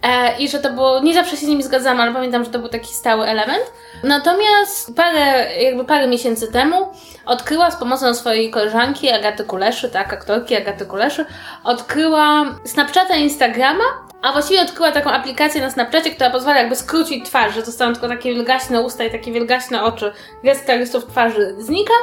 E, 0.03 0.37
I 0.37 0.49
że 0.49 0.59
to 0.59 0.69
było, 0.69 0.99
nie 0.99 1.13
zawsze 1.13 1.37
się 1.37 1.45
z 1.45 1.49
nimi 1.49 1.63
zgadzam, 1.63 1.99
ale 1.99 2.13
pamiętam, 2.13 2.45
że 2.45 2.51
to 2.51 2.59
był 2.59 2.69
taki 2.69 2.93
stały 2.93 3.25
element. 3.25 3.63
Natomiast 4.03 4.95
parę, 4.95 5.55
jakby 5.55 5.85
parę 5.85 6.07
miesięcy 6.07 6.51
temu 6.51 6.87
odkryła 7.25 7.71
z 7.71 7.75
pomocą 7.75 8.13
swojej 8.13 8.51
koleżanki 8.51 9.09
Agaty 9.09 9.43
Kuleszy, 9.43 9.89
tak, 9.89 10.13
aktorki 10.13 10.55
Agaty 10.55 10.85
Kuleszy, 10.85 11.25
odkryła 11.63 12.45
Snapchata 12.65 13.15
i 13.15 13.23
Instagrama, 13.23 13.83
a 14.21 14.31
właściwie 14.31 14.61
odkryła 14.61 14.91
taką 14.91 15.11
aplikację 15.11 15.61
na 15.61 15.71
Snapchacie, 15.71 16.11
która 16.11 16.29
pozwala 16.29 16.59
jakby 16.59 16.75
skrócić 16.75 17.25
twarz, 17.25 17.55
że 17.55 17.65
zostaną 17.65 17.93
tylko 17.93 18.07
takie 18.07 18.33
wielgaśne 18.33 18.81
usta 18.81 19.03
i 19.03 19.11
takie 19.11 19.31
wielgaśne 19.31 19.83
oczy. 19.83 20.11
Gest 20.43 20.69
rysów 20.69 21.05
twarzy 21.05 21.55
znika. 21.59 21.93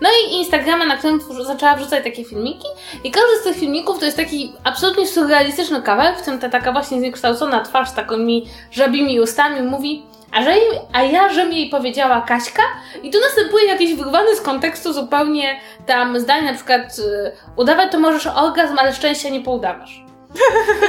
No 0.00 0.08
i 0.08 0.34
Instagrama, 0.34 0.86
na 0.86 0.96
którym 0.96 1.20
zaczęła 1.46 1.76
wrzucać 1.76 2.04
takie 2.04 2.24
filmiki 2.24 2.66
i 3.04 3.10
każdy 3.10 3.36
z 3.40 3.42
tych 3.44 3.56
filmików 3.56 3.98
to 3.98 4.04
jest 4.04 4.16
taki 4.16 4.52
absolutnie 4.64 5.06
surrealistyczny 5.06 5.82
kawałek, 5.82 6.18
w 6.18 6.24
tym 6.24 6.38
ta 6.38 6.48
taka 6.48 6.72
właśnie 6.72 6.98
zniekształcona 6.98 7.60
twarz 7.60 7.88
z 7.88 7.94
takimi 7.94 8.48
żabimi 8.70 9.20
ustami 9.20 9.62
mówi 9.62 10.02
a, 10.32 10.42
że 10.42 10.50
jej, 10.50 10.80
a 10.92 11.02
ja, 11.02 11.28
że 11.32 11.46
mi 11.46 11.56
jej 11.56 11.70
powiedziała 11.70 12.20
Kaśka 12.20 12.62
i 13.02 13.10
tu 13.10 13.20
następuje 13.20 13.66
jakiś 13.66 13.94
wyrwany 13.94 14.36
z 14.36 14.40
kontekstu 14.40 14.92
zupełnie 14.92 15.60
tam 15.86 16.20
zdanie, 16.20 16.42
na 16.42 16.54
przykład 16.54 16.98
y, 16.98 17.32
udawać 17.56 17.92
to 17.92 18.00
możesz 18.00 18.26
orgazm, 18.26 18.78
ale 18.78 18.94
szczęścia 18.94 19.28
nie 19.28 19.40
poudawasz. 19.40 20.05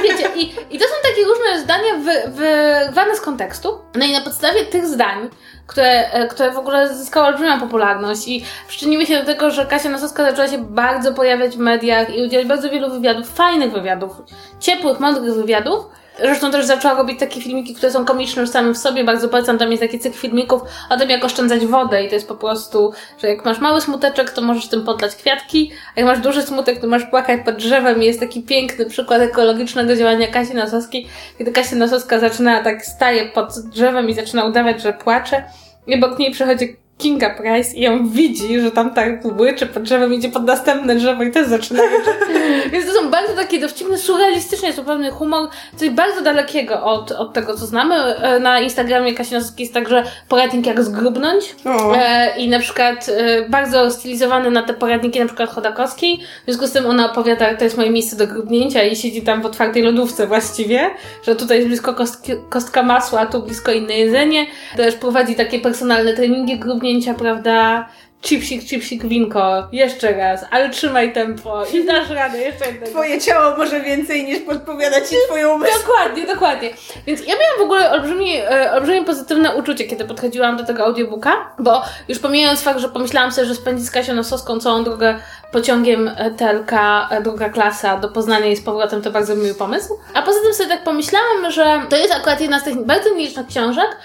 Wiecie, 0.02 0.28
i, 0.36 0.54
i 0.70 0.78
to 0.78 0.84
są 0.84 0.94
takie 1.02 1.24
różne 1.24 1.60
zdania 1.60 1.94
wy, 1.94 2.30
wyrwane 2.30 3.16
z 3.16 3.20
kontekstu. 3.20 3.78
No 3.94 4.04
i 4.04 4.12
na 4.12 4.20
podstawie 4.20 4.64
tych 4.64 4.86
zdań, 4.86 5.28
które, 5.66 6.10
e, 6.12 6.28
które 6.28 6.50
w 6.50 6.58
ogóle 6.58 6.94
zyskały 6.94 7.26
olbrzymią 7.26 7.60
popularność 7.60 8.28
i 8.28 8.44
przyczyniły 8.68 9.06
się 9.06 9.18
do 9.18 9.26
tego, 9.26 9.50
że 9.50 9.66
Kasia 9.66 9.88
Nosowska 9.88 10.30
zaczęła 10.30 10.48
się 10.48 10.58
bardzo 10.58 11.14
pojawiać 11.14 11.56
w 11.56 11.58
mediach 11.58 12.14
i 12.14 12.26
udzielać 12.26 12.46
bardzo 12.46 12.70
wielu 12.70 12.90
wywiadów, 12.90 13.28
fajnych 13.34 13.72
wywiadów, 13.72 14.12
ciepłych, 14.60 15.00
mądrych 15.00 15.34
wywiadów, 15.34 15.84
Zresztą 16.20 16.50
też 16.50 16.64
zaczęła 16.64 16.94
robić 16.94 17.20
takie 17.20 17.40
filmiki, 17.40 17.74
które 17.74 17.92
są 17.92 18.04
komiczne 18.04 18.42
już 18.42 18.50
samym 18.50 18.74
w 18.74 18.78
sobie. 18.78 19.04
Bardzo 19.04 19.28
polecam, 19.28 19.58
tam 19.58 19.70
jest 19.70 19.82
taki 19.82 19.98
cykl 19.98 20.18
filmików 20.18 20.62
o 20.90 20.96
tym, 20.96 21.10
jak 21.10 21.24
oszczędzać 21.24 21.66
wodę 21.66 22.04
i 22.04 22.08
to 22.08 22.14
jest 22.14 22.28
po 22.28 22.34
prostu, 22.34 22.92
że 23.22 23.28
jak 23.28 23.44
masz 23.44 23.58
mały 23.58 23.80
smuteczek, 23.80 24.30
to 24.30 24.42
możesz 24.42 24.68
tym 24.68 24.84
podlać 24.84 25.16
kwiatki, 25.16 25.72
a 25.96 26.00
jak 26.00 26.08
masz 26.08 26.18
duży 26.18 26.42
smutek, 26.42 26.80
to 26.80 26.86
masz 26.86 27.04
płakać 27.04 27.40
pod 27.44 27.56
drzewem 27.56 28.02
i 28.02 28.06
jest 28.06 28.20
taki 28.20 28.42
piękny 28.42 28.86
przykład 28.86 29.22
ekologicznego 29.22 29.96
działania 29.96 30.26
Kasi 30.26 30.54
Nosowskiej, 30.54 31.08
kiedy 31.38 31.52
Kasia 31.52 31.76
Nosowska 31.76 32.18
zaczyna, 32.18 32.64
tak 32.64 32.84
staje 32.84 33.26
pod 33.26 33.58
drzewem 33.58 34.10
i 34.10 34.14
zaczyna 34.14 34.44
udawać, 34.44 34.82
że 34.82 34.92
płacze 34.92 35.44
i 35.86 35.94
obok 35.94 36.18
niej 36.18 36.30
przechodzi 36.30 36.76
Kinga 36.98 37.30
Price 37.30 37.76
i 37.76 37.80
ją 37.80 38.08
widzi, 38.08 38.60
że 38.60 38.70
tam 38.70 38.94
tak 38.94 39.24
łyczy 39.38 39.66
pod 39.66 39.82
drzewem, 39.82 40.14
idzie 40.14 40.28
pod 40.28 40.44
następne 40.44 40.94
drzewo 40.94 41.22
i 41.22 41.30
też 41.30 41.48
zaczyna 41.48 41.82
Więc 42.72 42.86
to 42.86 42.92
są 42.92 43.10
bardzo 43.10 43.34
takie 43.34 43.60
dowcipne, 43.60 43.98
surrealistyczne, 43.98 44.72
zupełnie 44.72 45.10
humor, 45.10 45.48
coś 45.76 45.90
bardzo 45.90 46.22
dalekiego 46.22 46.84
od, 46.84 47.12
od 47.12 47.32
tego, 47.32 47.56
co 47.56 47.66
znamy. 47.66 47.94
E, 47.94 48.40
na 48.40 48.60
Instagramie 48.60 49.14
Kasinowski 49.14 49.62
jest 49.62 49.74
także 49.74 50.04
poradnik 50.28 50.66
jak 50.66 50.82
zgrubnąć 50.82 51.56
e, 51.94 52.38
i 52.38 52.48
na 52.48 52.58
przykład 52.58 53.08
e, 53.08 53.48
bardzo 53.48 53.90
stylizowany 53.90 54.50
na 54.50 54.62
te 54.62 54.74
poradniki 54.74 55.20
na 55.20 55.26
przykład 55.26 55.50
Chodakowskiej. 55.50 56.18
W 56.42 56.44
związku 56.44 56.66
z 56.66 56.72
tym 56.72 56.86
ona 56.86 57.10
opowiada, 57.10 57.54
to 57.54 57.64
jest 57.64 57.76
moje 57.76 57.90
miejsce 57.90 58.16
do 58.16 58.26
grubnięcia 58.26 58.82
i 58.82 58.96
siedzi 58.96 59.22
tam 59.22 59.42
w 59.42 59.46
otwartej 59.46 59.82
lodówce 59.82 60.26
właściwie, 60.26 60.90
że 61.26 61.36
tutaj 61.36 61.56
jest 61.56 61.68
blisko 61.68 61.94
kostki, 61.94 62.32
kostka 62.48 62.82
masła, 62.82 63.20
a 63.20 63.26
tu 63.26 63.42
blisko 63.42 63.72
inne 63.72 63.94
jedzenie. 63.94 64.46
Też 64.76 64.94
prowadzi 64.94 65.34
takie 65.34 65.58
personalne 65.58 66.12
treningi 66.12 66.58
grubnięcia 66.58 66.87
prawda? 67.18 67.88
Chipsik, 68.22 68.64
chipsik, 68.64 69.04
winko, 69.04 69.68
jeszcze 69.72 70.12
raz, 70.12 70.44
ale 70.50 70.70
trzymaj 70.70 71.12
tempo 71.12 71.64
i 71.66 71.84
dasz 71.84 72.10
radę, 72.10 72.38
jeszcze 72.38 72.66
jednego. 72.66 72.86
Twoje 72.86 73.20
ciało 73.20 73.56
może 73.56 73.80
więcej 73.80 74.24
niż 74.24 74.40
podpowiada 74.40 75.00
ci 75.00 75.14
twoją 75.26 75.54
umysł. 75.54 75.78
Dokładnie, 75.78 76.26
dokładnie. 76.26 76.70
Więc 77.06 77.20
ja 77.20 77.34
miałam 77.34 77.58
w 77.58 77.62
ogóle 77.62 77.90
olbrzymie, 77.90 78.50
olbrzymie 78.72 79.04
pozytywne 79.04 79.56
uczucie, 79.56 79.84
kiedy 79.84 80.04
podchodziłam 80.04 80.56
do 80.56 80.64
tego 80.64 80.84
audiobooka, 80.84 81.32
bo 81.58 81.82
już 82.08 82.18
pomijając 82.18 82.62
fakt, 82.62 82.80
że 82.80 82.88
pomyślałam 82.88 83.32
sobie, 83.32 83.46
że 83.46 83.54
spędzić 83.54 83.86
z 83.86 83.90
Kasią 83.90 84.14
Nosowską 84.14 84.60
całą 84.60 84.84
drogę 84.84 85.18
pociągiem 85.52 86.08
e, 86.08 86.30
TLK, 86.30 86.72
e, 87.10 87.22
druga 87.22 87.48
klasa 87.48 87.96
do 87.96 88.08
Poznania 88.08 88.46
i 88.46 88.56
z 88.56 88.62
powrotem, 88.62 89.02
to 89.02 89.10
bardzo 89.10 89.34
miły 89.34 89.54
pomysł. 89.54 89.98
A 90.14 90.22
poza 90.22 90.40
tym 90.40 90.54
sobie 90.54 90.68
tak 90.68 90.84
pomyślałam, 90.84 91.50
że 91.50 91.80
to 91.88 91.96
jest 91.96 92.12
akurat 92.12 92.40
jedna 92.40 92.60
z 92.60 92.64
tych 92.64 92.84
bardzo 92.84 93.14
nielicznych 93.14 93.46
książek, 93.46 93.96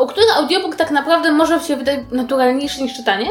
u 0.00 0.06
których 0.06 0.36
audiobook 0.36 0.76
tak 0.76 0.90
naprawdę 0.90 1.32
może 1.32 1.60
się 1.60 1.76
wydać 1.76 2.00
naturalniejszy 2.10 2.82
niż 2.82 2.96
czytanie, 2.96 3.26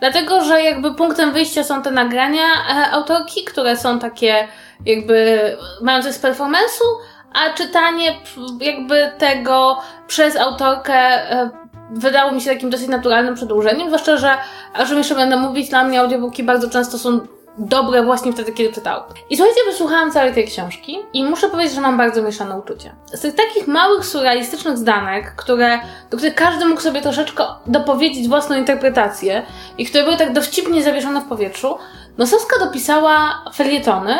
dlatego 0.00 0.44
że 0.44 0.62
jakby 0.62 0.94
punktem 0.94 1.32
wyjścia 1.32 1.64
są 1.64 1.82
te 1.82 1.90
nagrania 1.90 2.42
e, 2.42 2.90
autorki, 2.90 3.44
które 3.44 3.76
są 3.76 3.98
takie 3.98 4.48
jakby 4.86 5.40
mają 5.82 6.02
coś 6.02 6.14
z 6.14 6.22
performance'u, 6.22 6.84
a 7.32 7.54
czytanie 7.54 8.18
jakby 8.60 9.12
tego 9.18 9.78
przez 10.06 10.36
autorkę 10.36 10.94
e, 10.94 11.50
wydało 11.90 12.32
mi 12.32 12.40
się 12.40 12.50
takim 12.50 12.70
dosyć 12.70 12.88
naturalnym 12.88 13.34
przedłużeniem, 13.34 13.86
zwłaszcza, 13.86 14.16
że, 14.16 14.36
o 14.78 14.86
czym 14.86 14.98
jeszcze 14.98 15.14
będę 15.14 15.36
mówić, 15.36 15.68
dla 15.68 15.84
mnie 15.84 16.00
audiobooki 16.00 16.42
bardzo 16.42 16.70
często 16.70 16.98
są 16.98 17.20
dobre 17.58 18.02
właśnie 18.02 18.32
wtedy, 18.32 18.52
kiedy 18.52 18.72
czytałam. 18.72 19.02
I 19.30 19.36
słuchajcie, 19.36 19.60
wysłuchałam 19.66 20.12
całej 20.12 20.34
tej 20.34 20.46
książki 20.46 20.98
i 21.12 21.24
muszę 21.24 21.48
powiedzieć, 21.48 21.74
że 21.74 21.80
mam 21.80 21.96
bardzo 21.96 22.22
mieszane 22.22 22.58
uczucia. 22.58 22.94
Z 23.12 23.20
tych 23.20 23.34
takich 23.34 23.66
małych, 23.66 24.06
surrealistycznych 24.06 24.78
zdanek, 24.78 25.34
które, 25.36 25.78
do 26.10 26.16
których 26.16 26.34
każdy 26.34 26.66
mógł 26.66 26.80
sobie 26.80 27.02
troszeczkę 27.02 27.44
dopowiedzieć 27.66 28.28
własną 28.28 28.56
interpretację 28.56 29.42
i 29.78 29.86
które 29.86 30.04
były 30.04 30.16
tak 30.16 30.32
dowcipnie 30.32 30.82
zawieszone 30.82 31.20
w 31.20 31.24
powietrzu, 31.24 31.78
Nosowska 32.18 32.58
dopisała 32.58 33.44
felietony, 33.54 34.16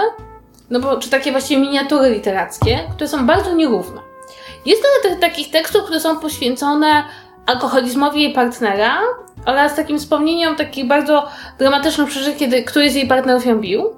no 0.71 0.81
bo, 0.81 0.97
czy 0.97 1.11
takie 1.11 1.33
właściwie 1.33 1.63
miniatury 1.63 2.11
literackie, 2.11 2.79
które 2.95 3.09
są 3.09 3.27
bardzo 3.27 3.55
nierówne. 3.55 4.01
Jest 4.67 4.83
trochę 4.83 5.09
tych 5.09 5.21
takich 5.21 5.51
tekstów, 5.51 5.83
które 5.83 6.01
są 6.01 6.19
poświęcone 6.19 7.05
alkoholizmowi 7.47 8.23
jej 8.23 8.33
partnera 8.33 8.99
oraz 9.47 9.77
takim 9.77 9.99
wspomnieniom 9.99 10.57
takich 10.57 10.87
bardzo 10.87 11.29
dramatycznych 11.59 12.09
przeżyć, 12.09 12.37
kiedy 12.37 12.63
któryś 12.63 12.93
z 12.93 12.95
jej 12.95 13.09
partnerów 13.09 13.47
ją 13.47 13.61
bił. 13.61 13.91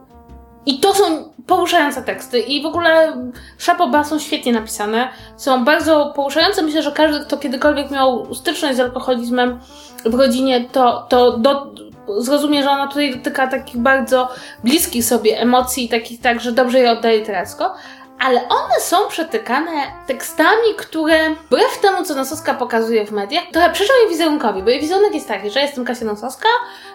I 0.67 0.81
to 0.81 0.95
są 0.95 1.33
poruszające 1.47 2.03
teksty 2.03 2.41
i 2.41 2.63
w 2.63 2.67
ogóle 2.67 3.17
Szapoba 3.59 4.05
są 4.05 4.19
świetnie 4.19 4.53
napisane, 4.53 5.09
są 5.37 5.65
bardzo 5.65 6.13
poruszające. 6.17 6.63
Myślę, 6.63 6.83
że 6.83 6.93
każdy, 6.93 7.25
kto 7.25 7.37
kiedykolwiek 7.37 7.91
miał 7.91 8.35
styczność 8.35 8.77
z 8.77 8.81
alkoholizmem 8.81 9.61
w 10.05 10.15
rodzinie, 10.15 10.65
to, 10.73 11.07
to 11.09 11.39
do, 11.39 11.75
zrozumie, 12.19 12.63
że 12.63 12.71
ona 12.71 12.89
tutaj 12.89 13.17
dotyka 13.17 13.47
takich 13.47 13.77
bardzo 13.77 14.29
bliskich 14.65 15.05
sobie 15.05 15.41
emocji, 15.41 15.89
takich 15.89 16.21
tak, 16.21 16.41
że 16.41 16.53
dobrze 16.53 16.79
je 16.79 16.93
oddaje 16.93 17.19
literacko 17.19 17.75
ale 18.23 18.49
one 18.49 18.81
są 18.81 19.09
przetykane 19.09 19.73
tekstami, 20.07 20.75
które 20.77 21.31
wbrew 21.31 21.79
temu, 21.79 22.05
co 22.05 22.15
Nosowska 22.15 22.55
pokazuje 22.55 23.07
w 23.07 23.11
mediach, 23.11 23.45
trochę 23.53 23.73
przyszło 23.73 23.95
jej 23.97 24.09
wizerunkowi, 24.09 24.63
bo 24.63 24.71
jej 24.71 24.81
wizerunek 24.81 25.15
jest 25.15 25.29
taki, 25.29 25.51
że 25.51 25.61
jestem 25.61 25.85
Kasia 25.85 26.05
Nosowska, 26.05 26.49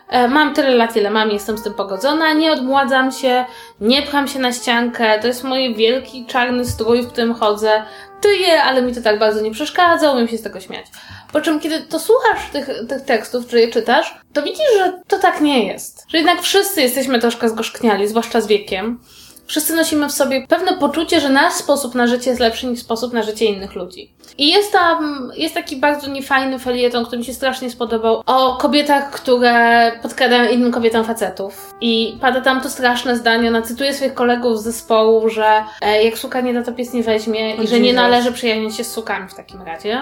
e, 0.09 0.27
mam 0.27 0.53
tyle 0.53 0.69
lat, 0.69 0.95
ile 0.95 1.09
mam, 1.09 1.31
jestem 1.31 1.57
z 1.57 1.63
tym 1.63 1.73
pogodzona, 1.73 2.33
nie 2.33 2.51
odmładzam 2.51 3.11
się, 3.11 3.45
nie 3.81 4.01
pcham 4.01 4.27
się 4.27 4.39
na 4.39 4.53
ściankę, 4.53 5.19
to 5.19 5.27
jest 5.27 5.43
mój 5.43 5.75
wielki 5.75 6.25
czarny 6.25 6.65
strój, 6.65 7.01
w 7.01 7.07
którym 7.07 7.33
chodzę, 7.33 7.83
tyję, 8.21 8.63
ale 8.63 8.81
mi 8.81 8.95
to 8.95 9.01
tak 9.01 9.19
bardzo 9.19 9.41
nie 9.41 9.51
przeszkadza, 9.51 10.11
umiem 10.11 10.27
się 10.27 10.37
z 10.37 10.41
tego 10.41 10.59
śmiać. 10.59 10.85
Po 11.33 11.41
czym, 11.41 11.59
kiedy 11.59 11.81
to 11.81 11.99
słuchasz 11.99 12.49
tych, 12.51 12.69
tych 12.89 13.01
tekstów, 13.01 13.47
czy 13.47 13.59
je 13.59 13.67
czytasz, 13.67 14.21
to 14.33 14.41
widzisz, 14.41 14.77
że 14.77 15.01
to 15.07 15.19
tak 15.19 15.41
nie 15.41 15.67
jest. 15.67 16.05
Że 16.09 16.17
jednak 16.17 16.41
wszyscy 16.41 16.81
jesteśmy 16.81 17.19
troszkę 17.19 17.49
zgorzkniali, 17.49 18.07
zwłaszcza 18.07 18.41
z 18.41 18.47
wiekiem 18.47 18.99
wszyscy 19.47 19.75
nosimy 19.75 20.07
w 20.07 20.11
sobie 20.11 20.47
pewne 20.47 20.73
poczucie, 20.73 21.19
że 21.19 21.29
nasz 21.29 21.53
sposób 21.53 21.95
na 21.95 22.07
życie 22.07 22.29
jest 22.29 22.41
lepszy 22.41 22.67
niż 22.67 22.79
sposób 22.79 23.13
na 23.13 23.23
życie 23.23 23.45
innych 23.45 23.75
ludzi. 23.75 24.13
I 24.37 24.49
jest 24.49 24.71
tam, 24.71 25.31
jest 25.35 25.53
taki 25.53 25.75
bardzo 25.75 26.07
niefajny 26.07 26.59
felieton, 26.59 27.05
który 27.05 27.17
mi 27.17 27.25
się 27.25 27.33
strasznie 27.33 27.69
spodobał, 27.69 28.23
o 28.25 28.57
kobietach, 28.57 29.11
które 29.11 29.91
podkradają 30.01 30.51
innym 30.51 30.71
kobietom 30.71 31.05
facetów. 31.05 31.73
I 31.81 32.17
pada 32.21 32.41
tam 32.41 32.61
to 32.61 32.69
straszne 32.69 33.17
zdanie, 33.17 33.49
ona 33.49 33.61
cytuje 33.61 33.93
swoich 33.93 34.13
kolegów 34.13 34.59
z 34.59 34.63
zespołu, 34.63 35.29
że 35.29 35.63
e, 35.81 36.03
jak 36.03 36.17
suka 36.17 36.41
nie 36.41 36.53
da, 36.53 36.63
to 36.63 36.71
pies 36.71 36.93
nie 36.93 37.03
weźmie 37.03 37.55
i 37.55 37.67
że 37.67 37.79
nie 37.79 37.93
należy 37.93 38.31
przyjaźnić 38.31 38.75
się 38.75 38.83
z 38.83 38.91
sukami 38.91 39.29
w 39.29 39.33
takim 39.33 39.61
razie 39.61 40.01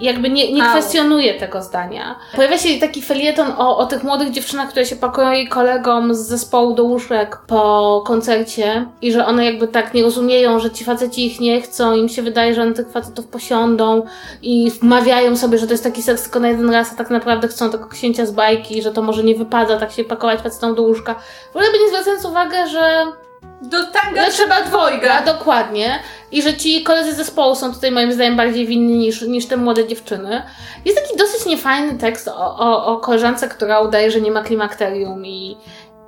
jakby 0.00 0.30
nie, 0.30 0.52
nie 0.52 0.62
kwestionuje 0.62 1.34
tego 1.34 1.62
zdania. 1.62 2.18
Pojawia 2.36 2.58
się 2.58 2.80
taki 2.80 3.02
felieton 3.02 3.52
o, 3.58 3.78
o 3.78 3.86
tych 3.86 4.04
młodych 4.04 4.30
dziewczynach, 4.30 4.68
które 4.68 4.86
się 4.86 4.96
pakują 4.96 5.32
jej 5.32 5.48
kolegom 5.48 6.14
z 6.14 6.18
zespołu 6.18 6.74
do 6.74 6.84
łóżek 6.84 7.38
po 7.46 8.02
koncercie 8.06 8.86
i 9.02 9.12
że 9.12 9.26
one 9.26 9.44
jakby 9.44 9.68
tak 9.68 9.94
nie 9.94 10.02
rozumieją, 10.02 10.58
że 10.58 10.70
ci 10.70 10.84
faceci 10.84 11.26
ich 11.26 11.40
nie 11.40 11.60
chcą, 11.60 11.94
im 11.94 12.08
się 12.08 12.22
wydaje, 12.22 12.54
że 12.54 12.62
one 12.62 12.72
tych 12.72 12.90
facetów 12.90 13.26
posiądą 13.26 14.02
i 14.42 14.70
wmawiają 14.70 15.36
sobie, 15.36 15.58
że 15.58 15.66
to 15.66 15.72
jest 15.72 15.84
taki 15.84 16.02
seks 16.02 16.22
tylko 16.22 16.40
na 16.40 16.48
jeden 16.48 16.70
raz, 16.70 16.92
a 16.92 16.96
tak 16.96 17.10
naprawdę 17.10 17.48
chcą 17.48 17.70
tego 17.70 17.86
księcia 17.86 18.26
z 18.26 18.30
bajki, 18.30 18.82
że 18.82 18.92
to 18.92 19.02
może 19.02 19.24
nie 19.24 19.34
wypada 19.34 19.76
tak 19.76 19.92
się 19.92 20.04
pakować 20.04 20.40
facetom 20.40 20.74
do 20.74 20.82
łóżka. 20.82 21.14
W 21.52 21.56
ogóle 21.56 21.72
by 21.72 21.78
nie 21.78 21.88
zwracając 21.88 22.24
uwagę, 22.24 22.68
że 22.68 23.06
do 23.60 23.84
tanga 23.84 24.22
no, 24.22 24.30
trzeba 24.30 24.62
dwojga. 24.62 25.22
Dokładnie. 25.22 26.00
I 26.32 26.42
że 26.42 26.54
ci 26.54 26.82
koledzy 26.82 27.14
zespołu 27.14 27.54
są 27.54 27.74
tutaj 27.74 27.90
moim 27.90 28.12
zdaniem 28.12 28.36
bardziej 28.36 28.66
winni 28.66 28.98
niż, 28.98 29.22
niż 29.22 29.46
te 29.46 29.56
młode 29.56 29.88
dziewczyny. 29.88 30.42
Jest 30.84 31.02
taki 31.02 31.16
dosyć 31.16 31.46
niefajny 31.46 31.98
tekst 31.98 32.28
o, 32.28 32.56
o, 32.58 32.86
o 32.86 32.96
koleżance, 32.96 33.48
która 33.48 33.80
udaje, 33.80 34.10
że 34.10 34.20
nie 34.20 34.30
ma 34.30 34.42
klimakterium 34.42 35.26
i, 35.26 35.56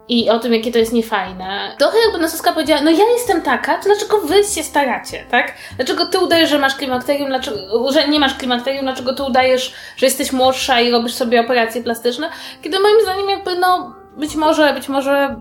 i 0.09 0.31
o 0.31 0.39
tym, 0.39 0.55
jakie 0.55 0.73
to 0.73 0.79
jest 0.79 0.93
niefajne. 0.93 1.77
Trochę 1.79 1.99
jakby 2.05 2.19
Nososka 2.19 2.53
powiedziała, 2.53 2.81
no 2.81 2.91
ja 2.91 3.05
jestem 3.13 3.43
taka, 3.43 3.79
to 3.79 3.85
dlaczego 3.85 4.21
wy 4.21 4.45
się 4.45 4.63
staracie, 4.63 5.25
tak? 5.31 5.55
Dlaczego 5.77 6.07
ty 6.07 6.19
udajesz, 6.19 6.51
że 6.51 6.59
masz 6.59 6.75
klimakterium, 6.75 7.29
dlaczego, 7.29 7.93
że 7.93 8.09
nie 8.09 8.21
masz 8.21 8.35
klimakterium, 8.35 8.85
dlaczego 8.85 9.15
ty 9.15 9.23
udajesz, 9.23 9.75
że 9.97 10.07
jesteś 10.07 10.33
młodsza 10.33 10.81
i 10.81 10.91
robisz 10.91 11.15
sobie 11.15 11.41
operacje 11.41 11.83
plastyczne? 11.83 12.31
Kiedy 12.63 12.81
moim 12.81 13.01
zdaniem 13.03 13.31
jakby, 13.31 13.57
no, 13.57 14.02
być 14.17 14.35
może, 14.35 14.73
być 14.73 14.89
może 14.89 15.37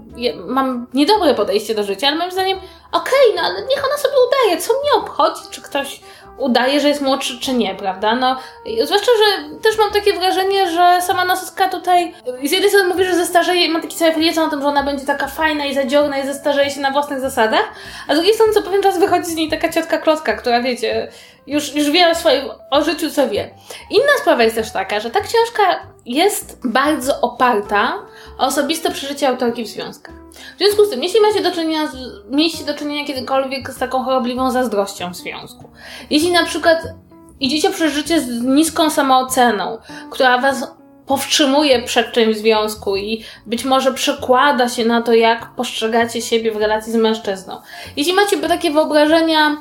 mam 0.47 0.87
niedobre 0.93 1.33
podejście 1.33 1.75
do 1.75 1.83
życia, 1.83 2.07
ale 2.07 2.17
moim 2.17 2.31
zdaniem, 2.31 2.57
okej, 2.91 3.31
okay, 3.31 3.35
no 3.35 3.41
ale 3.41 3.61
niech 3.61 3.85
ona 3.85 3.97
sobie 3.97 4.15
udaje, 4.27 4.61
co 4.61 4.73
mnie 4.73 4.93
obchodzi, 5.03 5.41
czy 5.51 5.61
ktoś 5.61 6.01
udaje, 6.37 6.79
że 6.79 6.87
jest 6.87 7.01
młodszy, 7.01 7.39
czy 7.39 7.53
nie, 7.53 7.75
prawda? 7.75 8.15
No, 8.15 8.37
zwłaszcza, 8.83 9.11
że 9.17 9.59
też 9.59 9.77
mam 9.77 9.91
takie 9.91 10.13
wrażenie, 10.13 10.69
że 10.69 11.01
sama 11.01 11.25
Nososka 11.25 11.69
tutaj 11.69 12.13
z 12.43 12.51
jednej 12.51 12.69
strony 12.69 12.89
mówi, 12.89 13.05
że 13.05 13.15
zestarzeje, 13.15 13.69
ma 13.69 13.81
taki 13.81 13.95
cały 13.95 14.11
feliecon 14.11 14.47
o 14.47 14.49
tym, 14.49 14.61
że 14.61 14.67
ona 14.67 14.83
będzie 14.83 15.05
taka 15.05 15.27
fajna 15.27 15.65
i 15.65 15.73
zadziorna 15.73 16.17
i 16.17 16.27
zestarzeje 16.27 16.71
się 16.71 16.81
na 16.81 16.91
własnych 16.91 17.19
zasadach, 17.19 17.73
a 18.07 18.13
z 18.13 18.15
drugiej 18.15 18.33
strony 18.33 18.53
co 18.53 18.61
pewien 18.61 18.81
czas 18.81 18.99
wychodzi 18.99 19.25
z 19.25 19.35
niej 19.35 19.49
taka 19.49 19.69
ciotka 19.69 19.97
klotka, 19.97 20.33
która 20.33 20.61
wiecie, 20.61 21.11
już, 21.47 21.75
już 21.75 21.91
wie 21.91 22.09
o 22.09 22.15
swoim, 22.15 22.49
o 22.71 22.83
życiu 22.83 23.09
co 23.09 23.29
wie. 23.29 23.53
Inna 23.89 24.17
sprawa 24.21 24.43
jest 24.43 24.55
też 24.55 24.71
taka, 24.71 24.99
że 24.99 25.09
ta 25.09 25.19
książka 25.19 25.63
jest 26.05 26.67
bardzo 26.67 27.21
oparta 27.21 27.93
osobiste 28.37 28.91
przeżycie 28.91 29.29
autorki 29.29 29.63
w 29.63 29.67
związkach. 29.67 30.15
W 30.55 30.57
związku 30.57 30.85
z 30.85 30.89
tym, 30.89 31.03
jeśli 31.03 31.21
macie 31.21 31.41
do 31.41 31.51
czynienia, 31.51 31.87
z, 31.87 31.95
mieliście 32.29 32.65
do 32.65 32.73
czynienia 32.73 33.07
kiedykolwiek 33.07 33.69
z 33.69 33.77
taką 33.77 34.03
chorobliwą 34.03 34.51
zazdrością 34.51 35.13
w 35.13 35.15
związku, 35.15 35.69
jeśli 36.09 36.31
na 36.31 36.45
przykład 36.45 36.77
idziecie 37.39 37.69
przez 37.69 37.93
życie 37.93 38.21
z 38.21 38.41
niską 38.41 38.89
samooceną, 38.89 39.77
która 40.09 40.37
was 40.37 40.67
powstrzymuje 41.05 41.83
przed 41.83 42.11
czymś 42.11 42.35
w 42.35 42.39
związku 42.39 42.97
i 42.97 43.23
być 43.45 43.65
może 43.65 43.93
przekłada 43.93 44.69
się 44.69 44.85
na 44.85 45.01
to, 45.01 45.13
jak 45.13 45.55
postrzegacie 45.55 46.21
siebie 46.21 46.51
w 46.51 46.57
relacji 46.57 46.93
z 46.93 46.95
mężczyzną. 46.95 47.57
Jeśli 47.97 48.13
macie 48.13 48.37
takie 48.37 48.71
wyobrażenia, 48.71 49.57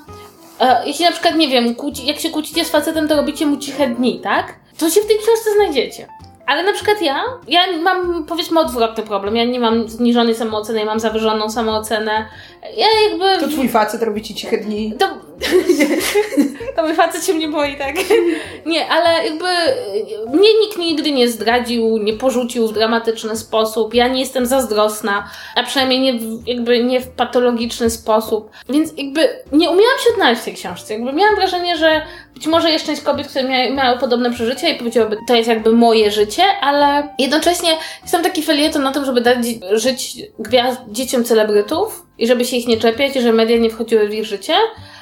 e, 0.61 0.83
jeśli 0.87 1.05
na 1.05 1.13
przykład, 1.13 1.37
nie 1.37 1.49
wiem, 1.49 1.75
kłóci, 1.75 2.07
jak 2.07 2.19
się 2.19 2.31
kłócicie 2.31 2.65
z 2.65 2.71
facetem, 2.71 3.09
to 3.09 3.17
robicie 3.17 3.47
mu 3.47 3.57
ciche 3.57 3.89
dni, 3.89 4.21
tak? 4.21 4.55
To 4.79 4.91
się 4.91 5.01
w 5.01 5.07
tej 5.07 5.17
książce 5.19 5.55
znajdziecie. 5.57 6.09
Ale 6.51 6.63
na 6.63 6.73
przykład 6.73 7.03
ja, 7.03 7.25
ja 7.49 7.61
mam 7.83 8.25
powiedzmy 8.25 8.61
odwrotny 8.61 9.03
problem. 9.03 9.37
Ja 9.37 9.45
nie 9.45 9.61
mam 9.61 9.89
zniżonej 9.89 10.35
samooceny, 10.35 10.79
ja 10.81 10.87
mam 10.87 11.01
zawyżoną 11.01 11.51
samoocenę. 11.51 12.27
Ja 12.63 12.87
jakby... 13.11 13.47
To 13.47 13.53
twój 13.53 13.69
facet 13.69 14.03
robi 14.03 14.23
ci 14.23 14.35
ciche 14.35 14.59
dni. 14.59 14.95
To, 14.99 15.07
to 16.77 16.83
mój 16.83 16.95
facet 16.95 17.25
się 17.25 17.35
mnie 17.35 17.49
boi, 17.49 17.77
tak? 17.77 17.95
Nie, 18.67 18.89
ale 18.89 19.27
jakby 19.27 19.47
mnie 20.39 20.49
nikt 20.61 20.79
nigdy 20.79 21.13
nie 21.13 21.29
zdradził, 21.29 21.99
nie 21.99 22.13
porzucił 22.13 22.69
w 22.69 22.73
dramatyczny 22.73 23.37
sposób. 23.37 23.95
Ja 23.95 24.09
nie 24.09 24.21
jestem 24.21 24.47
zazdrosna, 24.47 25.31
a 25.57 25.63
przynajmniej 25.63 26.01
nie 26.01 26.15
w, 26.15 26.47
jakby 26.47 26.85
nie 26.85 27.01
w 27.01 27.09
patologiczny 27.09 27.91
sposób. 27.91 28.51
Więc 28.69 28.93
jakby 28.97 29.21
nie 29.53 29.71
umiałam 29.71 29.99
się 30.05 30.13
odnaleźć 30.13 30.43
w 30.43 30.45
tej 30.45 30.55
książce. 30.55 30.95
Jakby 30.95 31.13
miałam 31.13 31.37
wrażenie, 31.37 31.77
że 31.77 32.03
być 32.35 32.47
może 32.47 32.71
jest 32.71 32.87
część 32.87 33.03
kobiet, 33.03 33.29
które 33.29 33.45
mia 33.45 33.71
miały 33.71 33.99
podobne 33.99 34.31
przeżycia 34.31 34.69
i 34.69 34.79
powiedziałyby, 34.79 35.17
to 35.29 35.35
jest 35.35 35.49
jakby 35.49 35.73
moje 35.73 36.11
życie, 36.11 36.43
ale 36.61 37.09
jednocześnie 37.19 37.71
jestem 38.03 38.23
taki 38.23 38.43
felieton 38.43 38.83
na 38.83 38.93
tym, 38.93 39.05
żeby 39.05 39.21
dać 39.21 39.39
żyć 39.73 40.17
gwiazd 40.39 40.81
dzieciom 40.89 41.25
celebrytów 41.25 42.10
i 42.21 42.27
żeby 42.27 42.45
się 42.45 42.57
ich 42.57 42.69
nie 42.69 42.77
czepiać, 42.77 43.17
i 43.17 43.21
że 43.21 43.33
media 43.33 43.59
nie 43.59 43.71
wchodziły 43.71 44.09
w 44.09 44.15
ich 44.15 44.25
życie. 44.25 44.55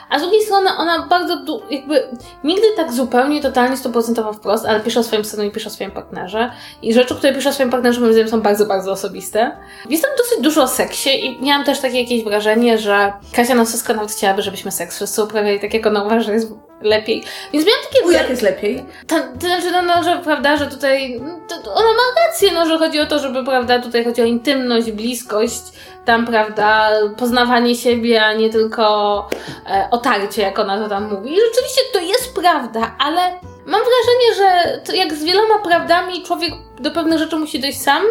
A 0.09 0.19
z 0.19 0.23
drugiej 0.23 0.43
strony 0.43 0.71
ona 0.79 1.07
bardzo, 1.07 1.61
jakby 1.71 2.09
nigdy 2.45 2.67
tak 2.77 2.93
zupełnie, 2.93 3.43
totalnie, 3.43 3.77
stuprocentowo 3.77 4.33
wprost, 4.33 4.67
ale 4.67 4.81
pisze 4.81 5.01
o 5.01 5.03
swoim 5.03 5.25
synu 5.25 5.43
i 5.43 5.51
pisze 5.51 5.69
o 5.69 5.73
swoim 5.73 5.91
partnerze. 5.91 6.51
I 6.83 6.95
rzeczy, 6.95 7.15
które 7.15 7.35
pisze 7.35 7.49
o 7.49 7.53
swoim 7.53 7.71
partnerze, 7.71 8.01
moim 8.01 8.13
zdaniem, 8.13 8.29
są 8.31 8.41
bardzo, 8.41 8.67
bardzo 8.67 8.93
osobiste. 8.93 9.57
Jest 9.91 10.05
tam 10.05 10.13
dosyć 10.19 10.41
dużo 10.41 10.63
o 10.63 10.69
seksie 10.69 11.27
i 11.27 11.43
miałam 11.43 11.65
też 11.65 11.81
takie 11.81 12.01
jakieś 12.01 12.25
wrażenie, 12.25 12.79
że 12.79 13.13
Kasia 13.33 13.55
Nosowska 13.55 13.95
nawet 13.95 14.11
chciałaby, 14.11 14.43
żebyśmy 14.43 14.73
seks 14.73 14.97
wszyscy 14.97 15.23
uprawiali 15.23 15.61
tak, 15.61 15.75
jak 15.75 15.87
ona 15.87 16.05
uważa, 16.05 16.21
że 16.21 16.33
jest 16.33 16.53
lepiej. 16.83 17.23
Więc 17.53 17.67
miałam 17.67 17.83
takie... 17.85 18.07
U, 18.07 18.11
jak 18.11 18.31
jest 18.31 18.43
lepiej? 18.43 18.85
To, 19.07 19.17
to 19.41 19.47
znaczy, 19.47 19.71
no, 19.71 19.83
no, 19.83 20.03
że 20.03 20.21
prawda, 20.25 20.57
że 20.57 20.67
tutaj 20.67 21.21
to, 21.49 21.63
to 21.63 21.75
ona 21.75 21.89
ma 21.89 22.27
rację, 22.27 22.51
no, 22.53 22.67
że 22.67 22.79
chodzi 22.79 23.01
o 23.01 23.07
to, 23.07 23.19
żeby, 23.19 23.45
prawda, 23.45 23.79
tutaj 23.79 24.05
chodzi 24.05 24.23
o 24.23 24.25
intymność, 24.25 24.91
bliskość, 24.91 25.63
tam, 26.09 26.27
prawda, 26.27 26.91
poznawanie 27.17 27.75
siebie, 27.75 28.25
a 28.25 28.33
nie 28.33 28.51
tylko 28.51 29.29
e, 29.67 29.89
otarcie, 29.91 30.43
jak 30.43 30.59
ona 30.59 30.79
to 30.79 30.89
tam 30.89 31.15
mówi. 31.15 31.33
I 31.33 31.37
rzeczywiście 31.37 31.81
to 31.93 32.01
jest 32.01 32.35
prawda, 32.35 32.95
ale 32.99 33.21
mam 33.67 33.81
wrażenie, 33.81 34.35
że 34.37 34.97
jak 34.97 35.15
z 35.15 35.25
wieloma 35.25 35.59
prawdami 35.59 36.23
człowiek 36.23 36.53
do 36.81 36.91
pewnych 36.91 37.19
rzeczy 37.19 37.37
musi 37.37 37.61
dojść 37.61 37.83
sam, 37.83 38.03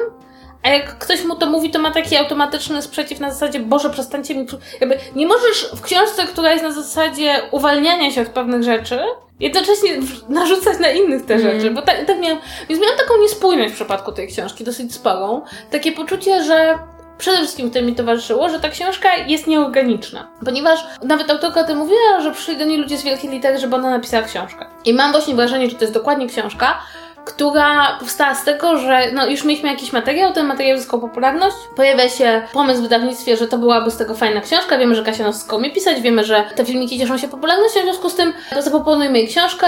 a 0.64 0.70
jak 0.70 0.98
ktoś 0.98 1.24
mu 1.24 1.36
to 1.36 1.46
mówi, 1.46 1.70
to 1.70 1.80
ma 1.80 1.92
taki 1.92 2.18
automatyczny 2.18 2.82
sprzeciw 2.82 3.20
na 3.20 3.32
zasadzie, 3.32 3.60
Boże, 3.60 3.90
przestańcie 3.90 4.36
mi. 4.36 4.46
Jakby 4.82 4.98
nie 5.16 5.28
możesz 5.28 5.72
w 5.76 5.82
książce, 5.82 6.24
która 6.24 6.52
jest 6.52 6.64
na 6.64 6.72
zasadzie 6.72 7.42
uwalniania 7.52 8.12
się 8.12 8.22
od 8.22 8.30
pewnych 8.30 8.64
rzeczy, 8.64 9.00
jednocześnie 9.40 9.90
narzucać 10.30 10.80
na 10.80 10.90
innych 10.90 11.26
te 11.26 11.34
mm. 11.34 11.52
rzeczy. 11.52 11.72
Bo 11.72 11.82
tak, 11.82 12.06
tak 12.06 12.20
miałam. 12.20 12.40
Więc 12.70 12.82
miałam 12.82 12.98
taką 12.98 13.18
niespójność 13.22 13.72
w 13.74 13.76
przypadku 13.76 14.12
tej 14.12 14.28
książki, 14.28 14.64
dosyć 14.64 14.94
sporą. 14.94 15.42
Takie 15.72 15.92
poczucie, 15.92 16.44
że 16.44 16.80
przede 17.18 17.38
wszystkim 17.38 17.72
to 17.72 17.82
mi 17.82 17.96
towarzyszyło, 17.96 18.50
że 18.50 18.60
ta 18.60 18.70
książka 18.70 19.16
jest 19.16 19.48
nieorganiczna. 19.48 20.28
Ponieważ 20.46 20.80
nawet 21.04 21.32
autorka 21.32 21.62
o 21.62 21.64
tym 21.64 21.78
mówiła, 21.78 22.22
że 22.22 22.32
przyszli 22.32 22.58
do 22.58 22.66
niej 22.66 22.78
ludzie 22.78 22.98
z 22.98 23.04
wielkiej 23.04 23.30
litery, 23.30 23.60
żeby 23.60 23.76
ona 23.76 23.90
napisała 23.90 24.24
książkę. 24.24 24.66
I 24.86 24.94
mam 24.94 25.12
właśnie 25.12 25.36
wrażenie, 25.36 25.70
że 25.70 25.76
to 25.76 25.82
jest 25.82 25.94
dokładnie 25.94 26.28
książka, 26.28 26.80
która 27.26 27.98
powstała 28.00 28.36
z 28.36 28.44
tego, 28.44 28.78
że 28.78 29.12
no, 29.14 29.28
już 29.28 29.44
mieliśmy 29.44 29.70
jakiś 29.70 29.94
materiał, 29.94 30.34
ten 30.34 30.46
materiał 30.46 30.78
zyskał 30.78 31.02
popularność, 31.02 31.56
pojawia 31.76 32.10
się 32.10 32.42
pomysł 32.54 32.80
w 32.80 32.84
wydawnictwie, 32.84 33.38
że 33.38 33.48
to 33.48 33.58
byłaby 33.58 33.92
z 33.92 33.98
tego 33.98 34.16
fajna 34.16 34.42
książka, 34.42 34.78
wiemy, 34.78 34.96
że 34.96 35.04
Kasia 35.04 35.24
Nowska 35.24 35.56
umie 35.56 35.72
pisać, 35.72 36.02
wiemy, 36.02 36.24
że 36.24 36.44
te 36.56 36.66
filmiki 36.66 37.00
cieszą 37.00 37.18
się 37.18 37.28
popularnością, 37.28 37.80
w 37.80 37.84
związku 37.84 38.10
z 38.10 38.16
tym 38.16 38.34
zaproponujmy 38.60 39.20
jej 39.20 39.28
książkę, 39.28 39.68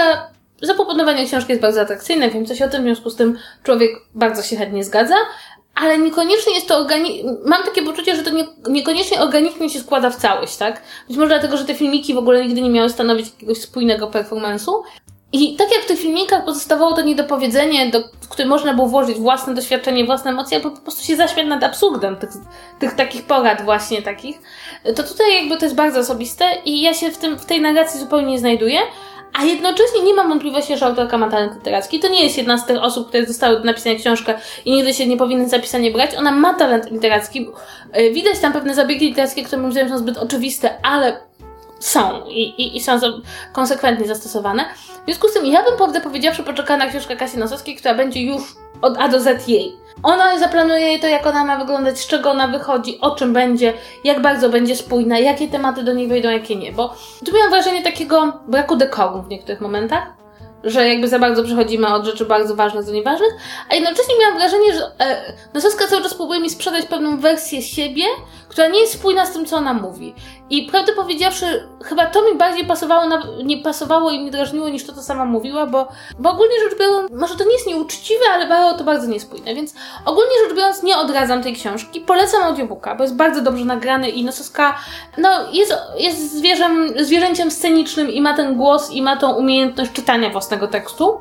Zaproponowanie 0.62 1.26
książki 1.26 1.52
jest 1.52 1.62
bardzo 1.62 1.80
atrakcyjne, 1.80 2.30
wiem 2.30 2.46
coś 2.46 2.62
o 2.62 2.68
tym, 2.68 2.82
w 2.82 2.84
związku 2.84 3.10
z 3.10 3.16
tym 3.16 3.38
człowiek 3.62 3.90
bardzo 4.14 4.42
się 4.42 4.56
chętnie 4.56 4.84
zgadza, 4.84 5.14
ale 5.74 5.98
niekoniecznie 5.98 6.54
jest 6.54 6.68
to 6.68 6.78
organiczne. 6.78 7.36
Mam 7.44 7.62
takie 7.62 7.82
poczucie, 7.82 8.16
że 8.16 8.22
to 8.22 8.30
nie, 8.30 8.44
niekoniecznie 8.68 9.20
organicznie 9.20 9.70
się 9.70 9.80
składa 9.80 10.10
w 10.10 10.16
całość, 10.16 10.56
tak? 10.56 10.82
Być 11.08 11.16
może 11.16 11.28
dlatego, 11.28 11.56
że 11.56 11.64
te 11.64 11.74
filmiki 11.74 12.14
w 12.14 12.18
ogóle 12.18 12.44
nigdy 12.44 12.62
nie 12.62 12.70
miały 12.70 12.90
stanowić 12.90 13.26
jakiegoś 13.26 13.58
spójnego 13.58 14.06
performance'u. 14.06 14.72
I 15.32 15.56
tak 15.56 15.72
jak 15.72 15.82
w 15.82 15.86
tych 15.86 15.98
filmikach 15.98 16.44
pozostawało 16.44 16.92
to 16.92 17.02
niedopowiedzenie, 17.02 17.90
do, 17.90 18.00
w 18.20 18.28
którym 18.28 18.48
można 18.48 18.74
było 18.74 18.88
włożyć 18.88 19.18
własne 19.18 19.54
doświadczenie, 19.54 20.04
własne 20.04 20.30
emocje, 20.30 20.56
albo 20.56 20.70
po 20.70 20.80
prostu 20.80 21.04
się 21.04 21.16
zaśmiać 21.16 21.46
nad 21.46 21.64
absurdem 21.64 22.16
tych, 22.16 22.30
tych 22.78 22.94
takich 22.94 23.22
porad 23.22 23.62
właśnie 23.64 24.02
takich, 24.02 24.38
to 24.96 25.02
tutaj 25.02 25.34
jakby 25.34 25.56
to 25.56 25.64
jest 25.64 25.76
bardzo 25.76 26.00
osobiste 26.00 26.44
i 26.64 26.80
ja 26.80 26.94
się 26.94 27.10
w, 27.10 27.18
tym, 27.18 27.38
w 27.38 27.44
tej 27.44 27.60
narracji 27.60 28.00
zupełnie 28.00 28.26
nie 28.26 28.38
znajduję, 28.38 28.78
a 29.32 29.44
jednocześnie 29.44 30.02
nie 30.02 30.14
mam 30.14 30.28
wątpliwości, 30.28 30.76
że 30.76 30.86
autorka 30.86 31.18
ma 31.18 31.30
talent 31.30 31.54
literacki. 31.54 32.00
To 32.00 32.08
nie 32.08 32.24
jest 32.24 32.38
jedna 32.38 32.58
z 32.58 32.66
tych 32.66 32.82
osób, 32.82 33.08
które 33.08 33.26
zostały 33.26 33.56
do 33.58 33.64
napisania 33.64 33.98
książkę 33.98 34.34
i 34.64 34.72
nigdy 34.72 34.94
się 34.94 35.06
nie 35.06 35.16
powinny 35.16 35.48
zapisanie 35.48 35.90
brać. 35.90 36.14
Ona 36.14 36.32
ma 36.32 36.54
talent 36.54 36.90
literacki. 36.90 37.48
E, 37.92 38.10
widać 38.10 38.38
tam 38.38 38.52
pewne 38.52 38.74
zabiegi 38.74 39.06
literackie, 39.06 39.44
które 39.44 39.62
moim 39.62 39.72
zdaniem 39.72 39.90
są 39.90 39.98
zbyt 39.98 40.18
oczywiste, 40.18 40.78
ale 40.82 41.20
są 41.80 42.26
i, 42.28 42.42
i, 42.42 42.76
i 42.76 42.80
są 42.80 42.98
konsekwentnie 43.52 44.06
zastosowane. 44.06 44.64
W 45.02 45.04
związku 45.04 45.28
z 45.28 45.32
tym 45.32 45.46
ja 45.46 45.62
bym 45.62 45.76
prawdę 45.76 46.00
powiedziawszy 46.00 46.42
poczekała 46.42 46.78
na 46.78 46.86
książkę 46.86 47.16
Kasi 47.16 47.38
Nosowskiej, 47.38 47.76
która 47.76 47.94
będzie 47.94 48.22
już 48.22 48.42
od 48.82 48.98
A 48.98 49.08
do 49.08 49.20
Z 49.20 49.48
jej. 49.48 49.76
Ona 50.02 50.38
zaplanuje 50.38 50.98
to, 50.98 51.06
jak 51.06 51.26
ona 51.26 51.44
ma 51.44 51.58
wyglądać, 51.58 51.98
z 51.98 52.06
czego 52.06 52.30
ona 52.30 52.48
wychodzi, 52.48 53.00
o 53.00 53.14
czym 53.14 53.32
będzie, 53.32 53.72
jak 54.04 54.22
bardzo 54.22 54.48
będzie 54.48 54.76
spójna, 54.76 55.18
jakie 55.18 55.48
tematy 55.48 55.82
do 55.82 55.92
niej 55.92 56.08
wejdą, 56.08 56.30
jakie 56.30 56.56
nie. 56.56 56.72
Bo 56.72 56.94
tu 57.26 57.34
miałam 57.34 57.50
wrażenie 57.50 57.82
takiego 57.82 58.32
braku 58.48 58.76
dekoru 58.76 59.22
w 59.22 59.28
niektórych 59.28 59.60
momentach 59.60 60.20
że 60.64 60.88
jakby 60.88 61.08
za 61.08 61.18
bardzo 61.18 61.44
przechodzimy 61.44 61.94
od 61.94 62.04
rzeczy 62.04 62.24
bardzo 62.24 62.56
ważnych 62.56 62.86
do 62.86 62.92
nieważnych, 62.92 63.32
a 63.70 63.74
jednocześnie 63.74 64.14
miałam 64.20 64.38
wrażenie, 64.38 64.74
że 64.74 64.92
e, 64.98 65.32
Nososka 65.54 65.86
cały 65.86 66.02
czas 66.02 66.14
próbuje 66.14 66.40
mi 66.40 66.50
sprzedać 66.50 66.86
pewną 66.86 67.18
wersję 67.18 67.62
siebie, 67.62 68.04
która 68.50 68.68
nie 68.68 68.80
jest 68.80 68.92
spójna 68.92 69.26
z 69.26 69.32
tym, 69.32 69.46
co 69.46 69.56
ona 69.56 69.74
mówi. 69.74 70.14
I 70.50 70.62
prawdę 70.62 70.92
powiedziawszy, 70.92 71.68
chyba 71.84 72.06
to 72.06 72.22
mi 72.22 72.38
bardziej 72.38 72.66
pasowało, 72.66 73.08
na, 73.08 73.22
nie 73.44 73.58
pasowało 73.58 74.10
i 74.10 74.24
mi 74.24 74.30
drażniło 74.30 74.68
niż 74.68 74.86
to, 74.86 74.92
co 74.92 75.02
sama 75.02 75.24
mówiła, 75.24 75.66
bo, 75.66 75.88
bo 76.18 76.30
ogólnie 76.30 76.54
rzecz 76.64 76.78
biorąc, 76.78 77.10
może 77.12 77.36
to 77.36 77.44
nie 77.44 77.52
jest 77.52 77.66
nieuczciwe, 77.66 78.24
ale 78.32 78.46
było 78.46 78.72
to 78.72 78.84
bardzo 78.84 79.06
niespójne, 79.06 79.54
więc 79.54 79.74
ogólnie 80.04 80.30
rzecz 80.44 80.56
biorąc 80.56 80.82
nie 80.82 80.98
odradzam 80.98 81.42
tej 81.42 81.54
książki, 81.54 82.00
polecam 82.00 82.42
audiobooka, 82.42 82.94
bo 82.94 83.02
jest 83.02 83.16
bardzo 83.16 83.42
dobrze 83.42 83.64
nagrany 83.64 84.08
i 84.08 84.24
Nososka 84.24 84.78
no, 85.18 85.30
jest, 85.52 85.74
jest 85.98 86.36
zwierzęciem 86.96 87.50
scenicznym 87.50 88.10
i 88.10 88.20
ma 88.20 88.36
ten 88.36 88.56
głos 88.56 88.90
i 88.90 89.02
ma 89.02 89.16
tą 89.16 89.32
umiejętność 89.32 89.92
czytania 89.92 90.30
własnego 90.30 90.68
tekstu, 90.68 91.20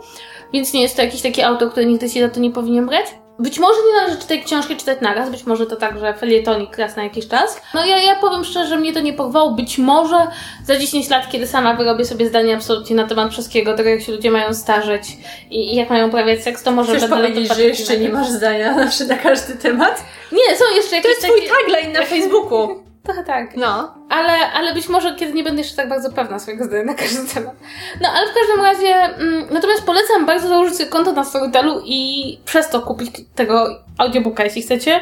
więc 0.54 0.74
nie 0.74 0.82
jest 0.82 0.96
to 0.96 1.02
jakiś 1.02 1.22
taki 1.22 1.42
autor, 1.42 1.72
który 1.72 1.86
nigdy 1.86 2.10
się 2.10 2.22
za 2.22 2.30
to 2.30 2.40
nie 2.40 2.52
powinien 2.52 2.86
brać. 2.86 3.06
Być 3.40 3.60
może 3.60 3.80
nie 3.88 4.02
należy 4.02 4.28
tej 4.28 4.44
książki 4.44 4.78
czytać 4.78 4.98
naraz, 5.02 5.30
być 5.30 5.46
może 5.46 5.66
to 5.66 5.76
także 5.76 6.14
felietonik 6.14 6.78
raz 6.78 6.96
na 6.96 7.04
jakiś 7.04 7.28
czas. 7.28 7.62
No 7.74 7.86
ja, 7.86 7.98
ja 7.98 8.16
powiem 8.16 8.46
szczerze, 8.46 8.78
mnie 8.78 8.94
to 8.94 9.00
nie 9.00 9.14
porwało. 9.14 9.52
Być 9.52 9.78
może 9.78 10.28
za 10.66 10.78
10 10.78 11.10
lat, 11.10 11.30
kiedy 11.32 11.48
sama 11.48 11.74
wyrobię 11.74 12.06
sobie 12.06 12.28
zdanie 12.30 12.56
absolutnie 12.56 12.96
na 12.96 13.08
temat 13.08 13.32
wszystkiego, 13.32 13.74
tego 13.74 13.90
jak 13.90 14.02
się 14.02 14.12
ludzie 14.12 14.32
mają 14.32 14.54
starzeć 14.54 15.04
i, 15.52 15.74
i 15.74 15.76
jak 15.76 15.90
mają 15.90 16.08
uprawiać 16.08 16.44
seks, 16.44 16.64
to 16.64 16.72
może 16.72 16.92
będę 16.92 17.08
to 17.08 17.16
powiedzieć, 17.16 17.56
że 17.56 17.64
jeszcze 17.64 17.98
nie 17.98 18.10
masz 18.10 18.30
zdania 18.30 18.76
na, 18.76 18.90
na 19.08 19.18
każdy 19.18 19.56
temat? 19.56 20.04
Nie, 20.32 20.58
są 20.58 20.76
jeszcze 20.76 20.90
To 20.90 20.96
jakieś 20.96 21.12
jest 21.12 21.22
twój 21.24 21.42
takie... 21.42 21.52
tagline 21.52 21.94
na 21.94 22.06
Facebooku. 22.06 22.89
Trochę 23.04 23.24
tak. 23.24 23.56
No. 23.56 23.96
Ale, 24.10 24.52
ale 24.52 24.74
być 24.74 24.90
może 24.90 25.16
kiedy 25.16 25.34
nie 25.34 25.44
będę 25.44 25.62
jeszcze 25.62 25.76
tak 25.76 25.90
bardzo 25.90 26.12
pewna 26.12 26.40
swojego 26.40 26.66
zdania 26.66 26.84
na 26.84 26.94
każdy 26.94 27.34
temat. 27.34 27.56
No 28.02 28.10
ale 28.10 28.32
w 28.32 28.34
każdym 28.34 28.66
razie, 28.66 28.96
mm, 28.96 29.48
natomiast 29.52 29.86
polecam 29.86 30.26
bardzo 30.26 30.48
założyć 30.48 30.76
sobie 30.78 30.90
konto 30.90 31.12
na 31.12 31.26
Storytelu 31.26 31.82
i 31.86 32.40
przez 32.46 32.70
to 32.70 32.82
kupić 32.82 33.12
tego 33.36 33.68
audiobooka, 33.98 34.44
jeśli 34.44 34.62
chcecie. 34.62 35.02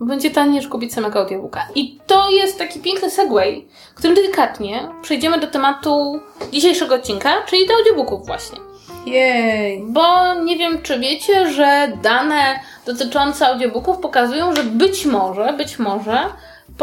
Będzie 0.00 0.30
taniej 0.30 0.52
niż 0.52 0.68
kupić 0.68 0.94
samego 0.94 1.20
audiobooka. 1.20 1.66
I 1.74 1.98
to 2.06 2.30
jest 2.30 2.58
taki 2.58 2.80
piękny 2.80 3.10
segway, 3.10 3.68
którym 3.94 4.16
delikatnie 4.16 4.88
przejdziemy 5.02 5.38
do 5.38 5.46
tematu 5.46 6.20
dzisiejszego 6.52 6.94
odcinka, 6.94 7.32
czyli 7.46 7.66
do 7.66 7.74
audiobooków 7.74 8.26
właśnie. 8.26 8.58
Jej. 9.06 9.84
Bo 9.86 10.34
nie 10.34 10.56
wiem, 10.56 10.82
czy 10.82 10.98
wiecie, 10.98 11.50
że 11.50 11.92
dane 12.02 12.60
dotyczące 12.86 13.46
audiobooków 13.46 13.98
pokazują, 13.98 14.56
że 14.56 14.64
być 14.64 15.06
może, 15.06 15.52
być 15.52 15.78
może 15.78 16.18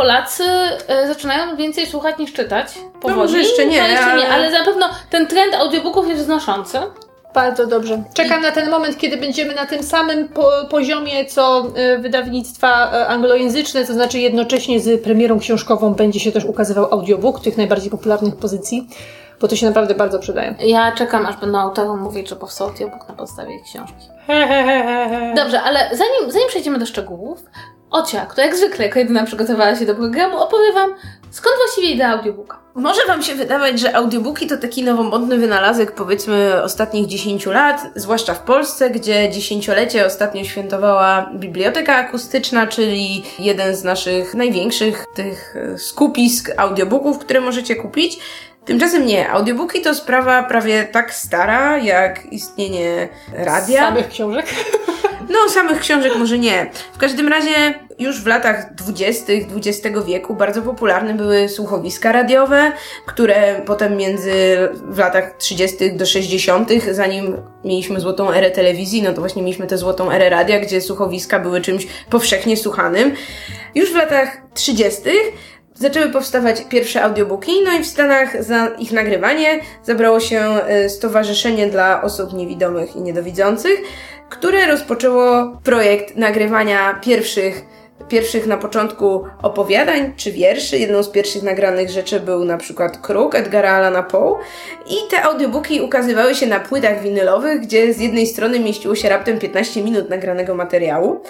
Polacy 0.02 0.44
e, 0.88 1.08
zaczynają 1.08 1.56
więcej 1.56 1.86
słuchać 1.86 2.18
niż 2.18 2.34
czytać. 2.34 2.68
Powoli. 3.02 3.16
może 3.16 3.38
jeszcze 3.38 3.66
nie, 3.66 3.82
No, 3.82 3.88
jeszcze 3.88 4.06
nie, 4.06 4.12
ale- 4.12 4.30
ale 4.30 4.52
na 4.52 4.66
pewno 4.66 4.90
ten 5.10 5.28
trend 5.28 5.56
audiobooków 5.56 6.08
jest 6.08 6.22
wznoszący. 6.22 6.78
Bardzo 7.34 7.68
dobrze. 7.68 8.04
Czekam 8.14 8.42
na 8.42 8.52
ten 8.52 8.70
moment, 8.70 8.98
kiedy 8.98 9.18
będziemy 9.18 9.56
na 9.56 9.66
tym 9.66 9.84
samym 9.84 10.30
po 10.30 10.50
poziomie, 10.70 11.26
co 11.26 11.64
y, 11.96 11.98
wydawnictwa 12.00 12.92
y, 13.02 13.08
anglojęzyczne, 13.08 13.86
to 13.86 13.94
znaczy 13.94 14.20
jednocześnie 14.20 14.80
z 14.80 15.04
premierą 15.04 15.40
książkową 15.40 15.94
będzie 15.94 16.20
się 16.20 16.32
też 16.32 16.46
ukazywał 16.46 16.94
audiobook 16.94 17.42
tych 17.42 17.58
najbardziej 17.58 17.92
popularnych 17.92 18.36
pozycji, 18.36 18.88
bo 19.42 19.48
to 19.48 19.56
się 19.56 19.66
naprawdę 19.66 19.96
bardzo 19.96 20.20
przydaje. 20.20 20.56
Ja 20.60 20.92
czekam, 20.92 21.26
aż 21.26 21.36
będą 21.38 21.60
autorom 21.60 22.00
mówić, 22.02 22.30
że 22.30 22.36
powstał 22.36 22.68
audiobook 22.68 23.10
na 23.10 23.16
podstawie 23.16 23.60
książki. 23.64 24.08
Dobrze, 25.36 25.62
ale 25.62 25.80
zanim, 25.80 26.32
zanim 26.32 26.48
przejdziemy 26.48 26.80
do 26.80 26.86
szczegółów, 26.86 27.44
Ocia, 27.92 28.26
która 28.26 28.46
jak 28.46 28.56
zwykle 28.56 28.86
jako 28.86 29.00
jedyna 29.00 29.26
przygotowała 29.26 29.76
się 29.76 29.86
do 29.86 29.96
programu, 29.96 30.38
opowie 30.38 30.74
Wam, 30.74 30.94
skąd 31.32 31.56
właściwie 31.58 31.92
idea 31.92 32.10
audiobooka. 32.10 32.60
Może 32.76 33.06
Wam 33.08 33.24
się 33.24 33.36
wydawać, 33.36 33.80
że 33.80 33.96
audiobooki 33.96 34.48
to 34.48 34.58
taki 34.58 34.84
nowomodny 34.84 35.38
wynalazek 35.38 35.92
powiedzmy 35.92 36.64
ostatnich 36.64 37.08
10 37.08 37.46
lat, 37.46 37.82
zwłaszcza 37.96 38.34
w 38.34 38.42
Polsce, 38.42 38.90
gdzie 38.90 39.30
dziesięciolecie 39.30 40.06
ostatnio 40.06 40.44
świętowała 40.44 41.30
Biblioteka 41.36 41.96
Akustyczna, 41.96 42.68
czyli 42.68 43.24
jeden 43.40 43.76
z 43.76 43.84
naszych 43.84 44.34
największych 44.34 45.06
tych 45.16 45.56
e, 45.56 45.78
skupisk 45.78 46.52
audiobooków, 46.58 47.20
które 47.20 47.42
możecie 47.42 47.76
kupić. 47.76 48.20
Tymczasem 48.68 49.06
nie, 49.06 49.30
audiobooki 49.30 49.82
to 49.82 49.96
sprawa 49.96 50.44
prawie 50.44 50.84
tak 50.84 51.14
stara 51.14 51.78
jak 51.78 52.26
istnienie 52.34 53.10
radia. 53.34 53.82
Samych 53.82 54.10
książek. 54.10 54.46
No, 55.30 55.50
samych 55.50 55.80
książek 55.80 56.16
może 56.18 56.40
nie. 56.40 56.72
W 56.94 56.98
każdym 56.98 57.28
razie 57.28 57.80
już 58.00 58.22
w 58.22 58.28
latach 58.28 58.76
dwudziestych 58.76 59.46
XX 59.56 59.98
wieku 60.08 60.36
bardzo 60.36 60.62
popularne 60.62 61.14
były 61.14 61.50
słuchowiska 61.50 62.12
radiowe, 62.12 62.72
które 63.06 63.62
potem 63.66 63.98
między 63.98 64.32
w 64.82 64.98
latach 64.98 65.38
30. 65.38 65.94
do 65.94 66.06
60., 66.06 66.70
zanim 66.92 67.38
mieliśmy 67.64 68.00
złotą 68.00 68.32
erę 68.32 68.52
telewizji, 68.52 69.02
no 69.02 69.14
to 69.14 69.20
właśnie 69.20 69.42
mieliśmy 69.42 69.68
tę 69.68 69.78
złotą 69.78 70.12
erę 70.12 70.30
radia, 70.30 70.60
gdzie 70.60 70.82
słuchowiska 70.82 71.40
były 71.40 71.62
czymś 71.62 71.88
powszechnie 72.10 72.58
słuchanym. 72.58 73.12
Już 73.76 73.92
w 73.92 73.96
latach 73.96 74.38
30. 74.54 75.02
Zaczęły 75.80 76.10
powstawać 76.10 76.64
pierwsze 76.70 77.04
audiobooki, 77.04 77.52
no 77.66 77.72
i 77.72 77.84
w 77.84 77.88
Stanach 77.88 78.44
za 78.44 78.68
ich 78.68 78.92
nagrywanie 78.92 79.60
zabrało 79.84 80.20
się 80.20 80.40
e, 80.40 80.90
Stowarzyszenie 80.90 81.68
dla 81.68 82.02
Osób 82.02 82.34
Niewidomych 82.34 82.96
i 82.96 83.02
Niedowidzących, 83.02 83.80
które 84.30 84.68
rozpoczęło 84.68 85.58
projekt 85.64 86.16
nagrywania 86.16 86.94
pierwszych, 86.94 87.66
pierwszych 88.10 88.48
na 88.48 88.58
początku 88.58 89.24
opowiadań 89.42 90.14
czy 90.18 90.32
wierszy. 90.32 90.78
Jedną 90.78 91.04
z 91.04 91.10
pierwszych 91.10 91.44
nagranych 91.44 91.90
rzeczy 91.90 92.20
był 92.20 92.46
na 92.46 92.58
przykład 92.58 92.98
Kruk 92.98 93.36
Edgara 93.36 93.72
Allana 93.72 94.04
Poe 94.04 94.40
i 94.90 95.10
te 95.10 95.24
audiobooki 95.24 95.82
ukazywały 95.82 96.36
się 96.36 96.48
na 96.48 96.60
płytach 96.60 97.02
winylowych, 97.02 97.62
gdzie 97.62 97.94
z 97.94 98.00
jednej 98.00 98.28
strony 98.28 98.60
mieściło 98.60 98.96
się 98.96 99.10
raptem 99.10 99.40
15 99.40 99.84
minut 99.84 100.10
nagranego 100.10 100.56
materiału 100.56 101.22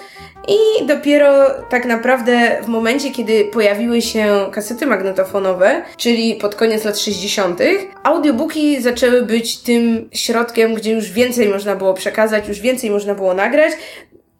i 0.48 0.86
dopiero 0.86 1.50
tak 1.70 1.84
naprawdę 1.84 2.58
w 2.62 2.66
momencie, 2.66 3.10
kiedy 3.10 3.44
pojawiły 3.44 4.02
się 4.02 4.46
kasety 4.52 4.86
magnetofonowe, 4.86 5.82
czyli 5.96 6.34
pod 6.34 6.54
koniec 6.54 6.84
lat 6.84 6.98
60., 6.98 7.60
audiobooki 8.02 8.82
zaczęły 8.82 9.22
być 9.22 9.58
tym 9.58 10.08
środkiem, 10.12 10.74
gdzie 10.74 10.92
już 10.92 11.12
więcej 11.12 11.48
można 11.48 11.76
było 11.76 11.94
przekazać, 11.94 12.48
już 12.48 12.60
więcej 12.60 12.90
można 12.90 13.14
było 13.14 13.34
nagrać. 13.34 13.72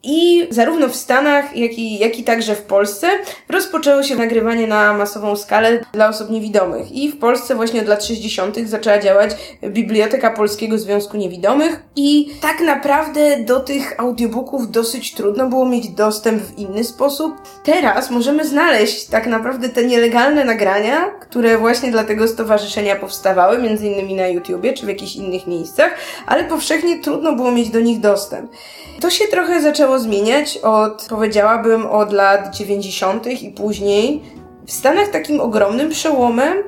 I 0.03 0.47
zarówno 0.51 0.89
w 0.89 0.97
Stanach, 0.97 1.57
jak 1.57 1.73
i, 1.73 1.99
jak 1.99 2.19
i 2.19 2.25
także 2.25 2.55
w 2.55 2.63
Polsce 2.63 3.07
rozpoczęło 3.49 4.03
się 4.03 4.17
nagrywanie 4.17 4.67
na 4.67 4.93
masową 4.93 5.37
skalę 5.37 5.81
dla 5.93 6.09
osób 6.09 6.31
niewidomych. 6.31 6.93
I 6.93 7.09
w 7.13 7.19
Polsce 7.19 7.55
właśnie 7.55 7.81
od 7.81 7.89
lat 7.89 8.05
60. 8.05 8.57
zaczęła 8.65 8.99
działać 8.99 9.31
Biblioteka 9.65 10.31
Polskiego 10.31 10.79
Związku 10.79 11.17
Niewidomych. 11.17 11.83
I 11.97 12.29
tak 12.41 12.61
naprawdę 12.61 13.37
do 13.45 13.61
tych 13.61 14.01
audiobooków 14.01 14.71
dosyć 14.71 15.15
trudno 15.15 15.49
było 15.49 15.67
mieć 15.67 15.89
dostęp 15.89 16.43
w 16.43 16.59
inny 16.59 16.85
sposób. 16.85 17.35
Teraz 17.65 18.11
możemy 18.11 18.45
znaleźć 18.45 19.07
tak 19.07 19.27
naprawdę 19.27 19.69
te 19.69 19.85
nielegalne 19.85 20.45
nagrania, 20.45 21.11
które 21.21 21.59
właśnie 21.59 21.91
dla 21.91 22.05
tego 22.05 22.29
stowarzyszenia 22.29 22.97
powstawały, 22.97 23.59
między 23.59 23.87
innymi 23.87 24.15
na 24.15 24.27
YouTubie 24.27 24.73
czy 24.73 24.87
w 24.87 24.89
jakichś 24.89 25.17
innych 25.17 25.47
miejscach, 25.47 25.95
ale 26.27 26.45
powszechnie 26.45 26.99
trudno 26.99 27.33
było 27.33 27.53
mieć 27.53 27.71
do 27.71 27.81
nich 27.81 28.01
dostęp. 28.01 28.51
To 29.01 29.11
się 29.11 29.25
trochę 29.25 29.63
zaczęło 29.63 29.88
zmieniać 29.97 30.59
od, 30.59 31.07
powiedziałabym, 31.09 31.87
od 31.87 32.13
lat 32.13 32.57
90. 32.57 33.27
i 33.27 33.51
później. 33.51 34.23
W 34.67 34.73
Stanach 34.73 35.09
takim 35.09 35.41
ogromnym 35.41 35.91
przełomem 35.91 36.59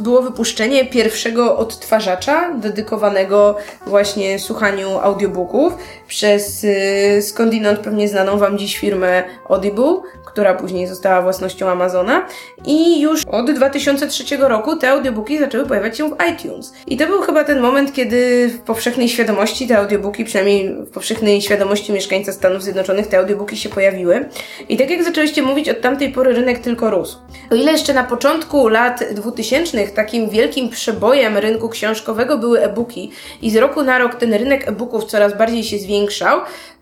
było 0.00 0.22
wypuszczenie 0.22 0.84
pierwszego 0.84 1.56
odtwarzacza 1.56 2.54
dedykowanego 2.54 3.56
właśnie 3.86 4.38
słuchaniu 4.38 4.98
audiobooków 4.98 5.72
przez 6.10 6.62
yy, 6.62 7.22
skądinąd 7.22 7.78
pewnie 7.78 8.08
znaną 8.08 8.38
Wam 8.38 8.58
dziś 8.58 8.78
firmę 8.78 9.22
Audible, 9.48 10.00
która 10.24 10.54
później 10.54 10.86
została 10.86 11.22
własnością 11.22 11.68
Amazona. 11.68 12.26
I 12.66 13.00
już 13.00 13.24
od 13.26 13.50
2003 13.50 14.36
roku 14.36 14.76
te 14.76 14.90
audiobooki 14.90 15.38
zaczęły 15.38 15.66
pojawiać 15.66 15.98
się 15.98 16.10
w 16.10 16.16
iTunes. 16.32 16.72
I 16.86 16.96
to 16.96 17.06
był 17.06 17.20
chyba 17.22 17.44
ten 17.44 17.60
moment, 17.60 17.92
kiedy 17.92 18.48
w 18.48 18.58
powszechnej 18.58 19.08
świadomości 19.08 19.68
te 19.68 19.78
audiobooki, 19.78 20.24
przynajmniej 20.24 20.74
w 20.74 20.90
powszechnej 20.90 21.42
świadomości 21.42 21.92
mieszkańca 21.92 22.32
Stanów 22.32 22.62
Zjednoczonych, 22.62 23.06
te 23.06 23.18
audiobooki 23.18 23.56
się 23.56 23.68
pojawiły. 23.68 24.28
I 24.68 24.76
tak 24.76 24.90
jak 24.90 25.04
zaczęliście 25.04 25.42
mówić, 25.42 25.68
od 25.68 25.80
tamtej 25.80 26.12
pory 26.12 26.32
rynek 26.32 26.58
tylko 26.58 26.90
rósł. 26.90 27.18
O 27.50 27.54
ile 27.54 27.72
jeszcze 27.72 27.94
na 27.94 28.04
początku 28.04 28.68
lat 28.68 29.04
2000 29.14 29.88
takim 29.88 30.30
wielkim 30.30 30.68
przebojem 30.68 31.38
rynku 31.38 31.68
książkowego 31.68 32.38
były 32.38 32.60
e-booki 32.60 33.10
i 33.42 33.50
z 33.50 33.56
roku 33.56 33.82
na 33.82 33.98
rok 33.98 34.14
ten 34.14 34.34
rynek 34.34 34.68
e-booków 34.68 35.04
coraz 35.04 35.38
bardziej 35.38 35.64
się 35.64 35.78
zwiększał, 35.78 35.99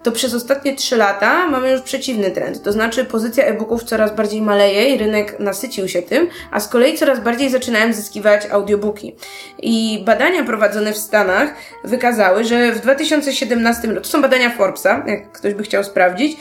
to 0.03 0.13
przez 0.13 0.35
ostatnie 0.35 0.77
3 0.77 0.97
lata 0.97 1.47
mamy 1.47 1.71
już 1.71 1.81
przeciwny 1.81 2.31
trend. 2.31 2.63
To 2.63 2.73
znaczy 2.73 3.05
pozycja 3.05 3.45
e-booków 3.45 3.85
coraz 3.85 4.17
bardziej 4.17 4.43
maleje 4.43 4.95
i 4.95 4.99
rynek 4.99 5.41
nasycił 5.41 5.89
się 5.89 6.03
tym, 6.03 6.29
a 6.51 6.61
z 6.61 6.69
kolei 6.69 6.99
coraz 6.99 7.21
bardziej 7.21 7.51
zaczynają 7.51 7.93
zyskiwać 7.93 8.47
audiobooki. 8.47 9.17
I 9.59 10.03
badania 10.07 10.45
prowadzone 10.45 10.93
w 10.93 10.99
Stanach 10.99 11.55
wykazały, 11.85 12.45
że 12.45 12.73
w 12.73 12.81
2017 12.81 13.89
roku, 13.89 14.01
to 14.01 14.09
są 14.09 14.23
badania 14.23 14.51
Forbesa, 14.51 15.05
jak 15.07 15.33
ktoś 15.33 15.55
by 15.55 15.63
chciał 15.63 15.85
sprawdzić, 15.85 16.37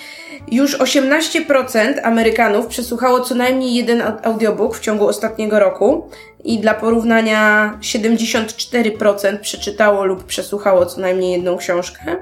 już 0.51 0.79
18% 0.79 1.99
Amerykanów 2.03 2.67
przesłuchało 2.67 3.19
co 3.19 3.35
najmniej 3.35 3.73
jeden 3.73 4.03
audiobook 4.23 4.75
w 4.75 4.79
ciągu 4.79 5.07
ostatniego 5.07 5.59
roku 5.59 6.09
i 6.47 6.59
dla 6.59 6.73
porównania 6.73 7.73
74% 7.81 9.39
przeczytało 9.39 10.05
lub 10.05 10.23
przesłuchało 10.23 10.85
co 10.85 11.01
najmniej 11.01 11.31
jedną 11.31 11.57
książkę. 11.57 12.15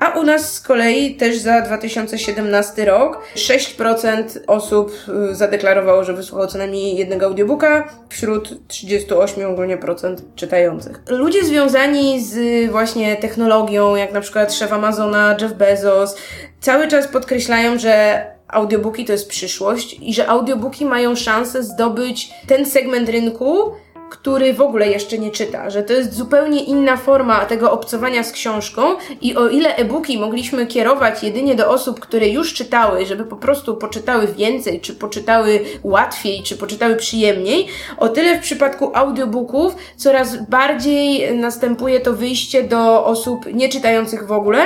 A 0.00 0.08
u 0.08 0.22
nas 0.22 0.54
z 0.54 0.60
kolei 0.60 1.16
też 1.16 1.38
za 1.38 1.60
2017 1.60 2.84
rok 2.84 3.22
6% 3.36 4.24
osób 4.46 4.92
y, 5.30 5.34
zadeklarowało, 5.34 6.04
że 6.04 6.14
wysłuchało 6.14 6.46
co 6.46 6.58
najmniej 6.58 6.96
jednego 6.96 7.26
audiobooka 7.26 7.88
wśród 8.08 8.68
38 8.68 9.50
ogólnie 9.50 9.76
procent 9.76 10.22
czytających. 10.34 11.02
Ludzie 11.08 11.44
związani 11.44 12.24
z 12.24 12.70
właśnie 12.70 13.16
technologią, 13.16 13.96
jak 13.96 14.12
na 14.12 14.20
przykład 14.20 14.54
szef 14.54 14.72
Amazona, 14.72 15.36
Jeff 15.40 15.52
Bezos, 15.52 16.16
cały 16.60 16.88
czas 16.88 17.08
podkreślają, 17.08 17.78
że 17.78 18.26
audiobooki 18.52 19.04
to 19.04 19.12
jest 19.12 19.28
przyszłość 19.28 19.96
i 20.02 20.14
że 20.14 20.28
audiobooki 20.28 20.84
mają 20.84 21.16
szansę 21.16 21.62
zdobyć 21.62 22.30
ten 22.46 22.66
segment 22.66 23.08
rynku, 23.08 23.72
który 24.12 24.54
w 24.54 24.60
ogóle 24.60 24.88
jeszcze 24.88 25.18
nie 25.18 25.30
czyta, 25.30 25.70
że 25.70 25.82
to 25.82 25.92
jest 25.92 26.14
zupełnie 26.14 26.64
inna 26.64 26.96
forma 26.96 27.44
tego 27.44 27.72
obcowania 27.72 28.24
z 28.24 28.32
książką 28.32 28.82
i 29.20 29.36
o 29.36 29.48
ile 29.48 29.76
e-booki 29.76 30.18
mogliśmy 30.18 30.66
kierować 30.66 31.22
jedynie 31.22 31.54
do 31.54 31.70
osób, 31.70 32.00
które 32.00 32.28
już 32.28 32.54
czytały, 32.54 33.06
żeby 33.06 33.24
po 33.24 33.36
prostu 33.36 33.76
poczytały 33.76 34.26
więcej, 34.26 34.80
czy 34.80 34.94
poczytały 34.94 35.60
łatwiej, 35.82 36.42
czy 36.42 36.56
poczytały 36.56 36.96
przyjemniej, 36.96 37.66
o 37.98 38.08
tyle 38.08 38.38
w 38.38 38.42
przypadku 38.42 38.90
audiobooków 38.94 39.74
coraz 39.96 40.36
bardziej 40.48 41.34
następuje 41.36 42.00
to 42.00 42.12
wyjście 42.12 42.62
do 42.62 43.04
osób 43.04 43.46
nieczytających 43.54 44.26
w 44.26 44.32
ogóle 44.32 44.62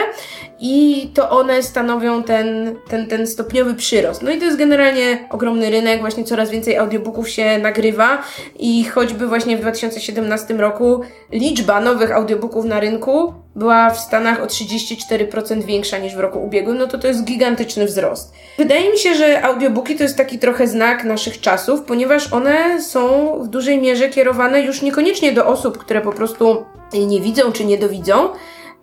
i 0.60 1.08
to 1.14 1.30
one 1.30 1.62
stanowią 1.62 2.22
ten, 2.22 2.76
ten, 2.88 3.06
ten 3.06 3.26
stopniowy 3.26 3.74
przyrost. 3.74 4.22
No 4.22 4.30
i 4.30 4.38
to 4.38 4.44
jest 4.44 4.58
generalnie 4.58 5.28
ogromny 5.30 5.70
rynek, 5.70 6.00
właśnie 6.00 6.24
coraz 6.24 6.50
więcej 6.50 6.76
audiobooków 6.76 7.28
się 7.28 7.58
nagrywa 7.58 8.22
i 8.58 8.84
choćby 8.84 9.26
właśnie 9.26 9.56
w 9.56 9.60
2017 9.60 10.54
roku 10.54 11.00
liczba 11.32 11.80
nowych 11.80 12.12
audiobooków 12.12 12.64
na 12.64 12.80
rynku 12.80 13.34
była 13.56 13.90
w 13.90 14.00
Stanach 14.00 14.42
o 14.42 14.46
34% 14.46 15.64
większa 15.64 15.98
niż 15.98 16.14
w 16.14 16.18
roku 16.18 16.44
ubiegłym, 16.44 16.78
no 16.78 16.86
to 16.86 16.98
to 16.98 17.08
jest 17.08 17.24
gigantyczny 17.24 17.86
wzrost. 17.86 18.32
Wydaje 18.58 18.90
mi 18.90 18.98
się, 18.98 19.14
że 19.14 19.42
audiobooki 19.42 19.96
to 19.96 20.02
jest 20.02 20.16
taki 20.16 20.38
trochę 20.38 20.66
znak 20.66 21.04
naszych 21.04 21.40
czasów, 21.40 21.82
ponieważ 21.82 22.32
one 22.32 22.82
są 22.82 23.32
w 23.42 23.48
dużej 23.48 23.80
mierze 23.80 24.08
kierowane 24.08 24.60
już 24.60 24.82
niekoniecznie 24.82 25.32
do 25.32 25.46
osób, 25.46 25.78
które 25.78 26.00
po 26.00 26.12
prostu 26.12 26.64
nie 26.92 27.20
widzą 27.20 27.52
czy 27.52 27.64
nie 27.64 27.78
dowidzą, 27.78 28.28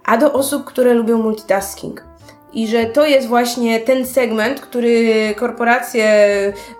a 0.06 0.18
do 0.18 0.34
osób, 0.34 0.64
które 0.66 0.94
lubią 0.94 1.18
multitasking. 1.18 2.04
I 2.54 2.68
że 2.68 2.86
to 2.86 3.06
jest 3.06 3.28
właśnie 3.28 3.80
ten 3.80 4.06
segment, 4.06 4.62
który 4.62 5.36
korporacje 5.38 6.08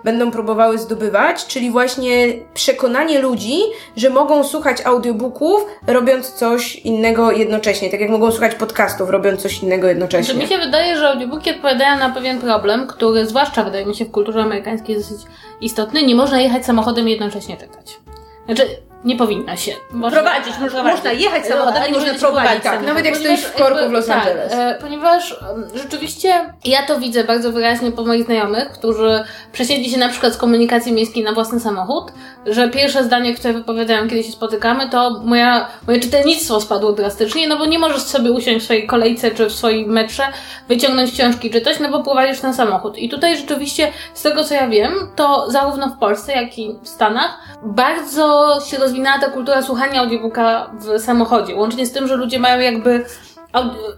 będą 0.04 0.30
próbowały 0.30 0.78
zdobywać, 0.78 1.46
czyli 1.46 1.70
właśnie 1.70 2.32
przekonanie 2.54 3.18
ludzi, 3.18 3.58
że 3.96 4.10
mogą 4.10 4.44
słuchać 4.44 4.80
audiobooków, 4.84 5.66
robiąc 5.86 6.32
coś 6.32 6.76
innego 6.76 7.32
jednocześnie. 7.32 7.90
Tak 7.90 8.00
jak 8.00 8.10
mogą 8.10 8.30
słuchać 8.30 8.54
podcastów, 8.54 9.10
robiąc 9.10 9.42
coś 9.42 9.62
innego 9.62 9.88
jednocześnie. 9.88 10.34
To 10.34 10.40
mi 10.40 10.46
się 10.46 10.58
wydaje, 10.58 10.96
że 10.96 11.08
audiobooki 11.08 11.50
odpowiadają 11.50 11.98
na 11.98 12.10
pewien 12.10 12.40
problem, 12.40 12.86
który 12.86 13.26
zwłaszcza 13.26 13.64
wydaje 13.64 13.86
mi 13.86 13.94
się 13.94 14.04
w 14.04 14.10
kulturze 14.10 14.42
amerykańskiej 14.42 14.96
jest 14.96 15.10
dosyć 15.10 15.26
istotny. 15.60 16.02
Nie 16.02 16.14
można 16.14 16.40
jechać 16.40 16.66
samochodem 16.66 17.08
i 17.08 17.10
jednocześnie 17.10 17.56
czytać. 17.56 17.98
Znaczy, 18.46 18.66
nie 19.04 19.16
powinna 19.16 19.56
się. 19.56 19.72
Można, 19.90 20.22
prowadzić, 20.22 20.58
można, 20.60 20.82
można 20.82 21.12
jechać 21.12 21.46
samochodem, 21.46 21.82
nie 21.86 21.92
można 21.92 22.14
prowadzić. 22.14 22.62
Tak, 22.62 22.86
nawet 22.86 23.04
jak 23.04 23.16
stoisz 23.16 23.40
w 23.40 23.54
korku 23.54 23.88
w 23.88 23.92
Los 23.92 24.06
tak, 24.06 24.18
Angeles. 24.18 24.52
E, 24.52 24.78
ponieważ 24.80 25.40
rzeczywiście 25.74 26.54
ja 26.64 26.86
to 26.86 27.00
widzę 27.00 27.24
bardzo 27.24 27.52
wyraźnie 27.52 27.92
po 27.92 28.04
moich 28.04 28.24
znajomych, 28.24 28.70
którzy 28.70 29.24
przesiedli 29.52 29.90
się 29.90 29.98
na 29.98 30.08
przykład 30.08 30.32
z 30.32 30.36
komunikacji 30.36 30.92
miejskiej 30.92 31.24
na 31.24 31.32
własny 31.32 31.60
samochód, 31.60 32.12
że 32.46 32.68
pierwsze 32.68 33.04
zdanie, 33.04 33.34
które 33.34 33.54
wypowiadają, 33.54 34.08
kiedy 34.08 34.22
się 34.22 34.32
spotykamy, 34.32 34.88
to 34.88 35.20
moja, 35.24 35.68
moje 35.86 36.00
czytelnictwo 36.00 36.60
spadło 36.60 36.92
drastycznie, 36.92 37.48
no 37.48 37.56
bo 37.56 37.66
nie 37.66 37.78
możesz 37.78 38.02
sobie 38.02 38.32
usiąść 38.32 38.60
w 38.60 38.64
swojej 38.64 38.86
kolejce 38.86 39.30
czy 39.30 39.46
w 39.46 39.52
swoim 39.52 39.92
metrze, 39.92 40.22
wyciągnąć 40.68 41.12
książki 41.12 41.50
czytać, 41.50 41.80
no 41.80 41.90
bo 41.90 42.02
prowadzisz 42.02 42.40
ten 42.40 42.54
samochód. 42.54 42.98
I 42.98 43.08
tutaj 43.08 43.36
rzeczywiście, 43.36 43.92
z 44.14 44.22
tego 44.22 44.44
co 44.44 44.54
ja 44.54 44.68
wiem, 44.68 44.92
to 45.16 45.50
zarówno 45.50 45.88
w 45.88 45.98
Polsce, 45.98 46.32
jak 46.32 46.58
i 46.58 46.76
w 46.82 46.88
Stanach 46.88 47.38
bardzo 47.62 48.58
się 48.66 48.76
rozwija 48.76 48.93
rozwinęła 48.94 49.18
ta 49.18 49.30
kultura 49.30 49.62
słuchania 49.62 50.00
audiobooka 50.00 50.70
w 50.72 51.00
samochodzie. 51.00 51.54
Łącznie 51.54 51.86
z 51.86 51.92
tym, 51.92 52.08
że 52.08 52.16
ludzie 52.16 52.38
mają 52.38 52.60
jakby 52.60 53.04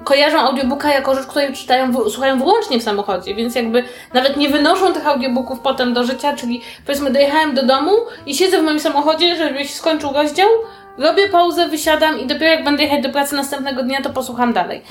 kojarzą 0.05 0.39
audiobooka 0.39 0.93
jako 0.93 1.15
rzecz, 1.15 1.27
której 1.27 1.53
czytają, 1.53 2.11
słuchają 2.11 2.39
wyłącznie 2.39 2.81
w 2.81 2.83
samochodzie, 2.83 3.35
więc 3.35 3.55
jakby 3.55 3.85
nawet 4.15 4.37
nie 4.37 4.49
wynoszą 4.49 4.93
tych 4.93 5.07
audiobooków 5.07 5.61
potem 5.61 5.95
do 5.95 6.05
życia, 6.05 6.37
czyli 6.37 6.63
powiedzmy 6.87 7.11
dojechałem 7.11 7.55
do 7.55 7.67
domu 7.67 7.93
i 8.27 8.35
siedzę 8.35 8.59
w 8.59 8.63
moim 8.63 8.81
samochodzie, 8.81 9.37
żeby 9.37 9.65
się 9.65 9.75
skończył 9.75 10.13
rozdział, 10.13 10.49
robię 10.99 11.29
pauzę, 11.29 11.69
wysiadam 11.69 12.21
i 12.21 12.27
dopiero 12.27 12.47
jak 12.47 12.65
będę 12.65 12.83
jechać 12.83 13.03
do 13.03 13.09
pracy 13.09 13.35
następnego 13.35 13.83
dnia, 13.83 14.03
to 14.03 14.11
posłucham 14.11 14.53
dalej. 14.53 14.83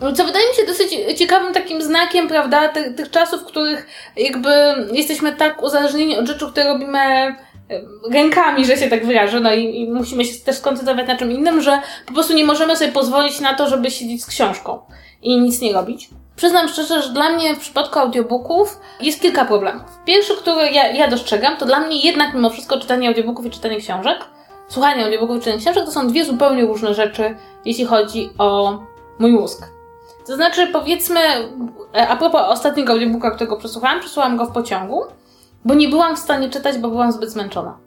Co 0.00 0.24
wydaje 0.24 0.48
mi 0.48 0.54
się 0.54 0.66
dosyć 0.66 1.18
ciekawym 1.18 1.54
takim 1.54 1.82
znakiem, 1.82 2.28
prawda, 2.28 2.68
tych, 2.68 2.94
tych 2.94 3.10
czasów, 3.10 3.40
w 3.42 3.44
których 3.44 3.86
jakby 4.16 4.50
jesteśmy 4.92 5.32
tak 5.32 5.62
uzależnieni 5.62 6.18
od 6.18 6.26
rzeczy, 6.26 6.46
które 6.46 6.68
robimy 6.68 6.98
rękami, 8.12 8.66
że 8.66 8.76
się 8.76 8.88
tak 8.88 9.06
wyrażę, 9.06 9.40
no 9.40 9.54
i, 9.54 9.80
i, 9.80 9.90
musimy 9.90 10.24
się 10.24 10.44
też 10.44 10.56
skoncentrować 10.56 11.08
na 11.08 11.16
czym 11.16 11.32
innym, 11.32 11.60
że 11.60 11.80
po 12.06 12.12
prostu 12.12 12.34
nie 12.34 12.44
możemy 12.44 12.76
sobie 12.76 12.92
pozwolić 12.92 13.40
na 13.40 13.54
to, 13.54 13.68
żeby 13.68 13.90
siedzieć 13.90 14.22
z 14.22 14.26
książką 14.26 14.78
i 15.22 15.40
nic 15.40 15.60
nie 15.60 15.72
robić. 15.72 16.10
Przyznam 16.36 16.68
szczerze, 16.68 17.02
że 17.02 17.08
dla 17.08 17.30
mnie 17.30 17.54
w 17.54 17.58
przypadku 17.58 17.98
audiobooków 17.98 18.80
jest 19.00 19.20
kilka 19.20 19.44
problemów. 19.44 19.82
Pierwszy, 20.04 20.36
który 20.36 20.70
ja, 20.70 20.92
ja 20.92 21.08
dostrzegam, 21.08 21.56
to 21.56 21.66
dla 21.66 21.80
mnie 21.80 22.00
jednak 22.00 22.34
mimo 22.34 22.50
wszystko 22.50 22.78
czytanie 22.80 23.08
audiobooków 23.08 23.46
i 23.46 23.50
czytanie 23.50 23.76
książek, 23.76 24.18
słuchanie 24.68 25.04
audiobooków 25.04 25.36
i 25.36 25.40
czytanie 25.40 25.58
książek 25.58 25.84
to 25.84 25.90
są 25.90 26.08
dwie 26.08 26.24
zupełnie 26.24 26.62
różne 26.62 26.94
rzeczy, 26.94 27.36
jeśli 27.64 27.84
chodzi 27.84 28.30
o 28.38 28.78
mój 29.18 29.32
mózg. 29.32 29.66
To 30.26 30.36
znaczy, 30.36 30.66
powiedzmy, 30.66 31.20
e, 31.94 32.08
a 32.08 32.16
propos 32.16 32.42
ostatniego 32.48 32.92
audiobooka, 32.92 33.30
którego 33.30 33.56
przesłuchałam, 33.56 34.00
przesłuchałam 34.00 34.36
go 34.36 34.46
w 34.46 34.52
pociągu 34.52 35.02
bo 35.64 35.74
nie 35.74 35.88
byłam 35.88 36.16
w 36.16 36.18
stanie 36.18 36.50
czytać, 36.50 36.78
bo 36.78 36.88
byłam 36.88 37.12
zbyt 37.12 37.30
zmęczona. 37.30 37.78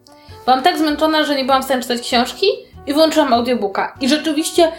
Byłam 0.46 0.64
tak 0.64 0.78
zmęczona, 0.78 1.24
że 1.24 1.36
nie 1.36 1.46
byłam 1.46 1.62
w 1.62 1.66
stanie 1.66 1.82
czytać 1.82 2.02
książki 2.02 2.48
i 2.88 2.94
włączyłam 2.94 3.34
audiobooka. 3.34 3.96
I 4.02 4.10
rzeczywiście 4.10 4.72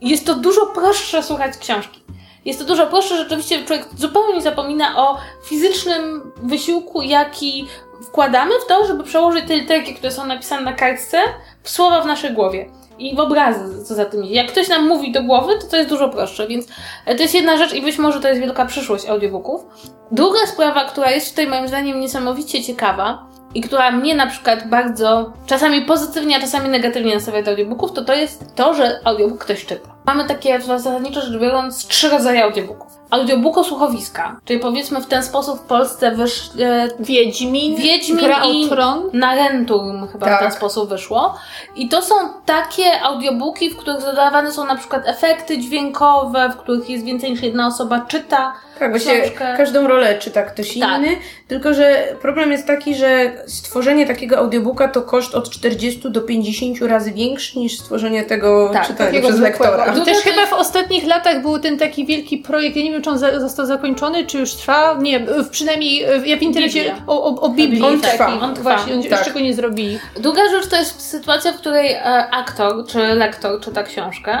jest 0.00 0.26
to 0.26 0.34
dużo 0.34 0.66
prostsze 0.66 1.22
słuchać 1.22 1.58
książki. 1.58 2.00
Jest 2.44 2.58
to 2.58 2.64
dużo 2.64 2.86
prostsze, 2.86 3.16
rzeczywiście 3.16 3.64
człowiek 3.64 3.88
zupełnie 3.96 4.42
zapomina 4.42 4.98
o 4.98 5.18
fizycznym 5.44 6.32
wysiłku, 6.42 7.02
jaki 7.02 7.66
wkładamy 8.02 8.52
w 8.64 8.68
to, 8.68 8.86
żeby 8.86 9.04
przełożyć 9.04 9.48
te 9.48 9.56
literki, 9.56 9.94
które 9.94 10.12
są 10.12 10.26
napisane 10.26 10.62
na 10.62 10.72
kartce, 10.72 11.18
w 11.62 11.70
słowa 11.70 12.02
w 12.02 12.06
naszej 12.06 12.32
głowie 12.32 12.70
i 12.98 13.16
w 13.16 13.20
obrazy, 13.20 13.84
co 13.84 13.94
za 13.94 14.04
tym 14.04 14.24
idzie. 14.24 14.34
Jak 14.34 14.52
ktoś 14.52 14.68
nam 14.68 14.88
mówi 14.88 15.12
do 15.12 15.22
głowy, 15.22 15.52
to 15.60 15.66
to 15.66 15.76
jest 15.76 15.88
dużo 15.88 16.08
prostsze, 16.08 16.46
więc 16.46 16.66
to 17.04 17.22
jest 17.22 17.34
jedna 17.34 17.56
rzecz 17.56 17.74
i 17.74 17.82
być 17.82 17.98
może 17.98 18.20
to 18.20 18.28
jest 18.28 18.40
wielka 18.40 18.66
przyszłość 18.66 19.06
audiobooków. 19.06 19.66
Druga 20.12 20.46
sprawa, 20.46 20.84
która 20.84 21.10
jest 21.10 21.30
tutaj 21.30 21.46
moim 21.46 21.68
zdaniem 21.68 22.00
niesamowicie 22.00 22.64
ciekawa 22.64 23.26
i 23.54 23.60
która 23.60 23.90
mnie 23.90 24.14
na 24.14 24.26
przykład 24.26 24.68
bardzo 24.68 25.32
czasami 25.46 25.82
pozytywnie, 25.82 26.36
a 26.36 26.40
czasami 26.40 26.68
negatywnie 26.68 27.14
nastawia 27.14 27.42
do 27.42 27.50
audiobooków, 27.50 27.92
to 27.92 28.04
to 28.04 28.14
jest 28.14 28.54
to, 28.54 28.74
że 28.74 29.00
audiobook 29.04 29.44
ktoś 29.44 29.66
czyta. 29.66 29.97
Mamy 30.08 30.24
takie 30.24 30.60
zasadniczo 30.60 31.20
rzecz 31.20 31.40
biorąc 31.40 31.86
trzy 31.86 32.08
rodzaje 32.08 32.44
audiobooków 32.44 32.98
audiobooku-słuchowiska. 33.10 34.36
Czyli 34.44 34.60
powiedzmy 34.60 35.00
w 35.00 35.06
ten 35.06 35.22
sposób 35.22 35.60
w 35.60 35.62
Polsce 35.62 36.10
wyszły 36.10 36.64
Wiedźmin, 37.00 37.76
Wiedźmin 37.76 38.18
Gra 38.18 38.44
i 38.44 38.68
Tron. 38.68 39.10
Narentum 39.12 40.08
chyba 40.12 40.26
tak. 40.26 40.36
w 40.36 40.42
ten 40.42 40.52
sposób 40.52 40.88
wyszło. 40.88 41.38
I 41.76 41.88
to 41.88 42.02
są 42.02 42.14
takie 42.46 43.02
audiobooki, 43.02 43.70
w 43.70 43.76
których 43.76 44.00
zadawane 44.00 44.52
są 44.52 44.66
na 44.66 44.76
przykład 44.76 45.02
efekty 45.06 45.58
dźwiękowe, 45.58 46.48
w 46.48 46.56
których 46.56 46.90
jest 46.90 47.04
więcej 47.04 47.30
niż 47.30 47.42
jedna 47.42 47.66
osoba 47.66 48.00
czyta 48.00 48.54
tak, 48.78 48.90
właśnie 48.90 49.22
każdą 49.56 49.88
rolę 49.88 50.18
czyta 50.18 50.42
ktoś 50.42 50.78
tak. 50.78 50.98
inny, 50.98 51.16
tylko 51.48 51.74
że 51.74 52.08
problem 52.22 52.52
jest 52.52 52.66
taki, 52.66 52.94
że 52.94 53.32
stworzenie 53.46 54.06
takiego 54.06 54.38
audiobooka 54.38 54.88
to 54.88 55.02
koszt 55.02 55.34
od 55.34 55.50
40 55.50 56.10
do 56.10 56.20
50 56.20 56.82
razy 56.82 57.12
większy 57.12 57.58
niż 57.58 57.78
stworzenie 57.78 58.22
tego 58.22 58.70
tak, 58.72 58.86
czytania 58.86 59.20
przez 59.20 59.40
lektora. 59.40 59.94
Też 60.04 60.16
to 60.16 60.22
chyba 60.22 60.40
jest- 60.40 60.52
w 60.52 60.56
ostatnich 60.56 61.06
latach 61.06 61.42
był 61.42 61.58
ten 61.58 61.78
taki 61.78 62.06
wielki 62.06 62.38
projekt, 62.38 62.76
ja 62.76 62.82
nie 62.82 62.90
wiem, 62.92 63.02
czy 63.02 63.10
on 63.10 63.18
za, 63.18 63.40
został 63.40 63.66
zakończony, 63.66 64.26
czy 64.26 64.38
już 64.38 64.54
trwa. 64.54 64.98
Nie, 65.00 65.20
w- 65.20 65.48
przynajmniej 65.50 66.02
e, 66.04 66.26
ja 66.26 66.36
w 66.36 66.42
internecie 66.42 66.94
o, 67.06 67.24
o, 67.24 67.40
o 67.40 67.48
Biblii. 67.48 67.82
On 67.82 68.00
takiej. 68.00 68.18
trwa, 68.18 68.26
on 68.40 68.54
trwa. 68.54 68.76
Właśnie, 68.76 68.94
on 68.94 69.02
Tak. 69.02 69.10
jeszcze 69.10 69.30
go 69.32 69.40
nie 69.40 69.54
zrobili. 69.54 69.98
Druga 70.16 70.40
rzecz 70.50 70.66
to 70.68 70.76
jest 70.76 71.00
sytuacja, 71.00 71.52
w 71.52 71.56
której 71.56 71.92
e, 71.92 72.02
aktor 72.30 72.86
czy 72.86 72.98
lektor 72.98 73.60
czyta 73.60 73.82
książkę. 73.82 74.38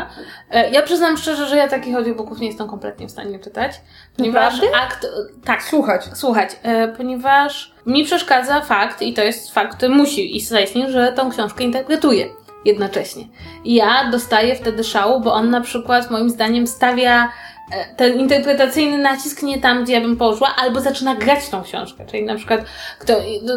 E, 0.50 0.70
ja 0.70 0.82
przyznam 0.82 1.16
szczerze, 1.16 1.46
że 1.46 1.56
ja 1.56 1.68
takich 1.68 1.96
audiobooków 1.96 2.40
nie 2.40 2.46
jestem 2.46 2.68
kompletnie 2.68 3.06
w 3.06 3.10
stanie 3.10 3.38
czytać, 3.38 3.72
ponieważ 4.16 4.54
Naprawdę? 4.54 4.76
akt... 4.82 5.06
Tak, 5.44 5.62
Słuchać. 5.62 6.02
słuchać, 6.14 6.50
ponieważ 6.96 7.72
mi 7.86 8.04
przeszkadza 8.04 8.60
fakt, 8.60 9.02
i 9.02 9.14
to 9.14 9.22
jest 9.22 9.54
fakt, 9.54 9.76
który 9.76 9.94
musi 9.94 10.36
istnieć, 10.36 10.70
że 10.88 11.12
tą 11.12 11.30
książkę 11.30 11.64
interpretuję 11.64 12.26
jednocześnie. 12.68 13.24
I 13.64 13.74
ja 13.74 14.10
dostaję 14.10 14.56
wtedy 14.56 14.84
szału, 14.84 15.20
bo 15.20 15.34
on 15.34 15.50
na 15.50 15.60
przykład 15.60 16.10
moim 16.10 16.30
zdaniem 16.30 16.66
stawia 16.66 17.24
e, 17.72 17.94
ten 17.96 18.20
interpretacyjny 18.20 18.98
nacisk 18.98 19.42
nie 19.42 19.60
tam, 19.60 19.84
gdzie 19.84 19.92
ja 19.92 20.00
bym 20.00 20.16
położyła, 20.16 20.54
albo 20.56 20.80
zaczyna 20.80 21.14
grać 21.14 21.48
tą 21.48 21.62
książkę. 21.62 22.06
Czyli 22.06 22.24
na 22.24 22.34
przykład, 22.34 22.60
kto 22.98 23.14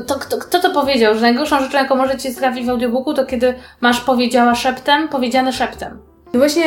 to, 0.07 0.15
kto, 0.15 0.37
kto 0.37 0.59
to 0.59 0.69
powiedział, 0.69 1.15
że 1.15 1.21
najgorszą 1.21 1.59
rzeczą, 1.59 1.77
jaką 1.77 1.95
może 1.95 2.17
ci 2.17 2.35
trafić 2.35 2.65
w 2.65 2.69
audiobooku, 2.69 3.13
to 3.13 3.25
kiedy 3.25 3.53
masz 3.81 4.01
powiedziała 4.01 4.55
szeptem, 4.55 5.09
powiedziane 5.09 5.53
szeptem. 5.53 6.10
No 6.33 6.39
właśnie, 6.39 6.63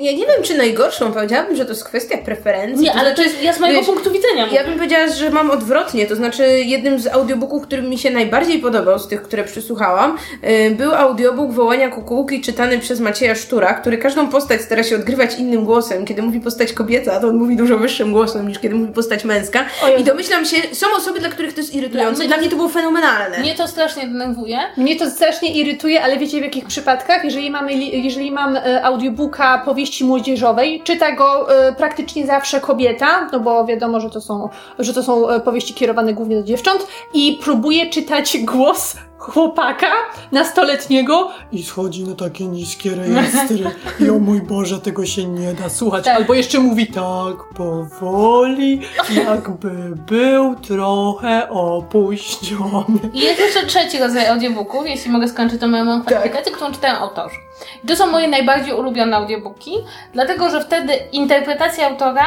ja, 0.00 0.12
nie 0.12 0.26
wiem, 0.26 0.42
czy 0.42 0.54
najgorszą 0.58 1.12
powiedziałabym, 1.12 1.56
że 1.56 1.64
to 1.64 1.70
jest 1.70 1.84
kwestia 1.84 2.18
preferencji. 2.18 2.84
Nie, 2.84 2.94
ale 2.94 3.14
to 3.14 3.22
jest 3.22 3.42
ja 3.42 3.52
z 3.52 3.60
mojego 3.60 3.78
wiesz, 3.78 3.86
punktu 3.88 4.10
widzenia. 4.12 4.46
Ja 4.52 4.64
bym 4.64 4.74
powiedziała, 4.74 5.08
że 5.08 5.30
mam 5.30 5.50
odwrotnie, 5.50 6.06
to 6.06 6.16
znaczy 6.16 6.42
jednym 6.60 6.98
z 6.98 7.06
audiobooków, 7.06 7.62
który 7.62 7.82
mi 7.82 7.98
się 7.98 8.10
najbardziej 8.10 8.58
podobał 8.58 8.98
z 8.98 9.08
tych, 9.08 9.22
które 9.22 9.44
przysłuchałam, 9.44 10.18
yy, 10.42 10.70
był 10.70 10.94
audiobook 10.94 11.52
Wołania 11.52 11.88
Kukułki 11.88 12.40
czytany 12.40 12.78
przez 12.78 13.00
Macieja 13.00 13.34
Sztura, 13.34 13.74
który 13.74 13.98
każdą 13.98 14.28
postać 14.28 14.60
stara 14.60 14.82
się 14.82 14.96
odgrywać 14.96 15.38
innym 15.38 15.64
głosem. 15.64 16.04
Kiedy 16.04 16.22
mówi 16.22 16.40
postać 16.40 16.72
kobieta, 16.72 17.20
to 17.20 17.28
on 17.28 17.36
mówi 17.36 17.56
dużo 17.56 17.78
wyższym 17.78 18.12
głosem 18.12 18.48
niż 18.48 18.58
kiedy 18.58 18.74
mówi 18.74 18.92
postać 18.92 19.24
męska. 19.24 19.64
Ojej. 19.84 20.00
I 20.00 20.04
domyślam 20.04 20.44
się, 20.44 20.56
są 20.72 20.86
osoby, 20.96 21.20
dla 21.20 21.28
których 21.28 21.52
to 21.54 21.60
jest 21.60 21.74
irytujące. 21.74 22.14
Dla 22.14 22.24
I 22.24 22.26
mnie 22.26 22.28
dla 22.28 22.36
mnie 22.38 22.48
to 22.50 22.56
było 22.56 22.68
fenomenalne. 22.68 23.38
Mnie 23.38 23.54
to 23.54 23.68
strasznie 23.68 24.06
denerwuje. 24.06 24.58
Mnie 24.76 24.96
to 24.96 25.10
strasznie 25.10 25.54
irytuje, 25.54 26.02
ale 26.02 26.16
wiecie 26.18 26.38
w 26.40 26.44
jakich 26.44 26.64
przypadkach? 26.64 27.24
Jeżeli, 27.24 27.50
mamy, 27.50 27.72
li- 27.72 28.04
jeżeli 28.04 28.30
mam 28.32 28.56
e, 28.56 28.82
audiobooka 29.00 29.58
powieści 29.64 30.04
młodzieżowej, 30.04 30.82
czyta 30.84 31.12
go 31.12 31.54
e, 31.54 31.72
praktycznie 31.72 32.26
zawsze 32.26 32.60
kobieta, 32.60 33.28
no 33.32 33.40
bo 33.40 33.64
wiadomo, 33.64 34.00
że 34.00 34.10
to 34.10 34.20
są, 34.20 34.48
że 34.78 34.94
to 34.94 35.02
są 35.02 35.28
e, 35.28 35.40
powieści 35.40 35.74
kierowane 35.74 36.14
głównie 36.14 36.36
do 36.36 36.42
dziewcząt 36.42 36.86
i 37.14 37.38
próbuję 37.42 37.90
czytać 37.90 38.38
głos 38.44 38.96
chłopaka 39.20 39.86
nastoletniego 40.32 41.30
I 41.52 41.62
schodzi 41.62 42.04
na 42.04 42.14
takie 42.14 42.46
niskie 42.46 42.94
rejestry. 42.94 43.64
I 44.06 44.10
o 44.10 44.18
mój 44.18 44.40
Boże, 44.40 44.78
tego 44.78 45.06
się 45.06 45.24
nie 45.24 45.54
da 45.54 45.68
słuchać. 45.68 46.04
Tak. 46.04 46.16
Albo 46.16 46.34
jeszcze 46.34 46.60
mówi 46.60 46.86
tak 46.86 47.54
powoli, 47.56 48.80
jakby 49.26 49.70
był 50.06 50.54
trochę 50.54 51.48
opuściony. 51.50 52.98
I 53.14 53.20
jest 53.20 53.40
jeszcze 53.40 53.66
trzeci 53.66 53.98
rodzaj 53.98 54.26
audiobooków, 54.26 54.86
jeśli 54.86 55.10
mogę 55.10 55.28
skończyć 55.28 55.60
tą 55.60 55.68
moją 55.68 56.02
kwalifikację, 56.02 56.52
którą 56.52 56.72
czytają 56.72 56.98
autorzy. 56.98 57.36
I 57.84 57.86
to 57.86 57.96
są 57.96 58.06
moje 58.06 58.28
najbardziej 58.28 58.74
ulubione 58.74 59.16
audiobooki, 59.16 59.72
dlatego 60.12 60.50
że 60.50 60.60
wtedy 60.60 60.92
interpretacja 61.12 61.88
autora 61.88 62.26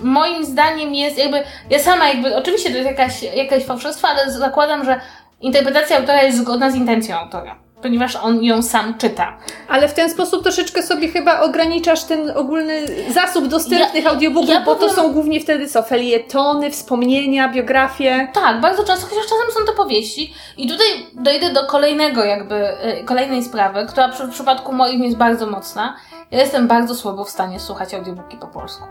moim 0.00 0.44
zdaniem 0.44 0.94
jest 0.94 1.18
jakby, 1.18 1.42
ja 1.70 1.78
sama 1.78 2.08
jakby, 2.08 2.36
oczywiście 2.36 2.70
to 2.70 2.76
jest 2.76 2.88
jakaś, 2.88 3.22
jakaś 3.22 3.64
fałszerstwo, 3.64 4.08
ale 4.08 4.32
zakładam, 4.32 4.84
że 4.84 5.00
interpretacja 5.40 5.96
autora 5.98 6.22
jest 6.22 6.38
zgodna 6.38 6.70
z 6.70 6.74
intencją 6.74 7.16
autora, 7.18 7.56
ponieważ 7.82 8.16
on 8.16 8.42
ją 8.44 8.62
sam 8.62 8.98
czyta. 8.98 9.36
Ale 9.68 9.88
w 9.88 9.94
ten 9.94 10.10
sposób 10.10 10.42
troszeczkę 10.42 10.82
sobie 10.82 11.08
chyba 11.08 11.40
ograniczasz 11.40 12.04
ten 12.04 12.30
ogólny 12.36 12.86
zasób 13.12 13.46
dostępnych 13.46 14.04
Ja- 14.04 14.10
audiobooków, 14.10 14.50
ja 14.50 14.60
bo 14.60 14.74
to 14.74 14.80
powiem- 14.80 14.94
są 14.96 15.12
głównie 15.12 15.40
wtedy 15.40 15.68
co? 15.68 15.82
Felietony, 15.82 16.70
wspomnienia, 16.70 17.48
biografie. 17.48 18.28
Tak, 18.34 18.60
bardzo 18.60 18.84
często, 18.84 19.06
chociaż 19.06 19.24
czasem 19.24 19.54
są 19.60 19.66
to 19.66 19.72
powieści. 19.84 20.34
I 20.56 20.68
tutaj 20.68 20.86
dojdę 21.14 21.52
do 21.52 21.66
kolejnego 21.66 22.24
jakby, 22.24 22.54
y, 23.00 23.04
kolejnej 23.04 23.44
sprawy, 23.44 23.86
która 23.88 24.08
w 24.08 24.30
przypadku 24.30 24.72
moim 24.72 25.02
jest 25.04 25.16
bardzo 25.16 25.46
mocna. 25.46 25.96
Ja 26.30 26.38
jestem 26.40 26.68
bardzo 26.68 26.94
słabo 26.94 27.24
w 27.24 27.30
stanie 27.30 27.60
słuchać 27.60 27.94
audiobooki 27.94 28.36
po 28.36 28.46
polsku. 28.46 28.84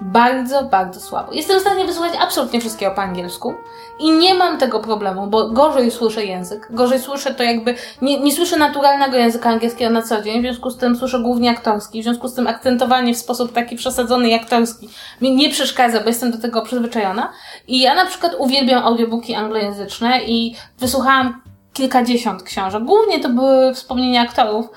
Bardzo, 0.00 0.64
bardzo 0.64 1.00
słabo. 1.00 1.32
Jestem 1.32 1.58
w 1.58 1.60
stanie 1.60 1.84
wysłuchać 1.84 2.12
absolutnie 2.20 2.60
wszystkiego 2.60 2.94
po 2.94 3.02
angielsku 3.02 3.54
i 3.98 4.10
nie 4.10 4.34
mam 4.34 4.58
tego 4.58 4.80
problemu, 4.80 5.26
bo 5.26 5.50
gorzej 5.50 5.90
słyszę 5.90 6.24
język, 6.24 6.68
gorzej 6.70 6.98
słyszę 6.98 7.34
to 7.34 7.42
jakby, 7.42 7.74
nie, 8.02 8.20
nie 8.20 8.32
słyszę 8.32 8.56
naturalnego 8.56 9.16
języka 9.16 9.50
angielskiego 9.50 9.90
na 9.90 10.02
co 10.02 10.22
dzień, 10.22 10.38
w 10.40 10.42
związku 10.42 10.70
z 10.70 10.76
tym 10.76 10.96
słyszę 10.96 11.20
głównie 11.20 11.50
aktorski, 11.50 12.00
w 12.00 12.04
związku 12.04 12.28
z 12.28 12.34
tym 12.34 12.46
akcentowanie 12.46 13.14
w 13.14 13.18
sposób 13.18 13.52
taki 13.52 13.76
przesadzony 13.76 14.28
i 14.28 14.34
aktorski 14.34 14.88
mi 15.20 15.36
nie 15.36 15.50
przeszkadza, 15.50 16.00
bo 16.00 16.06
jestem 16.06 16.30
do 16.30 16.38
tego 16.38 16.62
przyzwyczajona. 16.62 17.32
I 17.68 17.80
ja 17.80 17.94
na 17.94 18.06
przykład 18.06 18.32
uwielbiam 18.38 18.84
audiobooki 18.84 19.34
anglojęzyczne 19.34 20.24
i 20.24 20.54
wysłuchałam 20.78 21.42
kilkadziesiąt 21.72 22.42
książek. 22.42 22.84
Głównie 22.84 23.20
to 23.20 23.28
były 23.28 23.74
wspomnienia 23.74 24.22
aktorów, 24.22 24.68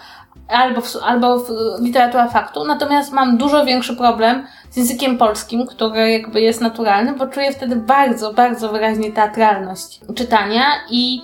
albo, 0.52 0.82
w, 0.82 0.96
albo 1.04 1.40
w, 1.40 1.50
literatura 1.80 2.28
faktu, 2.28 2.66
natomiast 2.66 3.12
mam 3.12 3.38
dużo 3.38 3.66
większy 3.66 3.96
problem 3.96 4.48
z 4.72 4.78
językiem 4.78 5.18
polskim, 5.18 5.68
który 5.68 6.12
jakby 6.12 6.42
jest 6.42 6.62
naturalny, 6.62 7.14
bo 7.14 7.28
czuję 7.28 7.52
wtedy 7.52 7.76
bardzo, 7.76 8.34
bardzo 8.34 8.72
wyraźnie 8.72 9.12
teatralność 9.12 10.00
czytania 10.16 10.66
i, 10.90 11.22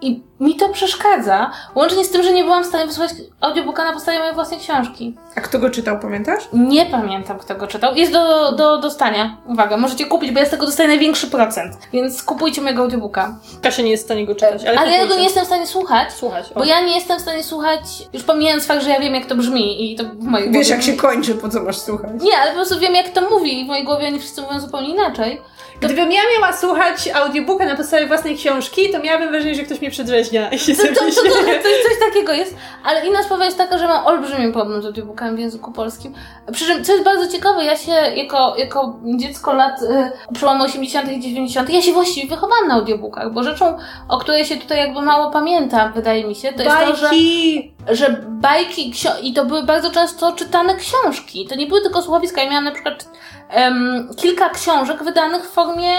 i 0.00 0.22
mi 0.40 0.56
to 0.56 0.68
przeszkadza, 0.68 1.50
łącznie 1.74 2.04
z 2.04 2.10
tym, 2.10 2.22
że 2.22 2.32
nie 2.32 2.44
byłam 2.44 2.64
w 2.64 2.66
stanie 2.66 2.86
wysłuchać 2.86 3.12
audiobooka 3.40 3.84
na 3.84 3.92
podstawie 3.92 4.18
mojej 4.18 4.34
własnej 4.34 4.60
książki. 4.60 5.14
A 5.36 5.40
kto 5.40 5.58
go 5.58 5.70
czytał, 5.70 5.98
pamiętasz? 5.98 6.48
Nie 6.52 6.86
pamiętam, 6.86 7.38
kto 7.38 7.54
go 7.54 7.66
czytał. 7.66 7.94
Jest 7.94 8.12
do, 8.12 8.52
do 8.52 8.78
dostania. 8.78 9.36
Uwaga, 9.46 9.76
możecie 9.76 10.06
kupić, 10.06 10.30
bo 10.30 10.40
ja 10.40 10.46
z 10.46 10.50
tego 10.50 10.66
dostaję 10.66 10.88
największy 10.88 11.26
procent. 11.26 11.74
Więc 11.92 12.22
kupujcie 12.22 12.62
mojego 12.62 12.82
audiobooka. 12.82 13.38
Kasia 13.62 13.82
nie 13.82 13.90
jest 13.90 14.02
w 14.02 14.06
stanie 14.06 14.26
go 14.26 14.34
czytać, 14.34 14.64
ale, 14.64 14.78
Ale 14.78 14.90
ja 14.92 15.06
go 15.06 15.16
nie 15.16 15.24
jestem 15.24 15.44
w 15.44 15.46
stanie 15.46 15.66
słuchać. 15.66 16.12
Słuchać. 16.12 16.52
o. 16.54 16.58
Bo 16.58 16.64
ja 16.64 16.80
nie 16.80 16.94
jestem 16.94 17.18
w 17.18 17.22
stanie 17.22 17.42
słuchać, 17.42 17.80
już 18.12 18.22
pomijając 18.22 18.66
fakt, 18.66 18.82
że 18.82 18.90
ja 18.90 19.00
wiem, 19.00 19.14
jak 19.14 19.26
to 19.26 19.34
brzmi 19.36 19.92
i 19.92 19.96
to 19.96 20.04
w 20.04 20.22
mojej 20.22 20.46
głowie... 20.46 20.58
Wiesz, 20.58 20.68
jak 20.68 20.82
się 20.82 20.96
kończy, 20.96 21.34
po 21.34 21.48
co 21.48 21.62
masz 21.62 21.78
słuchać? 21.78 22.10
Nie, 22.22 22.38
ale 22.38 22.50
po 22.50 22.56
prostu 22.56 22.78
wiem, 22.78 22.94
jak 22.94 23.08
to 23.08 23.30
mówi 23.30 23.60
i 23.60 23.64
w 23.64 23.68
mojej 23.68 23.84
głowie 23.84 24.06
oni 24.06 24.18
wszyscy 24.18 24.42
mówią 24.42 24.60
zupełnie 24.60 24.88
inaczej. 24.88 25.40
Gdybym 25.80 26.12
ja 26.12 26.20
miała 26.38 26.52
słuchać 26.52 27.08
audiobooka 27.14 27.66
na 27.66 27.76
podstawie 27.76 28.06
własnej 28.06 28.36
książki, 28.36 28.90
to 28.90 29.00
miałabym 29.00 29.28
wrażenie, 29.28 29.54
że 29.54 29.62
ktoś 29.62 29.80
mnie 29.80 29.90
przedrzeźnia 29.90 30.50
To, 30.50 30.82
to, 30.82 30.94
to, 30.94 30.94
to, 30.94 31.22
to, 31.62 31.68
coś 31.88 31.98
takiego 32.08 32.32
jest. 32.32 32.56
Ale 32.84 33.06
inna 33.06 33.22
sprawa 33.22 33.44
jest 33.44 33.58
taka, 33.58 33.78
że 33.78 33.88
mam 33.88 34.06
olbrzymi 34.06 34.52
problem 34.52 34.82
z 34.82 34.86
audiobookami 34.86 35.36
w 35.36 35.40
języku 35.40 35.72
polskim. 35.72 36.14
Przy 36.52 36.66
czym, 36.66 36.84
co 36.84 36.92
jest 36.92 37.04
bardzo 37.04 37.32
ciekawe, 37.32 37.64
ja 37.64 37.76
się 37.76 37.92
jako, 37.92 38.54
jako 38.58 39.00
dziecko 39.04 39.52
lat 39.52 39.82
y, 39.82 40.34
przełomu 40.34 40.64
80. 40.64 41.12
i 41.12 41.20
90. 41.20 41.70
ja 41.70 41.82
się 41.82 41.92
właściwie 41.92 42.28
wychowałam 42.28 42.68
na 42.68 42.74
audiobookach, 42.74 43.32
bo 43.32 43.42
rzeczą, 43.42 43.78
o 44.08 44.18
której 44.18 44.44
się 44.44 44.56
tutaj 44.56 44.78
jakby 44.78 45.02
mało 45.02 45.30
pamięta, 45.30 45.92
wydaje 45.94 46.24
mi 46.24 46.34
się, 46.34 46.52
to 46.52 46.62
jest 46.62 46.76
to, 46.76 46.96
że 46.96 47.08
Bajki! 47.08 47.76
że 47.90 48.24
bajki 48.28 48.92
i 49.22 49.32
to 49.32 49.44
były 49.44 49.62
bardzo 49.62 49.90
często 49.90 50.32
czytane 50.32 50.74
książki. 50.76 51.46
To 51.46 51.54
nie 51.54 51.66
były 51.66 51.80
tylko 51.80 52.02
słuchowiska. 52.02 52.42
Ja 52.42 52.50
miałam 52.50 52.64
na 52.64 52.70
przykład 52.72 53.08
em, 53.50 54.08
kilka 54.16 54.50
książek 54.50 55.02
wydanych 55.02 55.42
w 55.44 55.52
formie 55.52 55.96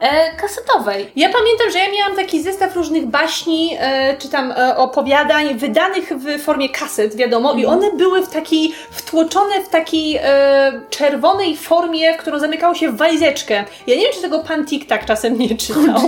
e, 0.00 0.36
kasetowej. 0.36 1.12
Ja 1.16 1.28
pamiętam, 1.28 1.70
że 1.72 1.78
ja 1.78 1.92
miałam 1.92 2.16
taki 2.16 2.42
zestaw 2.42 2.76
różnych 2.76 3.06
baśni, 3.06 3.76
e, 3.80 4.16
czy 4.18 4.28
tam 4.28 4.52
e, 4.52 4.76
opowiadań, 4.76 5.54
wydanych 5.54 6.12
w 6.16 6.42
formie 6.42 6.68
kaset, 6.68 7.16
wiadomo, 7.16 7.52
i 7.52 7.66
one 7.66 7.92
były 7.92 8.26
w 8.26 8.28
takiej, 8.28 8.74
wtłoczone 8.90 9.62
w 9.64 9.68
takiej 9.68 10.16
e, 10.22 10.80
czerwonej 10.90 11.56
formie, 11.56 12.14
w 12.14 12.16
którą 12.16 12.38
zamykało 12.38 12.74
się 12.74 12.92
w 12.92 12.96
walizeczkę. 12.96 13.64
Ja 13.86 13.96
nie 13.96 14.02
wiem, 14.02 14.12
czy 14.14 14.20
tego 14.22 14.38
pan 14.38 14.64
Tik-Tak 14.64 15.04
czasem 15.04 15.38
nie 15.38 15.56
czytał. 15.56 16.00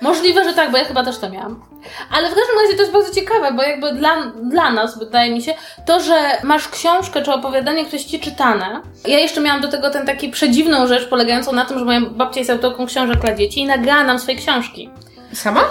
Możliwe, 0.00 0.44
że 0.44 0.52
tak, 0.54 0.70
bo 0.70 0.78
ja 0.78 0.84
chyba 0.84 1.04
też 1.04 1.18
to 1.18 1.30
miałam. 1.30 1.71
Ale 2.10 2.30
w 2.30 2.34
każdym 2.34 2.56
razie 2.62 2.74
to 2.76 2.80
jest 2.80 2.92
bardzo 2.92 3.14
ciekawe, 3.14 3.52
bo 3.52 3.62
jakby 3.62 3.92
dla, 3.92 4.16
dla 4.42 4.72
nas, 4.72 4.98
wydaje 4.98 5.32
mi 5.34 5.42
się, 5.42 5.54
to, 5.86 6.00
że 6.00 6.14
masz 6.42 6.68
książkę 6.68 7.22
czy 7.22 7.32
opowiadanie, 7.32 7.84
które 7.84 7.98
jest 7.98 8.10
ci 8.10 8.20
czytane. 8.20 8.80
Ja 9.06 9.18
jeszcze 9.18 9.40
miałam 9.40 9.60
do 9.60 9.68
tego 9.68 9.90
tę 9.90 10.04
taką 10.06 10.30
przedziwną 10.30 10.86
rzecz 10.86 11.08
polegającą 11.08 11.52
na 11.52 11.64
tym, 11.64 11.78
że 11.78 11.84
moja 11.84 12.00
babcia 12.00 12.40
jest 12.40 12.50
autorką 12.50 12.86
książek 12.86 13.20
dla 13.20 13.34
dzieci 13.34 13.60
i 13.60 13.66
nagrała 13.66 14.04
nam 14.04 14.18
swoje 14.18 14.36
książki. 14.36 14.90
Sama? 15.32 15.64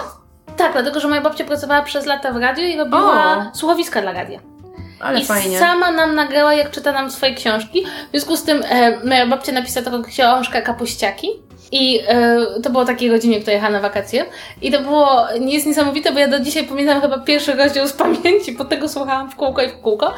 Tak, 0.56 0.72
dlatego, 0.72 1.00
że 1.00 1.08
moja 1.08 1.20
babcia 1.20 1.44
pracowała 1.44 1.82
przez 1.82 2.06
lata 2.06 2.32
w 2.32 2.36
radiu 2.36 2.64
i 2.64 2.76
robiła 2.76 3.36
O. 3.52 3.56
słuchowiska 3.56 4.02
dla 4.02 4.12
radia. 4.12 4.40
Ale 5.00 5.20
I 5.20 5.24
fajnie. 5.24 5.58
sama 5.58 5.90
nam 5.90 6.14
nagrała, 6.14 6.54
jak 6.54 6.70
czyta 6.70 6.92
nam 6.92 7.10
swoje 7.10 7.34
książki. 7.34 7.84
W 8.08 8.10
związku 8.10 8.36
z 8.36 8.42
tym 8.42 8.62
e, 8.68 9.04
moja 9.04 9.26
babcia 9.26 9.52
napisała 9.52 9.84
taką 9.84 10.02
książkę 10.02 10.62
Kapuściaki. 10.62 11.28
I 11.72 12.00
e, 12.06 12.46
to 12.62 12.70
było 12.70 12.84
takiej 12.84 13.10
godzinie, 13.10 13.40
która 13.40 13.52
jechała 13.52 13.72
na 13.72 13.80
wakacje. 13.80 14.24
I 14.62 14.72
to 14.72 14.80
było 14.80 15.26
nie 15.40 15.54
jest 15.54 15.66
niesamowite, 15.66 16.12
bo 16.12 16.18
ja 16.18 16.28
do 16.28 16.40
dzisiaj 16.40 16.64
pamiętam 16.64 17.00
chyba 17.00 17.18
pierwszy 17.18 17.52
rozdział 17.52 17.88
z 17.88 17.92
pamięci, 17.92 18.52
bo 18.52 18.64
tego 18.64 18.88
słuchałam 18.88 19.30
w 19.30 19.36
kółko 19.36 19.62
i 19.62 19.68
w 19.68 19.80
kółko. 19.80 20.14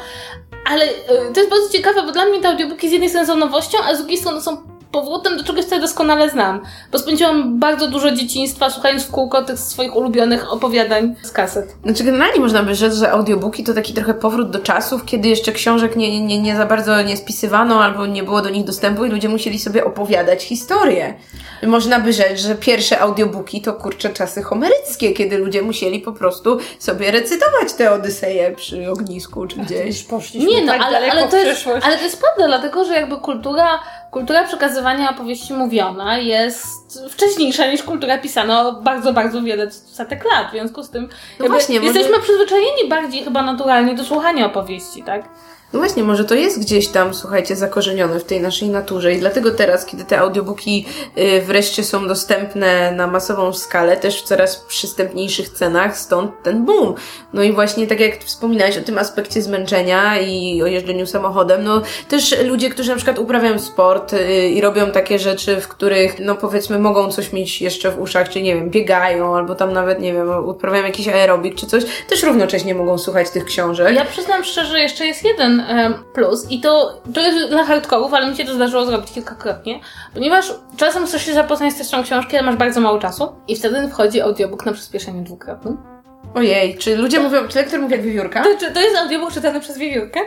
Ale 0.71 0.85
e, 0.85 1.33
to 1.33 1.39
jest 1.39 1.49
bardzo 1.49 1.69
ciekawe, 1.69 2.03
bo 2.03 2.11
dla 2.11 2.25
mnie 2.25 2.41
te 2.41 2.47
audiobooki 2.49 2.89
z 2.89 2.91
jednej 2.91 3.09
strony 3.09 3.27
są 3.27 3.35
nowością, 3.35 3.77
a 3.89 3.95
z 3.95 3.97
drugiej 3.97 4.17
strony 4.17 4.41
są 4.41 4.74
powrotem 4.91 5.37
do 5.37 5.43
czegoś, 5.43 5.65
co 5.65 5.75
ja 5.75 5.81
doskonale 5.81 6.29
znam. 6.29 6.61
Bo 6.91 6.99
spędziłam 6.99 7.59
bardzo 7.59 7.87
dużo 7.87 8.11
dzieciństwa 8.11 8.69
słuchając 8.69 9.03
w 9.03 9.11
kółko 9.11 9.41
tych 9.41 9.59
swoich 9.59 9.95
ulubionych 9.95 10.53
opowiadań 10.53 11.15
z 11.21 11.31
kaset. 11.31 11.75
Znaczy 11.83 12.03
generalnie 12.03 12.39
można 12.39 12.63
by 12.63 12.75
rzec, 12.75 12.93
że 12.93 13.11
audiobooki 13.11 13.63
to 13.63 13.73
taki 13.73 13.93
trochę 13.93 14.13
powrót 14.13 14.49
do 14.49 14.59
czasów, 14.59 15.05
kiedy 15.05 15.27
jeszcze 15.27 15.51
książek 15.51 15.95
nie, 15.95 16.25
nie, 16.25 16.41
nie 16.41 16.55
za 16.55 16.65
bardzo 16.65 17.01
nie 17.01 17.17
spisywano 17.17 17.83
albo 17.83 18.05
nie 18.05 18.23
było 18.23 18.41
do 18.41 18.49
nich 18.49 18.63
dostępu 18.63 19.05
i 19.05 19.09
ludzie 19.09 19.29
musieli 19.29 19.59
sobie 19.59 19.85
opowiadać 19.85 20.43
historię. 20.43 21.13
Można 21.63 21.99
by 21.99 22.13
rzec, 22.13 22.39
że 22.39 22.55
pierwsze 22.55 22.99
audiobooki 22.99 23.61
to 23.61 23.73
kurcze 23.73 24.09
czasy 24.09 24.43
homeryckie, 24.43 25.13
kiedy 25.13 25.37
ludzie 25.37 25.61
musieli 25.61 25.99
po 25.99 26.11
prostu 26.11 26.59
sobie 26.79 27.11
recytować 27.11 27.73
te 27.77 27.91
Odyseje 27.91 28.51
przy 28.51 28.91
ognisku 28.91 29.47
czy 29.47 29.57
gdzieś. 29.57 30.03
Poszliśmy 30.03 30.49
Nie 30.49 30.65
no, 30.65 30.71
tak 30.73 30.81
ale, 30.81 31.11
ale, 31.11 31.27
to 31.27 31.37
jest, 31.37 31.67
ale 31.83 31.97
to 31.97 32.03
jest 32.03 32.21
prawda, 32.21 32.47
dlatego 32.47 32.85
że 32.85 32.93
jakby 32.93 33.17
kultura, 33.17 33.79
kultura 34.15 34.43
przekazywania 34.43 35.09
opowieści 35.11 35.53
mówiona 35.53 36.17
jest 36.17 36.99
wcześniejsza 37.09 37.67
niż 37.67 37.83
kultura 37.83 38.17
pisana 38.17 38.71
bardzo, 38.71 39.13
bardzo 39.13 39.41
wiele 39.41 39.71
setek 39.71 40.25
lat. 40.31 40.47
W 40.47 40.51
związku 40.51 40.83
z 40.83 40.89
tym 40.89 41.09
jakby 41.39 41.49
właśnie, 41.49 41.79
może- 41.79 41.93
jesteśmy 41.93 42.21
przyzwyczajeni 42.23 42.89
bardziej 42.89 43.23
chyba 43.23 43.41
naturalnie 43.41 43.95
do 43.95 44.03
słuchania 44.03 44.45
opowieści, 44.45 45.03
tak? 45.03 45.29
No 45.73 45.79
właśnie, 45.79 46.03
może 46.03 46.25
to 46.25 46.35
jest 46.35 46.59
gdzieś 46.59 46.87
tam, 46.87 47.13
słuchajcie, 47.13 47.55
zakorzenione 47.55 48.19
w 48.19 48.23
tej 48.23 48.41
naszej 48.41 48.69
naturze 48.69 49.13
i 49.13 49.19
dlatego 49.19 49.51
teraz, 49.51 49.85
kiedy 49.85 50.03
te 50.03 50.19
audiobooki 50.19 50.85
y, 51.17 51.41
wreszcie 51.41 51.83
są 51.83 52.07
dostępne 52.07 52.91
na 52.91 53.07
masową 53.07 53.53
skalę, 53.53 53.97
też 53.97 54.21
w 54.21 54.25
coraz 54.25 54.55
przystępniejszych 54.55 55.49
cenach, 55.49 55.97
stąd 55.97 56.43
ten 56.43 56.65
boom. 56.65 56.93
No 57.33 57.43
i 57.43 57.51
właśnie 57.51 57.87
tak 57.87 57.99
jak 57.99 58.23
wspominałeś 58.23 58.77
o 58.77 58.81
tym 58.81 58.97
aspekcie 58.97 59.41
zmęczenia 59.41 60.19
i 60.19 60.63
o 60.63 60.65
jeżdżeniu 60.65 61.05
samochodem, 61.05 61.63
no 61.63 61.81
też 62.09 62.35
ludzie, 62.43 62.69
którzy 62.69 62.89
na 62.89 62.95
przykład 62.95 63.19
uprawiają 63.19 63.59
sport 63.59 64.13
y, 64.13 64.49
i 64.49 64.61
robią 64.61 64.91
takie 64.91 65.19
rzeczy, 65.19 65.61
w 65.61 65.67
których, 65.67 66.19
no 66.19 66.35
powiedzmy, 66.35 66.79
mogą 66.79 67.11
coś 67.11 67.33
mieć 67.33 67.61
jeszcze 67.61 67.91
w 67.91 67.99
uszach, 67.99 68.29
czy 68.29 68.41
nie 68.41 68.55
wiem, 68.55 68.69
biegają, 68.69 69.35
albo 69.35 69.55
tam 69.55 69.73
nawet, 69.73 69.99
nie 69.99 70.13
wiem, 70.13 70.47
uprawiają 70.47 70.83
jakiś 70.83 71.07
aerobik 71.07 71.55
czy 71.55 71.67
coś, 71.67 71.83
też 72.09 72.23
równocześnie 72.23 72.75
mogą 72.75 72.97
słuchać 72.97 73.29
tych 73.29 73.45
książek. 73.45 73.95
Ja 73.95 74.05
przyznam 74.05 74.43
szczerze, 74.43 74.79
jeszcze 74.79 75.05
jest 75.05 75.23
jeden 75.23 75.54
plus 76.13 76.51
i 76.51 76.61
to, 76.61 77.01
to 77.13 77.21
jest 77.21 77.49
dla 77.49 77.63
hardkorów, 77.63 78.13
ale 78.13 78.29
mi 78.29 78.37
się 78.37 78.45
to 78.45 78.53
zdarzyło 78.53 78.85
zrobić 78.85 79.11
kilkakrotnie, 79.11 79.79
ponieważ 80.13 80.53
czasem 80.77 81.05
chcesz 81.05 81.25
się 81.25 81.33
zapoznać 81.33 81.73
z 81.73 81.75
treścią 81.75 82.03
książki, 82.03 82.37
ale 82.37 82.45
masz 82.45 82.55
bardzo 82.55 82.81
mało 82.81 82.99
czasu 82.99 83.35
i 83.47 83.55
wtedy 83.55 83.87
wchodzi 83.87 84.21
audiobook 84.21 84.65
na 84.65 84.73
przyspieszeniu 84.73 85.23
dwukrotnym. 85.23 85.77
Ojej, 86.35 86.77
czy 86.77 86.97
ludzie 86.97 87.19
mówią, 87.19 87.47
czy 87.47 87.57
lektor 87.57 87.79
mówi 87.79 87.93
jak 87.93 88.01
wiewiórka? 88.01 88.43
To, 88.43 88.49
czy 88.59 88.71
to 88.71 88.79
jest 88.79 88.97
audiobook 88.97 89.33
czytany 89.33 89.59
przez 89.59 89.77
wiewiórkę? 89.77 90.19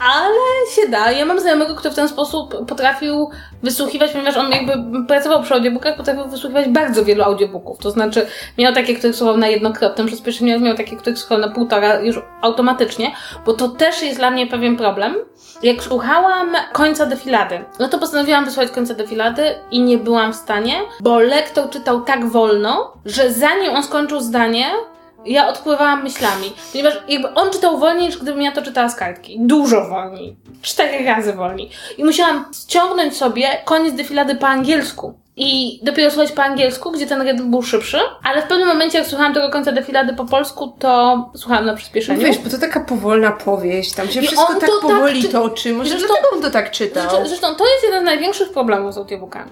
Ale 0.00 0.40
się 0.74 0.90
da. 0.90 1.10
Ja 1.10 1.24
mam 1.24 1.40
znajomego, 1.40 1.74
który 1.74 1.90
w 1.90 1.96
ten 1.96 2.08
sposób 2.08 2.66
potrafił 2.66 3.30
wysłuchiwać, 3.62 4.12
ponieważ 4.12 4.36
on 4.36 4.50
jakby 4.50 5.06
pracował 5.06 5.42
przy 5.42 5.54
audiobookach, 5.54 5.96
potrafił 5.96 6.24
wysłuchiwać 6.24 6.68
bardzo 6.68 7.04
wielu 7.04 7.22
audiobooków. 7.22 7.78
To 7.78 7.90
znaczy, 7.90 8.26
miał 8.58 8.74
takie, 8.74 8.94
których 8.94 9.16
słuchał 9.16 9.36
na 9.36 9.48
jednokrotnym 9.48 10.06
przyspieszeniu, 10.06 10.60
miał 10.60 10.76
takie, 10.76 10.96
których 10.96 11.18
słuchał 11.18 11.38
na 11.38 11.48
półtora 11.48 12.00
już 12.00 12.20
automatycznie, 12.42 13.12
bo 13.46 13.52
to 13.52 13.68
też 13.68 14.02
jest 14.02 14.18
dla 14.18 14.30
mnie 14.30 14.46
pewien 14.46 14.76
problem. 14.76 15.14
Jak 15.62 15.82
słuchałam 15.82 16.56
końca 16.72 17.06
defilady, 17.06 17.64
no 17.78 17.88
to 17.88 17.98
postanowiłam 17.98 18.44
wysłuchać 18.44 18.70
końca 18.70 18.94
defilady 18.94 19.42
i 19.70 19.80
nie 19.80 19.98
byłam 19.98 20.32
w 20.32 20.36
stanie, 20.36 20.74
bo 21.00 21.20
lektor 21.20 21.70
czytał 21.70 22.00
tak 22.00 22.26
wolno, 22.26 22.92
że 23.04 23.32
zanim 23.32 23.70
on 23.70 23.82
skończył 23.82 24.20
zdanie, 24.20 24.66
ja 25.26 25.48
odpływałam 25.48 26.02
myślami, 26.02 26.52
ponieważ 26.72 26.94
jakby 27.08 27.34
on 27.34 27.50
czytał 27.50 27.78
wolniej, 27.78 28.06
niż 28.06 28.18
gdybym 28.18 28.42
ja 28.42 28.52
to 28.52 28.62
czytała 28.62 28.88
z 28.88 28.94
kartki. 28.96 29.36
Dużo 29.40 29.88
wolniej. 29.88 30.36
Cztery 30.62 31.04
razy 31.04 31.32
wolniej. 31.32 31.70
I 31.98 32.04
musiałam 32.04 32.44
ściągnąć 32.54 33.16
sobie 33.16 33.48
koniec 33.64 33.94
defilady 33.94 34.34
po 34.34 34.46
angielsku. 34.46 35.14
I 35.38 35.80
dopiero 35.82 36.10
słuchać 36.10 36.32
po 36.32 36.42
angielsku, 36.42 36.90
gdzie 36.90 37.06
ten 37.06 37.22
rytm 37.22 37.50
był 37.50 37.62
szybszy, 37.62 37.98
ale 38.24 38.42
w 38.42 38.46
pewnym 38.46 38.68
momencie, 38.68 38.98
jak 38.98 39.06
słuchałam 39.06 39.34
tego 39.34 39.50
końca 39.50 39.72
defilady 39.72 40.14
po 40.14 40.24
polsku, 40.24 40.74
to 40.78 41.24
słuchałam 41.34 41.66
na 41.66 41.72
No 41.72 41.78
przyspieszeniu. 41.78 42.20
wiesz, 42.20 42.38
bo 42.38 42.50
to 42.50 42.58
taka 42.58 42.80
powolna 42.80 43.32
powieść, 43.32 43.92
tam 43.94 44.08
się 44.08 44.20
I 44.20 44.26
wszystko 44.26 44.46
tak 44.52 44.60
to 44.60 44.66
tak 44.66 44.80
powoli 44.82 45.22
czy- 45.22 45.28
toczy, 45.28 45.72
może 45.72 45.90
Zresztą- 45.90 46.08
dlatego 46.08 46.28
on 46.36 46.42
to 46.42 46.50
tak 46.50 46.70
czytał. 46.70 47.02
Zresztą, 47.02 47.26
zresztą 47.28 47.54
to 47.54 47.64
jest 47.66 47.84
jeden 47.84 48.02
z 48.02 48.04
największych 48.04 48.52
problemów 48.52 48.94
z 48.94 48.98
audiobookami. 48.98 49.50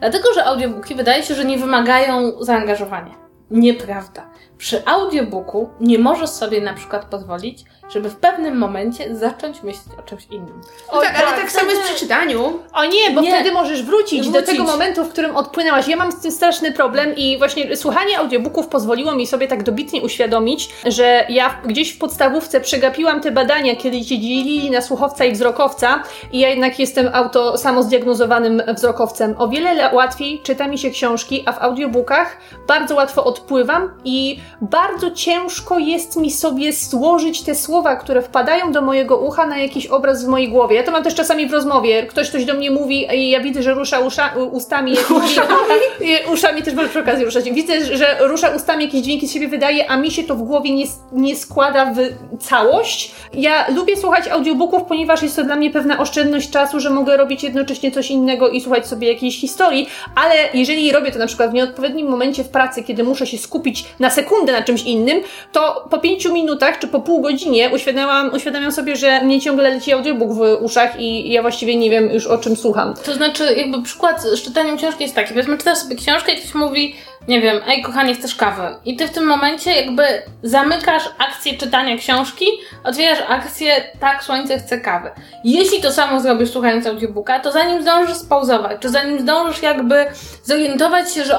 Dlatego, 0.00 0.32
że 0.34 0.44
audiobooki 0.44 0.94
wydaje 0.94 1.22
się, 1.22 1.34
że 1.34 1.44
nie 1.44 1.58
wymagają 1.58 2.32
zaangażowania. 2.40 3.23
Nieprawda. 3.50 4.30
Przy 4.58 4.86
audiobooku 4.86 5.70
nie 5.80 5.98
możesz 5.98 6.30
sobie 6.30 6.60
na 6.60 6.74
przykład 6.74 7.04
pozwolić, 7.04 7.64
żeby 7.90 8.10
w 8.10 8.16
pewnym 8.16 8.58
momencie 8.58 9.16
zacząć 9.16 9.62
myśleć 9.62 9.98
o 9.98 10.02
czymś 10.02 10.26
innym. 10.30 10.60
No 10.92 11.00
tak, 11.00 11.14
ale 11.16 11.26
tak, 11.26 11.40
tak 11.40 11.50
samo 11.50 11.70
jest 11.70 11.80
wtedy- 11.82 11.94
przy 11.94 12.04
czytaniu. 12.04 12.58
O 12.72 12.84
nie, 12.84 13.10
bo 13.14 13.20
Nie. 13.20 13.34
wtedy 13.34 13.52
możesz 13.52 13.82
wrócić, 13.82 14.26
do 14.26 14.30
Wrócić. 14.32 14.50
tego 14.50 14.64
momentu, 14.64 15.04
w 15.04 15.08
którym 15.08 15.36
odpłynęłaś. 15.36 15.88
Ja 15.88 15.96
mam 15.96 16.12
z 16.12 16.20
tym 16.20 16.30
straszny 16.32 16.72
problem 16.72 17.16
i 17.16 17.38
właśnie 17.38 17.76
słuchanie 17.76 18.18
audiobooków 18.18 18.66
pozwoliło 18.68 19.14
mi 19.14 19.26
sobie 19.26 19.48
tak 19.48 19.62
dobitnie 19.62 20.02
uświadomić, 20.02 20.68
że 20.86 21.26
ja 21.28 21.48
w- 21.50 21.66
gdzieś 21.66 21.92
w 21.92 21.98
podstawówce 21.98 22.60
przegapiłam 22.60 23.20
te 23.20 23.30
badania, 23.30 23.76
kiedy 23.76 23.96
się 23.98 24.04
dzielili 24.18 24.70
na 24.70 24.80
słuchowca 24.80 25.24
i 25.24 25.32
wzrokowca 25.32 26.02
i 26.32 26.38
ja 26.38 26.48
jednak 26.48 26.78
jestem 26.78 27.10
auto 27.12 27.58
samozdiagnozowanym 27.58 28.62
wzrokowcem. 28.74 29.34
O 29.38 29.48
wiele 29.48 29.74
le- 29.74 29.94
łatwiej 29.94 30.40
czyta 30.42 30.68
mi 30.68 30.78
się 30.78 30.90
książki, 30.90 31.42
a 31.46 31.52
w 31.52 31.62
audiobookach 31.62 32.36
bardzo 32.68 32.94
łatwo 32.94 33.24
odpływam 33.24 33.90
i 34.04 34.40
bardzo 34.60 35.10
ciężko 35.10 35.78
jest 35.78 36.16
mi 36.16 36.30
sobie 36.30 36.72
złożyć 36.72 37.42
te 37.42 37.54
słowa, 37.54 37.73
które 37.82 38.22
wpadają 38.22 38.72
do 38.72 38.82
mojego 38.82 39.18
ucha 39.18 39.46
na 39.46 39.58
jakiś 39.58 39.86
obraz 39.86 40.24
w 40.24 40.28
mojej 40.28 40.48
głowie. 40.48 40.76
Ja 40.76 40.82
to 40.82 40.92
mam 40.92 41.04
też 41.04 41.14
czasami 41.14 41.46
w 41.46 41.52
rozmowie. 41.52 42.02
Ktoś 42.06 42.28
coś 42.28 42.44
do 42.44 42.54
mnie 42.54 42.70
mówi 42.70 43.06
i 43.14 43.30
ja 43.30 43.40
widzę, 43.40 43.62
że 43.62 43.74
rusza 43.74 44.00
usza, 44.00 44.30
ustami 44.52 44.92
dźwięki. 44.92 46.30
Uszami 46.32 46.62
też 46.64 46.74
może 46.74 46.88
przy 46.88 47.00
okazji 47.00 47.24
ruszać. 47.24 47.50
Widzę, 47.50 47.96
że 47.96 48.16
rusza 48.20 48.48
ustami 48.48 48.84
jakieś 48.84 49.00
dźwięki 49.00 49.28
z 49.28 49.32
siebie 49.32 49.48
wydaje, 49.48 49.90
a 49.90 49.96
mi 49.96 50.10
się 50.10 50.24
to 50.24 50.34
w 50.34 50.42
głowie 50.42 50.74
nie, 50.74 50.84
nie 51.12 51.36
składa 51.36 51.92
w 51.94 51.98
całość. 52.42 53.12
Ja 53.32 53.70
lubię 53.70 53.96
słuchać 53.96 54.28
audiobooków, 54.28 54.82
ponieważ 54.82 55.22
jest 55.22 55.36
to 55.36 55.44
dla 55.44 55.56
mnie 55.56 55.70
pewna 55.70 55.98
oszczędność 55.98 56.50
czasu, 56.50 56.80
że 56.80 56.90
mogę 56.90 57.16
robić 57.16 57.42
jednocześnie 57.42 57.90
coś 57.90 58.10
innego 58.10 58.48
i 58.48 58.60
słuchać 58.60 58.86
sobie 58.86 59.12
jakiejś 59.12 59.40
historii, 59.40 59.88
ale 60.14 60.34
jeżeli 60.54 60.92
robię 60.92 61.12
to 61.12 61.18
na 61.18 61.26
przykład 61.26 61.50
w 61.50 61.54
nieodpowiednim 61.54 62.08
momencie 62.08 62.44
w 62.44 62.48
pracy, 62.48 62.82
kiedy 62.82 63.04
muszę 63.04 63.26
się 63.26 63.38
skupić 63.38 63.84
na 63.98 64.10
sekundę 64.10 64.52
na 64.52 64.62
czymś 64.62 64.82
innym, 64.82 65.20
to 65.52 65.86
po 65.90 65.98
pięciu 65.98 66.32
minutach 66.32 66.78
czy 66.78 66.88
po 66.88 67.00
pół 67.00 67.20
godzinie 67.20 67.63
uświadamiam, 67.72 68.34
uświadamiam 68.34 68.72
sobie, 68.72 68.96
że 68.96 69.24
mnie 69.24 69.40
ciągle 69.40 69.70
leci 69.70 69.92
audiobook 69.92 70.32
w 70.32 70.62
uszach 70.62 71.00
i 71.00 71.32
ja 71.32 71.42
właściwie 71.42 71.76
nie 71.76 71.90
wiem 71.90 72.10
już 72.10 72.26
o 72.26 72.38
czym 72.38 72.56
słucham. 72.56 72.94
To 73.04 73.14
znaczy, 73.14 73.54
jakby 73.56 73.82
przykład 73.82 74.22
z 74.22 74.42
czytaniem 74.42 74.76
książki 74.76 75.02
jest 75.02 75.14
taki, 75.14 75.28
powiedzmy, 75.28 75.58
czytasz 75.58 75.78
sobie 75.78 75.96
książkę 75.96 76.32
i 76.32 76.36
ktoś 76.36 76.54
mówi, 76.54 76.96
nie 77.28 77.40
wiem, 77.40 77.60
ej 77.66 77.82
kochanie, 77.82 78.14
chcesz 78.14 78.34
kawy? 78.34 78.62
I 78.84 78.96
ty 78.96 79.08
w 79.08 79.10
tym 79.10 79.26
momencie 79.26 79.70
jakby 79.70 80.02
zamykasz 80.42 81.02
akcję 81.18 81.58
czytania 81.58 81.96
książki, 81.96 82.46
otwierasz 82.84 83.22
akcję, 83.28 83.84
tak, 84.00 84.24
słońce 84.24 84.58
chce 84.58 84.80
kawy. 84.80 85.10
Jeśli 85.44 85.80
to 85.80 85.92
samo 85.92 86.20
zrobisz 86.20 86.50
słuchając 86.50 86.86
audiobooka, 86.86 87.40
to 87.40 87.52
zanim 87.52 87.82
zdążysz 87.82 88.16
spauzować, 88.16 88.80
czy 88.80 88.88
zanim 88.88 89.20
zdążysz 89.20 89.62
jakby 89.62 90.06
zorientować 90.42 91.14
się, 91.14 91.24
że 91.24 91.38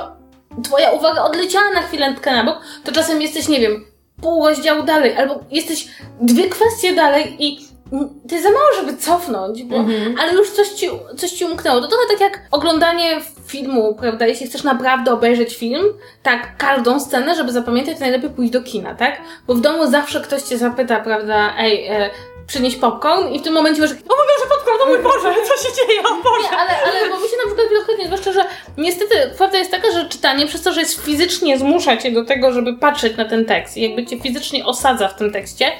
twoja 0.64 0.92
uwaga 0.92 1.24
odleciała 1.24 1.70
na 1.70 1.82
chwilętkę 1.82 2.32
na 2.32 2.44
bok, 2.44 2.62
to 2.84 2.92
czasem 2.92 3.22
jesteś, 3.22 3.48
nie 3.48 3.60
wiem, 3.60 3.86
pół 4.22 4.48
rozdziału 4.48 4.84
dalej, 4.84 5.16
albo 5.18 5.40
jesteś 5.52 5.88
dwie 6.22 6.50
kwestie 6.50 6.94
dalej 6.94 7.36
i 7.40 7.76
to 8.30 8.36
jest 8.36 8.44
za 8.44 8.52
mało, 8.52 8.66
żeby 8.76 8.98
cofnąć, 8.98 9.64
bo, 9.64 9.76
ale 10.20 10.34
już 10.34 10.50
coś 10.50 10.70
ci, 10.70 10.90
coś 11.18 11.32
ci 11.32 11.46
umknęło. 11.46 11.82
To 11.82 11.88
trochę 11.88 12.04
tak 12.10 12.20
jak 12.20 12.42
oglądanie 12.52 13.22
filmu, 13.48 13.96
prawda? 13.96 14.28
Jeśli 14.28 14.48
chcesz 14.48 14.64
naprawdę 14.64 15.14
obejrzeć 15.14 15.56
film, 15.58 15.86
tak, 16.24 16.58
każdą 16.58 17.00
scenę, 17.00 17.36
żeby 17.36 17.52
zapamiętać, 17.52 17.96
to 17.96 18.02
najlepiej 18.02 18.30
pójść 18.30 18.52
do 18.52 18.62
kina, 18.62 18.96
tak? 18.96 19.22
Bo 19.48 19.54
w 19.54 19.62
domu 19.62 19.88
zawsze 19.88 20.22
ktoś 20.22 20.42
cię 20.42 20.58
zapyta, 20.58 21.00
prawda, 21.00 21.54
ej, 21.58 21.88
e, 21.88 22.10
przynieś 22.48 22.76
popcorn 22.76 23.34
i 23.34 23.40
w 23.40 23.44
tym 23.44 23.54
momencie 23.54 23.82
masz, 23.82 23.92
o 23.92 23.94
mój 23.94 24.28
Boże, 24.38 24.50
popcorn, 24.50 24.82
o 24.82 24.86
mój 24.86 25.00
Boże, 25.00 25.36
co 25.48 25.68
się 25.68 25.76
dzieje, 25.76 26.00
o 26.02 26.24
Boże. 26.24 26.50
Nie, 26.52 26.58
ale, 26.58 26.72
ale 26.86 27.10
bo 27.10 27.20
mi 27.20 27.30
się 27.30 27.38
na 27.38 27.46
przykład 27.46 27.70
wielokrotnie, 27.70 28.06
zwłaszcza, 28.06 28.32
że 28.32 28.46
niestety 28.78 29.16
prawda 29.38 29.58
jest 29.58 29.72
taka, 29.72 29.92
że 29.92 30.06
czytanie 30.06 30.46
przez 30.48 30.62
to, 30.62 30.74
że 30.74 30.80
jest 30.80 31.02
fizycznie 31.06 31.60
zmusza 31.60 31.98
cię 31.98 32.12
do 32.12 32.26
tego, 32.26 32.52
żeby 32.52 32.78
patrzeć 32.78 33.18
na 33.18 33.26
ten 33.26 33.46
tekst 33.46 33.78
i 33.78 33.82
jakby 33.82 34.06
cię 34.06 34.20
fizycznie 34.20 34.66
osadza 34.66 35.08
w 35.08 35.16
tym 35.16 35.32
tekście, 35.32 35.72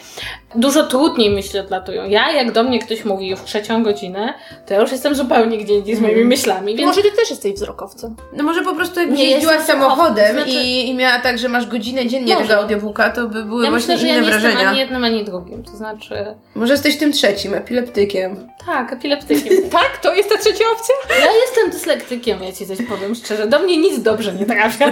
dużo 0.56 0.84
trudniej 0.84 1.30
myśli 1.30 1.60
odlatują. 1.60 2.10
Ja, 2.10 2.32
jak 2.32 2.52
do 2.52 2.64
mnie 2.64 2.80
ktoś 2.80 3.06
mówi 3.06 3.28
już 3.28 3.42
trzecią 3.42 3.84
godzinę, 3.84 4.34
to 4.68 4.74
ja 4.74 4.80
już 4.82 4.92
jestem 4.92 5.16
zupełnie 5.16 5.58
gdzie 5.58 5.74
indziej 5.74 5.96
z 5.96 6.00
moimi 6.02 6.26
myślami, 6.26 6.76
więc... 6.76 6.88
Może 6.88 7.02
ty 7.02 7.12
też 7.12 7.30
jesteś 7.30 7.54
wzrokowcem. 7.54 8.16
No 8.34 8.44
może 8.44 8.62
po 8.62 8.76
prostu 8.76 9.00
jakbyś 9.00 9.20
Nie, 9.20 9.30
jeździła 9.30 9.54
jestem 9.54 9.80
samochodem 9.80 10.36
znaczy- 10.36 10.50
i, 10.52 10.90
i 10.90 10.94
miała 10.94 11.20
tak, 11.20 11.38
że 11.38 11.50
masz 11.50 11.66
godzinę 11.68 12.08
dziennie 12.08 12.34
Może. 12.34 12.48
tego 12.48 12.62
audiobooka, 12.62 13.10
to 13.10 13.28
by 13.28 13.44
były 13.46 13.64
Ja 13.64 13.70
właśnie 13.70 13.94
myślę, 13.96 14.08
że 14.08 14.08
ja 14.08 14.14
inne 14.18 14.22
nie 14.28 14.34
jestem 14.34 14.52
wrażenia. 14.52 14.70
ani 14.70 14.80
jednym, 14.80 15.04
ani 15.04 15.24
drugim. 15.26 15.64
To 15.64 15.72
znaczy... 15.72 16.26
Może 16.56 16.74
jesteś 16.74 16.98
tym 16.98 17.12
trzecim, 17.12 17.54
epileptykiem. 17.54 18.48
Tak, 18.66 18.94
epileptykiem. 18.94 19.54
Tak? 19.72 19.98
To 20.02 20.14
jest 20.16 20.30
ta 20.30 20.38
trzecia 20.38 20.64
opcja? 20.74 20.96
Ja 21.26 21.32
jestem 21.46 21.70
dyslektykiem, 21.72 22.44
ja 22.44 22.52
ci 22.52 22.66
coś 22.68 22.78
powiem 22.86 23.16
szczerze. 23.16 23.48
Do 23.48 23.60
mnie 23.60 23.78
nic 23.78 24.02
dobrze 24.02 24.34
nie 24.34 24.46
trafia. 24.46 24.92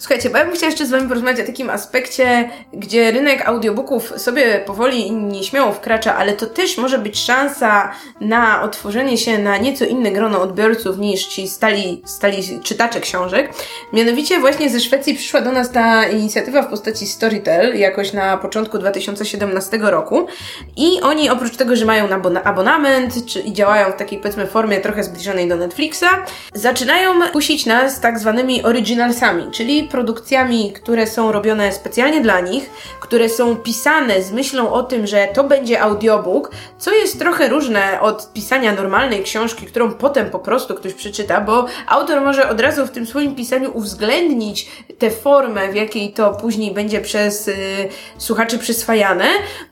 Słuchajcie, 0.00 0.30
bo 0.30 0.38
ja 0.38 0.44
bym 0.44 0.54
chciała 0.54 0.70
jeszcze 0.70 0.86
z 0.86 0.90
Wami 0.90 1.08
porozmawiać 1.08 1.40
o 1.40 1.46
takim 1.46 1.70
aspekcie, 1.70 2.50
gdzie 2.72 3.10
rynek 3.10 3.48
audiobooków 3.48 4.12
sobie 4.16 4.62
powoli 4.66 5.06
i 5.06 5.12
nieśmiało 5.12 5.72
wkracza, 5.72 6.16
ale 6.16 6.32
to 6.32 6.46
też 6.46 6.78
może 6.78 6.98
być 6.98 7.18
szansa 7.18 7.92
na 8.20 8.62
otworzenie 8.62 9.18
się 9.18 9.38
na 9.38 9.58
nieco 9.58 9.84
inne 9.84 10.10
grono 10.10 10.42
odbiorców 10.42 10.98
niż 10.98 11.26
ci 11.26 11.48
stali, 11.48 12.02
stali 12.06 12.60
czytacze 12.62 13.00
książek. 13.00 13.52
Mianowicie 13.92 14.40
właśnie 14.40 14.70
ze 14.70 14.80
Szwecji 14.80 15.14
przyszła 15.14 15.40
do 15.40 15.52
nas 15.52 15.72
ta 15.72 16.08
inicjatywa 16.08 16.62
w 16.62 16.70
postaci 16.70 17.06
Storytel 17.06 17.78
jakoś 17.78 18.12
na 18.12 18.36
początku 18.36 18.78
2017 18.78 19.78
roku 19.78 20.26
i 20.76 21.00
oni 21.02 21.30
oprócz 21.30 21.56
tego, 21.56 21.76
że 21.76 21.84
mają 21.84 22.06
abona- 22.08 22.42
abonament 22.44 23.26
czy, 23.26 23.40
i 23.40 23.52
działają 23.52 23.92
w 23.92 23.96
takiej 23.96 24.18
powiedzmy 24.18 24.46
formie 24.46 24.80
trochę 24.80 25.04
zbliżonej 25.04 25.48
do 25.48 25.56
Netflixa, 25.56 26.08
zaczynają 26.54 27.30
kusić 27.32 27.66
nas 27.66 28.00
tak 28.00 28.18
zwanymi 28.18 28.62
originalsami, 28.62 29.50
czyli 29.52 29.89
produkcjami, 29.90 30.72
które 30.72 31.06
są 31.06 31.32
robione 31.32 31.72
specjalnie 31.72 32.20
dla 32.20 32.40
nich, 32.40 32.70
które 33.00 33.28
są 33.28 33.56
pisane 33.56 34.22
z 34.22 34.32
myślą 34.32 34.72
o 34.72 34.82
tym, 34.82 35.06
że 35.06 35.28
to 35.34 35.44
będzie 35.44 35.80
audiobook, 35.80 36.50
co 36.78 36.94
jest 36.94 37.18
trochę 37.18 37.48
różne 37.48 38.00
od 38.00 38.32
pisania 38.32 38.72
normalnej 38.72 39.22
książki, 39.22 39.66
którą 39.66 39.92
potem 39.92 40.30
po 40.30 40.38
prostu 40.38 40.74
ktoś 40.74 40.94
przeczyta, 40.94 41.40
bo 41.40 41.66
autor 41.86 42.20
może 42.20 42.48
od 42.48 42.60
razu 42.60 42.86
w 42.86 42.90
tym 42.90 43.06
swoim 43.06 43.34
pisaniu 43.34 43.70
uwzględnić 43.74 44.68
tę 44.98 45.10
formę, 45.10 45.68
w 45.68 45.74
jakiej 45.74 46.12
to 46.12 46.30
później 46.30 46.74
będzie 46.74 47.00
przez 47.00 47.48
y, 47.48 47.54
słuchaczy 48.18 48.58
przyswajane, 48.58 49.24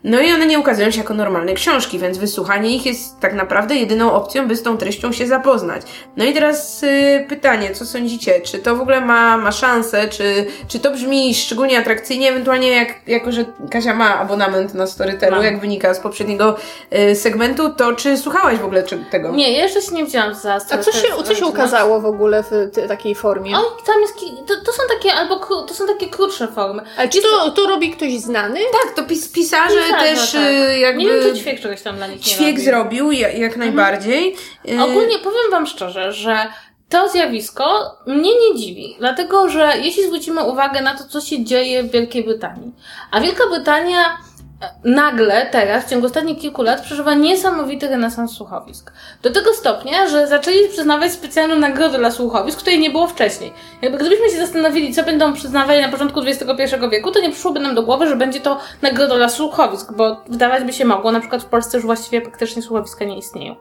no 0.04 0.20
i 0.20 0.32
one 0.32 0.46
nie 0.46 0.58
ukazują 0.58 0.90
się 0.90 0.98
jako 0.98 1.14
normalne 1.14 1.54
książki, 1.54 1.98
więc 1.98 2.18
wysłuchanie 2.18 2.76
ich 2.76 2.86
jest 2.86 3.20
tak 3.20 3.34
naprawdę 3.34 3.74
jedyną 3.74 4.12
opcją, 4.12 4.48
by 4.48 4.56
z 4.56 4.62
tą 4.62 4.76
treścią 4.76 5.12
się 5.12 5.26
zapoznać. 5.26 5.82
No 6.16 6.24
i 6.24 6.34
teraz 6.34 6.82
y, 6.82 7.26
pytanie, 7.28 7.70
co 7.74 7.86
sądzicie? 7.86 8.40
Czy 8.40 8.58
to 8.58 8.76
w 8.76 8.80
ogóle 8.80 9.00
ma, 9.00 9.38
ma 9.38 9.52
szansę? 9.52 10.07
Czy, 10.08 10.46
czy 10.68 10.78
to 10.80 10.90
brzmi 10.90 11.34
szczególnie 11.34 11.78
atrakcyjnie? 11.78 12.28
Ewentualnie 12.30 12.68
jak, 12.68 12.88
jako, 13.06 13.32
że 13.32 13.44
Kasia 13.70 13.94
ma 13.94 14.18
abonament 14.18 14.74
na 14.74 14.86
Storytelu, 14.86 15.36
Mam. 15.36 15.44
jak 15.44 15.60
wynika 15.60 15.94
z 15.94 16.00
poprzedniego 16.00 16.56
y, 17.10 17.16
segmentu, 17.16 17.70
to 17.70 17.92
czy 17.92 18.16
słuchałaś 18.16 18.58
w 18.58 18.64
ogóle 18.64 18.82
czy, 18.82 18.98
tego? 19.10 19.30
Nie, 19.30 19.52
ja 19.52 19.62
jeszcze 19.62 19.82
się 19.82 19.94
nie 19.94 20.04
wzięłam 20.04 20.34
za 20.34 20.54
A 20.54 20.60
stronę 20.60 20.82
co 20.84 20.92
się, 20.92 21.08
co 21.24 21.34
się 21.34 21.46
ukazało 21.46 22.00
w 22.00 22.06
ogóle 22.06 22.42
w 22.42 22.50
te, 22.74 22.88
takiej 22.88 23.14
formie? 23.14 23.56
O, 23.58 23.62
tam 23.86 24.00
jest, 24.00 24.14
to, 24.46 24.54
to 24.66 24.72
są 24.72 24.82
takie, 24.96 25.12
albo 25.14 25.36
to 25.66 25.74
są 25.74 25.86
takie 25.86 26.06
krótsze 26.06 26.48
formy. 26.48 26.82
Ale 26.96 27.08
czy 27.08 27.22
to, 27.22 27.50
to 27.50 27.66
robi 27.66 27.90
ktoś 27.90 28.12
znany? 28.12 28.60
Tak, 28.84 28.94
to 28.96 29.02
pis, 29.02 29.28
pisarze 29.28 29.74
Pisarze, 29.86 30.04
też 30.04 30.32
tak. 30.32 30.42
y, 30.42 30.78
jakby... 30.78 31.02
Nie 31.02 31.08
wiem, 31.08 31.22
czy 31.22 31.40
ćwiek 31.40 31.60
czegoś 31.60 31.82
tam 31.82 31.96
dla 31.96 32.06
nich 32.06 32.16
nie 32.16 32.22
Ćwiek 32.22 32.50
robi. 32.50 32.62
zrobił, 32.62 33.12
ja- 33.12 33.32
jak 33.32 33.56
najbardziej. 33.56 34.36
Y, 34.70 34.82
Ogólnie 34.82 35.18
powiem 35.18 35.50
Wam 35.50 35.66
szczerze, 35.66 36.12
że 36.12 36.46
to 36.88 37.08
zjawisko 37.08 37.96
mnie 38.06 38.30
nie 38.30 38.58
dziwi, 38.58 38.96
dlatego 38.98 39.48
że 39.48 39.72
jeśli 39.82 40.06
zwrócimy 40.06 40.42
uwagę 40.44 40.82
na 40.82 40.96
to, 40.96 41.04
co 41.04 41.20
się 41.20 41.44
dzieje 41.44 41.82
w 41.82 41.90
Wielkiej 41.90 42.24
Brytanii, 42.24 42.72
a 43.10 43.20
Wielka 43.20 43.44
Brytania 43.50 44.04
e, 44.04 44.70
nagle 44.84 45.46
teraz, 45.52 45.84
w 45.84 45.90
ciągu 45.90 46.06
ostatnich 46.06 46.38
kilku 46.38 46.62
lat, 46.62 46.80
przeżywa 46.80 47.14
niesamowity 47.14 47.88
renesans 47.88 48.32
słuchowisk. 48.32 48.92
Do 49.22 49.30
tego 49.30 49.54
stopnia, 49.54 50.08
że 50.08 50.26
zaczęli 50.26 50.68
przyznawać 50.68 51.12
specjalną 51.12 51.56
nagrodę 51.56 51.98
dla 51.98 52.10
słuchowisk, 52.10 52.58
której 52.58 52.80
nie 52.80 52.90
było 52.90 53.06
wcześniej. 53.06 53.52
Jakby 53.82 53.98
gdybyśmy 53.98 54.30
się 54.30 54.36
zastanowili, 54.36 54.94
co 54.94 55.04
będą 55.04 55.32
przyznawali 55.32 55.80
na 55.80 55.88
początku 55.88 56.20
XXI 56.20 56.76
wieku, 56.90 57.10
to 57.10 57.20
nie 57.20 57.30
przyszłoby 57.30 57.60
nam 57.60 57.74
do 57.74 57.82
głowy, 57.82 58.08
że 58.08 58.16
będzie 58.16 58.40
to 58.40 58.60
nagroda 58.82 59.16
dla 59.16 59.28
słuchowisk, 59.28 59.92
bo 59.92 60.22
wydawać 60.28 60.64
by 60.64 60.72
się 60.72 60.84
mogło, 60.84 61.12
na 61.12 61.20
przykład 61.20 61.42
w 61.42 61.46
Polsce 61.46 61.76
już 61.76 61.86
właściwie 61.86 62.20
praktycznie 62.20 62.62
słuchowiska 62.62 63.04
nie 63.04 63.18
istnieją. 63.18 63.56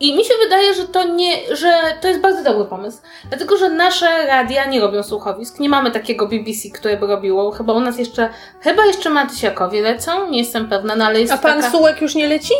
I 0.00 0.16
mi 0.16 0.24
się 0.24 0.34
wydaje, 0.44 0.74
że 0.74 0.88
to 0.88 1.04
nie, 1.04 1.56
że 1.56 1.82
to 2.00 2.08
jest 2.08 2.20
bardzo 2.20 2.44
dobry 2.44 2.64
pomysł. 2.64 2.98
Dlatego, 3.28 3.56
że 3.56 3.70
nasze 3.70 4.26
radia 4.26 4.64
nie 4.64 4.80
robią 4.80 5.02
słuchowisk. 5.02 5.58
Nie 5.58 5.68
mamy 5.68 5.90
takiego 5.90 6.28
BBC, 6.28 6.68
które 6.74 6.96
by 6.96 7.06
robiło. 7.06 7.50
Chyba 7.50 7.72
u 7.72 7.80
nas 7.80 7.98
jeszcze, 7.98 8.30
chyba 8.60 8.84
jeszcze 8.84 9.10
Matysiakowie 9.10 9.82
lecą, 9.82 10.30
nie 10.30 10.38
jestem 10.38 10.68
pewna, 10.68 10.96
no 10.96 11.04
ale 11.04 11.20
jest 11.20 11.32
A 11.32 11.38
pan 11.38 11.60
taka... 11.60 11.70
Sułek 11.70 12.00
już 12.00 12.14
nie 12.14 12.28
leci? 12.28 12.54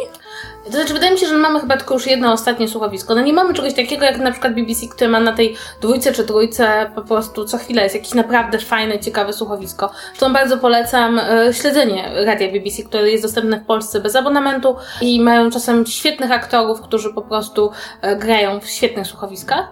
To 0.64 0.72
znaczy, 0.72 0.94
wydaje 0.94 1.12
mi 1.12 1.18
się, 1.18 1.26
że 1.26 1.36
mamy 1.36 1.60
chyba 1.60 1.76
tylko 1.76 1.94
już 1.94 2.06
jedno 2.06 2.32
ostatnie 2.32 2.68
słuchowisko. 2.68 3.14
No 3.14 3.20
nie 3.20 3.32
mamy 3.32 3.54
czegoś 3.54 3.74
takiego 3.74 4.04
jak 4.04 4.18
na 4.18 4.30
przykład 4.30 4.54
BBC, 4.54 4.86
które 4.86 5.10
ma 5.10 5.20
na 5.20 5.32
tej 5.32 5.56
dwójce 5.80 6.12
czy 6.12 6.24
trójce 6.24 6.90
po 6.94 7.02
prostu 7.02 7.44
co 7.44 7.58
chwilę 7.58 7.82
jest 7.82 7.94
jakieś 7.94 8.14
naprawdę 8.14 8.58
fajne, 8.58 8.98
ciekawe 8.98 9.32
słuchowisko. 9.32 9.90
Zresztą 10.08 10.32
bardzo 10.32 10.58
polecam 10.58 11.18
e, 11.18 11.52
śledzenie 11.52 12.10
radia 12.24 12.52
BBC, 12.52 12.82
które 12.82 13.10
jest 13.10 13.24
dostępne 13.24 13.60
w 13.60 13.66
Polsce 13.66 14.00
bez 14.00 14.16
abonamentu 14.16 14.76
i 15.00 15.20
mają 15.20 15.50
czasem 15.50 15.86
świetnych 15.86 16.32
aktorów, 16.32 16.80
którzy 16.80 17.14
po 17.14 17.22
prostu 17.22 17.70
e, 18.02 18.16
grają 18.16 18.60
w 18.60 18.68
świetnych 18.68 19.06
słuchowiskach. 19.06 19.68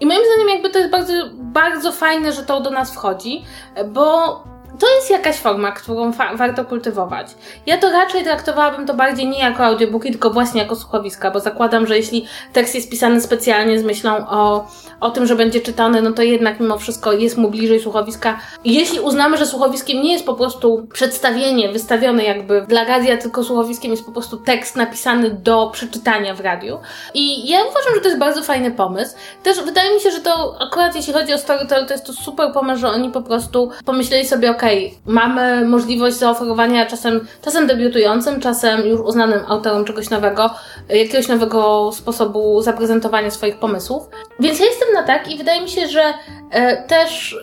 I 0.00 0.06
moim 0.06 0.20
zdaniem 0.26 0.48
jakby 0.48 0.70
to 0.70 0.78
jest 0.78 0.90
bardzo, 0.90 1.12
bardzo 1.34 1.92
fajne, 1.92 2.32
że 2.32 2.42
to 2.42 2.60
do 2.60 2.70
nas 2.70 2.92
wchodzi, 2.92 3.44
e, 3.74 3.84
bo 3.84 4.42
to 4.78 4.86
jest 4.96 5.10
jakaś 5.10 5.36
forma, 5.36 5.72
którą 5.72 6.12
fa- 6.12 6.36
warto 6.36 6.64
kultywować. 6.64 7.26
Ja 7.66 7.78
to 7.78 7.90
raczej 7.90 8.24
traktowałabym 8.24 8.86
to 8.86 8.94
bardziej 8.94 9.26
nie 9.28 9.38
jako 9.38 9.64
audiobooki, 9.64 10.10
tylko 10.10 10.30
właśnie 10.30 10.62
jako 10.62 10.76
słuchowiska, 10.76 11.30
bo 11.30 11.40
zakładam, 11.40 11.86
że 11.86 11.96
jeśli 11.96 12.26
tekst 12.52 12.74
jest 12.74 12.90
pisany 12.90 13.20
specjalnie 13.20 13.78
z 13.80 13.84
myślą 13.84 14.28
o, 14.28 14.66
o 15.00 15.10
tym, 15.10 15.26
że 15.26 15.36
będzie 15.36 15.60
czytany, 15.60 16.02
no 16.02 16.12
to 16.12 16.22
jednak 16.22 16.60
mimo 16.60 16.78
wszystko 16.78 17.12
jest 17.12 17.36
mu 17.38 17.50
bliżej 17.50 17.80
słuchowiska. 17.80 18.38
Jeśli 18.64 19.00
uznamy, 19.00 19.36
że 19.36 19.46
słuchowiskiem 19.46 20.02
nie 20.02 20.12
jest 20.12 20.26
po 20.26 20.34
prostu 20.34 20.86
przedstawienie 20.92 21.68
wystawione 21.72 22.24
jakby 22.24 22.64
dla 22.68 22.84
radia, 22.84 23.16
tylko 23.16 23.44
słuchowiskiem 23.44 23.90
jest 23.90 24.04
po 24.06 24.12
prostu 24.12 24.36
tekst 24.36 24.76
napisany 24.76 25.30
do 25.30 25.70
przeczytania 25.72 26.34
w 26.34 26.40
radiu. 26.40 26.78
I 27.14 27.50
ja 27.50 27.58
uważam, 27.64 27.94
że 27.94 28.00
to 28.00 28.08
jest 28.08 28.18
bardzo 28.20 28.42
fajny 28.42 28.70
pomysł. 28.70 29.16
Też 29.42 29.60
wydaje 29.60 29.94
mi 29.94 30.00
się, 30.00 30.10
że 30.10 30.20
to 30.20 30.56
akurat 30.60 30.96
jeśli 30.96 31.12
chodzi 31.12 31.34
o 31.34 31.38
Storytel, 31.38 31.86
to 31.86 31.92
jest 31.92 32.06
to 32.06 32.12
super 32.12 32.52
pomysł, 32.52 32.80
że 32.80 32.88
oni 32.88 33.10
po 33.10 33.22
prostu 33.22 33.70
pomyśleli 33.84 34.26
sobie, 34.26 34.50
okej, 34.50 34.67
mamy 35.06 35.64
możliwość 35.64 36.16
zaoferowania 36.16 36.86
czasem, 36.86 37.26
czasem 37.44 37.66
debiutującym, 37.66 38.40
czasem 38.40 38.86
już 38.86 39.00
uznanym 39.00 39.40
autorom 39.48 39.84
czegoś 39.84 40.10
nowego, 40.10 40.50
jakiegoś 40.88 41.28
nowego 41.28 41.90
sposobu 41.92 42.62
zaprezentowania 42.62 43.30
swoich 43.30 43.56
pomysłów. 43.56 44.02
Więc 44.40 44.60
ja 44.60 44.66
jestem 44.66 44.88
na 44.94 45.02
tak 45.02 45.30
i 45.30 45.38
wydaje 45.38 45.62
mi 45.62 45.68
się, 45.68 45.88
że 45.88 46.02
e, 46.50 46.76
też 46.82 47.36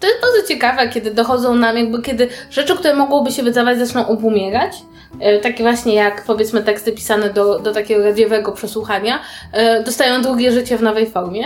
to 0.00 0.06
jest 0.06 0.20
bardzo 0.20 0.48
ciekawe, 0.48 0.88
kiedy 0.88 1.10
dochodzą 1.10 1.54
nam, 1.54 1.76
jakby 1.76 2.02
kiedy 2.02 2.28
rzeczy, 2.50 2.76
które 2.76 2.94
mogłyby 2.94 3.32
się 3.32 3.42
wydawać, 3.42 3.78
zaczną 3.78 4.08
obumierać. 4.08 4.72
E, 5.20 5.38
Takie 5.38 5.62
właśnie 5.62 5.94
jak 5.94 6.24
powiedzmy 6.24 6.62
teksty 6.62 6.92
pisane 6.92 7.30
do, 7.30 7.58
do 7.58 7.72
takiego 7.72 8.04
radiowego 8.04 8.52
przesłuchania, 8.52 9.20
e, 9.52 9.82
dostają 9.82 10.22
drugie 10.22 10.52
życie 10.52 10.78
w 10.78 10.82
nowej 10.82 11.10
formie. 11.10 11.44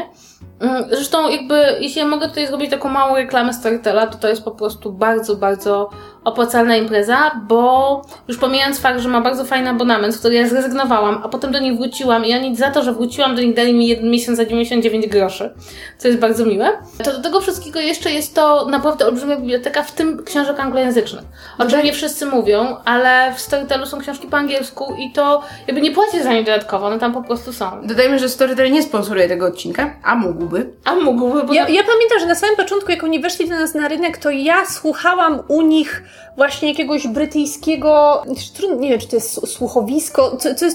Mm, 0.60 0.84
Zresztą 0.88 1.28
jakby, 1.28 1.76
jeśli 1.80 2.00
ja 2.00 2.06
mogę 2.06 2.28
tutaj 2.28 2.46
zrobić 2.46 2.70
taką 2.70 2.88
małą 2.88 3.16
reklamę 3.16 3.54
Storytela, 3.54 4.06
to 4.06 4.18
to 4.18 4.28
jest 4.28 4.44
po 4.44 4.50
prostu 4.50 4.92
bardzo, 4.92 5.36
bardzo 5.36 5.90
opłacalna 6.24 6.76
impreza, 6.76 7.40
bo 7.48 8.02
już 8.28 8.38
pomijając 8.38 8.80
fakt, 8.80 9.00
że 9.00 9.08
ma 9.08 9.20
bardzo 9.20 9.44
fajny 9.44 9.70
abonament, 9.70 10.14
z 10.14 10.18
którego 10.18 10.40
ja 10.40 10.48
zrezygnowałam, 10.48 11.20
a 11.24 11.28
potem 11.28 11.52
do 11.52 11.58
nich 11.58 11.78
wróciłam 11.78 12.24
i 12.24 12.34
oni 12.34 12.56
za 12.56 12.70
to, 12.70 12.82
że 12.82 12.92
wróciłam 12.92 13.36
do 13.36 13.42
nich 13.42 13.54
dali 13.54 13.74
mi 13.74 13.88
jeden 13.88 14.10
miesiąc 14.10 14.36
za 14.36 14.44
99 14.44 15.06
groszy, 15.06 15.54
co 15.98 16.08
jest 16.08 16.20
bardzo 16.20 16.46
miłe, 16.46 16.72
to 17.04 17.12
do 17.12 17.22
tego 17.22 17.40
wszystkiego 17.40 17.80
jeszcze 17.80 18.10
jest 18.10 18.34
to 18.34 18.66
naprawdę 18.66 19.06
olbrzymia 19.06 19.36
biblioteka, 19.36 19.82
w 19.82 19.92
tym 19.92 20.24
książek 20.24 20.60
anglojęzycznych. 20.60 21.24
O 21.58 21.66
czym 21.66 21.84
nie 21.84 21.92
wszyscy 21.92 22.26
mówią, 22.26 22.76
ale 22.84 23.34
w 23.34 23.40
Storytelu 23.40 23.86
są 23.86 23.98
książki 23.98 24.26
po 24.28 24.36
angielsku 24.36 24.94
i 24.98 25.12
to 25.12 25.42
jakby 25.66 25.82
nie 25.82 25.90
płacisz 25.90 26.22
za 26.22 26.32
nie 26.32 26.44
dodatkowo, 26.44 26.86
one 26.86 26.98
tam 26.98 27.12
po 27.12 27.22
prostu 27.22 27.52
są. 27.52 27.70
Dodajmy, 27.82 28.18
że 28.18 28.28
Storytel 28.28 28.72
nie 28.72 28.82
sponsoruje 28.82 29.28
tego 29.28 29.46
odcinka, 29.46 29.96
a 30.04 30.14
mógłby. 30.14 30.70
A 30.84 30.94
mógłby, 30.94 31.42
bo 31.42 31.52
Ja, 31.52 31.68
ja 31.68 31.82
pamiętam, 31.82 32.18
że 32.20 32.26
na 32.26 32.34
samym 32.34 32.56
początku, 32.56 32.90
jak 32.90 33.04
oni 33.04 33.20
weszli 33.20 33.48
do 33.48 33.54
nas 33.54 33.74
na 33.74 33.88
rynek, 33.88 34.18
to 34.18 34.30
ja 34.30 34.66
słuchałam 34.66 35.40
u 35.48 35.62
nich 35.62 36.02
właśnie 36.36 36.68
jakiegoś 36.68 37.06
brytyjskiego, 37.06 38.22
nie 38.78 38.90
wiem, 38.90 38.98
czy 38.98 39.08
to 39.08 39.16
jest 39.16 39.48
słuchowisko, 39.48 40.36
co, 40.36 40.54
co 40.54 40.66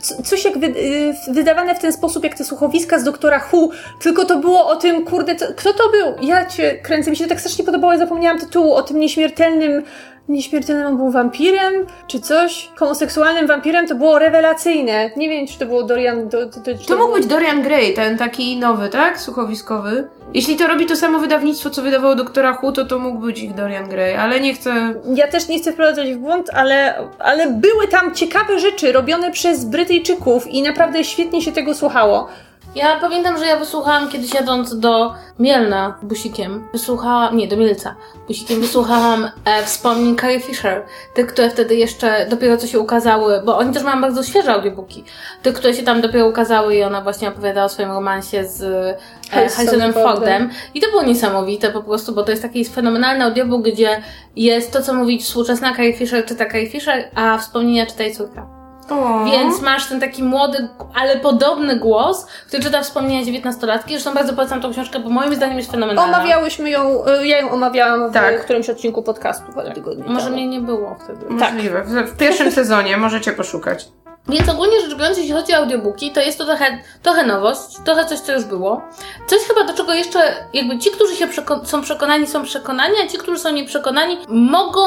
co, 0.00 0.22
coś 0.22 0.44
jak 0.44 0.58
wy, 0.58 0.66
y, 0.66 1.14
wydawane 1.32 1.74
w 1.74 1.78
ten 1.78 1.92
sposób, 1.92 2.24
jak 2.24 2.34
te 2.38 2.44
słuchowiska 2.44 2.98
z 2.98 3.04
doktora 3.04 3.38
Hu, 3.38 3.70
tylko 4.02 4.24
to 4.24 4.38
było 4.38 4.66
o 4.66 4.76
tym, 4.76 5.04
kurde, 5.04 5.34
to, 5.34 5.46
kto 5.56 5.72
to 5.72 5.90
był? 5.90 6.26
Ja 6.26 6.46
cię 6.46 6.74
kręcę, 6.82 7.10
mi 7.10 7.16
się 7.16 7.24
to 7.24 7.30
tak 7.30 7.40
strasznie 7.40 7.64
podobało, 7.64 7.92
ja 7.92 7.98
zapomniałam 7.98 8.40
tytułu, 8.40 8.74
o 8.74 8.82
tym 8.82 9.00
nieśmiertelnym 9.00 9.82
Nieśmiertelnym 10.30 10.86
on 10.86 10.96
był 10.96 11.10
wampirem, 11.10 11.72
czy 12.06 12.20
coś? 12.20 12.70
Homoseksualnym 12.76 13.46
wampirem 13.46 13.86
to 13.86 13.94
było 13.94 14.18
rewelacyjne. 14.18 15.10
Nie 15.16 15.28
wiem, 15.28 15.46
czy 15.46 15.58
to 15.58 15.66
było 15.66 15.82
Dorian. 15.82 16.28
To, 16.28 16.46
to, 16.46 16.60
to, 16.60 16.78
czy 16.78 16.86
To 16.86 16.96
mógł 16.96 17.12
być 17.12 17.26
Dorian 17.26 17.62
Gray, 17.62 17.94
ten 17.94 18.18
taki 18.18 18.56
nowy, 18.56 18.88
tak? 18.88 19.20
Słuchowiskowy. 19.20 20.08
Jeśli 20.34 20.56
to 20.56 20.66
robi 20.66 20.86
to 20.86 20.96
samo 20.96 21.18
wydawnictwo, 21.18 21.70
co 21.70 21.82
wydawało 21.82 22.14
Doktora 22.14 22.52
Hu, 22.52 22.72
to 22.72 22.84
to 22.84 22.98
mógł 22.98 23.18
być 23.18 23.38
ich 23.38 23.54
Dorian 23.54 23.88
Gray, 23.88 24.16
ale 24.16 24.40
nie 24.40 24.54
chcę... 24.54 24.94
Ja 25.14 25.28
też 25.28 25.48
nie 25.48 25.58
chcę 25.58 25.72
wprowadzać 25.72 26.12
w 26.12 26.18
błąd, 26.18 26.50
ale, 26.54 26.94
ale 27.18 27.50
były 27.50 27.88
tam 27.88 28.14
ciekawe 28.14 28.58
rzeczy 28.58 28.92
robione 28.92 29.30
przez 29.30 29.64
Brytyjczyków 29.64 30.46
i 30.46 30.62
naprawdę 30.62 31.04
świetnie 31.04 31.42
się 31.42 31.52
tego 31.52 31.74
słuchało. 31.74 32.28
Ja 32.74 33.00
pamiętam, 33.00 33.38
że 33.38 33.46
ja 33.46 33.56
wysłuchałam 33.56 34.08
kiedyś 34.08 34.34
jadąc 34.34 34.78
do 34.78 35.14
Mielna 35.38 35.98
busikiem, 36.02 36.68
wysłuchałam, 36.72 37.36
nie, 37.36 37.48
do 37.48 37.56
Mielca, 37.56 37.94
busikiem 38.28 38.60
wysłuchałam 38.60 39.30
e, 39.44 39.64
wspomnień 39.64 40.16
Carrie 40.16 40.40
Fisher, 40.40 40.82
tych, 41.14 41.26
które 41.26 41.50
wtedy 41.50 41.74
jeszcze 41.74 42.26
dopiero 42.28 42.56
co 42.56 42.66
się 42.66 42.80
ukazały, 42.80 43.42
bo 43.44 43.58
oni 43.58 43.74
też 43.74 43.82
mają 43.82 44.00
bardzo 44.00 44.22
świeże 44.22 44.52
audiobooki, 44.52 45.04
tych, 45.42 45.54
które 45.54 45.74
się 45.74 45.82
tam 45.82 46.00
dopiero 46.00 46.28
ukazały 46.28 46.76
i 46.76 46.82
ona 46.82 47.00
właśnie 47.02 47.28
opowiadała 47.28 47.66
o 47.66 47.68
swoim 47.68 47.90
romansie 47.90 48.44
z 48.44 48.62
e, 48.62 48.98
Harrisonem 49.30 49.92
Fordem. 49.92 50.50
I 50.74 50.80
to 50.80 50.90
było 50.90 51.02
niesamowite 51.02 51.70
po 51.70 51.82
prostu, 51.82 52.14
bo 52.14 52.22
to 52.22 52.30
jest 52.30 52.42
taki 52.42 52.64
fenomenalny 52.64 53.24
audiobook, 53.24 53.62
gdzie 53.62 54.02
jest 54.36 54.72
to, 54.72 54.82
co 54.82 54.94
mówi 54.94 55.18
współczesna 55.18 55.70
Carrie 55.70 55.92
Fisher, 55.92 56.24
czyta 56.24 56.46
Carrie 56.46 56.70
Fisher, 56.70 57.10
a 57.14 57.38
wspomnienia 57.38 57.86
czyta 57.86 58.02
jej 58.02 58.14
córka. 58.14 58.59
O. 58.90 59.24
Więc 59.24 59.62
masz 59.62 59.86
ten 59.86 60.00
taki 60.00 60.22
młody, 60.22 60.68
ale 60.94 61.16
podobny 61.16 61.76
głos, 61.76 62.26
który 62.46 62.62
czyta 62.62 62.82
wspomnienia 62.82 63.24
dziewiętnastolatki. 63.24 63.90
Zresztą 63.90 64.14
bardzo 64.14 64.32
polecam 64.32 64.60
tą 64.60 64.72
książkę, 64.72 64.98
bo 64.98 65.10
moim 65.10 65.34
zdaniem 65.34 65.58
jest 65.58 65.70
fenomenalna. 65.70 66.16
Omawiałyśmy 66.18 66.70
ją, 66.70 67.04
y, 67.06 67.26
ja 67.26 67.38
ją 67.40 67.50
omawiałam 67.50 68.10
w 68.10 68.12
Tak. 68.14 68.44
którymś 68.44 68.70
odcinku 68.70 69.02
podcastu 69.02 69.52
parę 69.52 69.72
tygodni 69.72 70.04
Może 70.08 70.30
mnie 70.30 70.46
nie 70.46 70.60
było 70.60 70.96
wtedy. 71.04 71.26
Możliwe. 71.28 71.82
W, 71.84 71.90
w 72.12 72.16
pierwszym 72.16 72.50
sezonie 72.52 72.96
możecie 72.96 73.32
poszukać. 73.32 73.88
Więc 74.30 74.48
ogólnie 74.48 74.80
rzecz 74.80 74.94
biorąc, 74.94 75.18
jeśli 75.18 75.32
chodzi 75.32 75.54
o 75.54 75.56
audiobooki, 75.56 76.10
to 76.10 76.20
jest 76.20 76.38
to 76.38 76.44
trochę, 76.44 76.78
trochę 77.02 77.26
nowość, 77.26 77.60
trochę 77.84 78.06
coś, 78.06 78.18
co 78.18 78.32
już 78.32 78.44
było. 78.44 78.82
Coś 79.26 79.38
chyba 79.38 79.64
do 79.64 79.74
czego 79.74 79.94
jeszcze, 79.94 80.18
jakby 80.52 80.78
ci, 80.78 80.90
którzy 80.90 81.16
się 81.16 81.26
przeko- 81.26 81.64
są 81.64 81.82
przekonani, 81.82 82.26
są 82.26 82.42
przekonani, 82.44 82.94
a 83.04 83.08
ci, 83.08 83.18
którzy 83.18 83.38
są 83.38 83.52
nieprzekonani, 83.52 84.18
mogą 84.28 84.82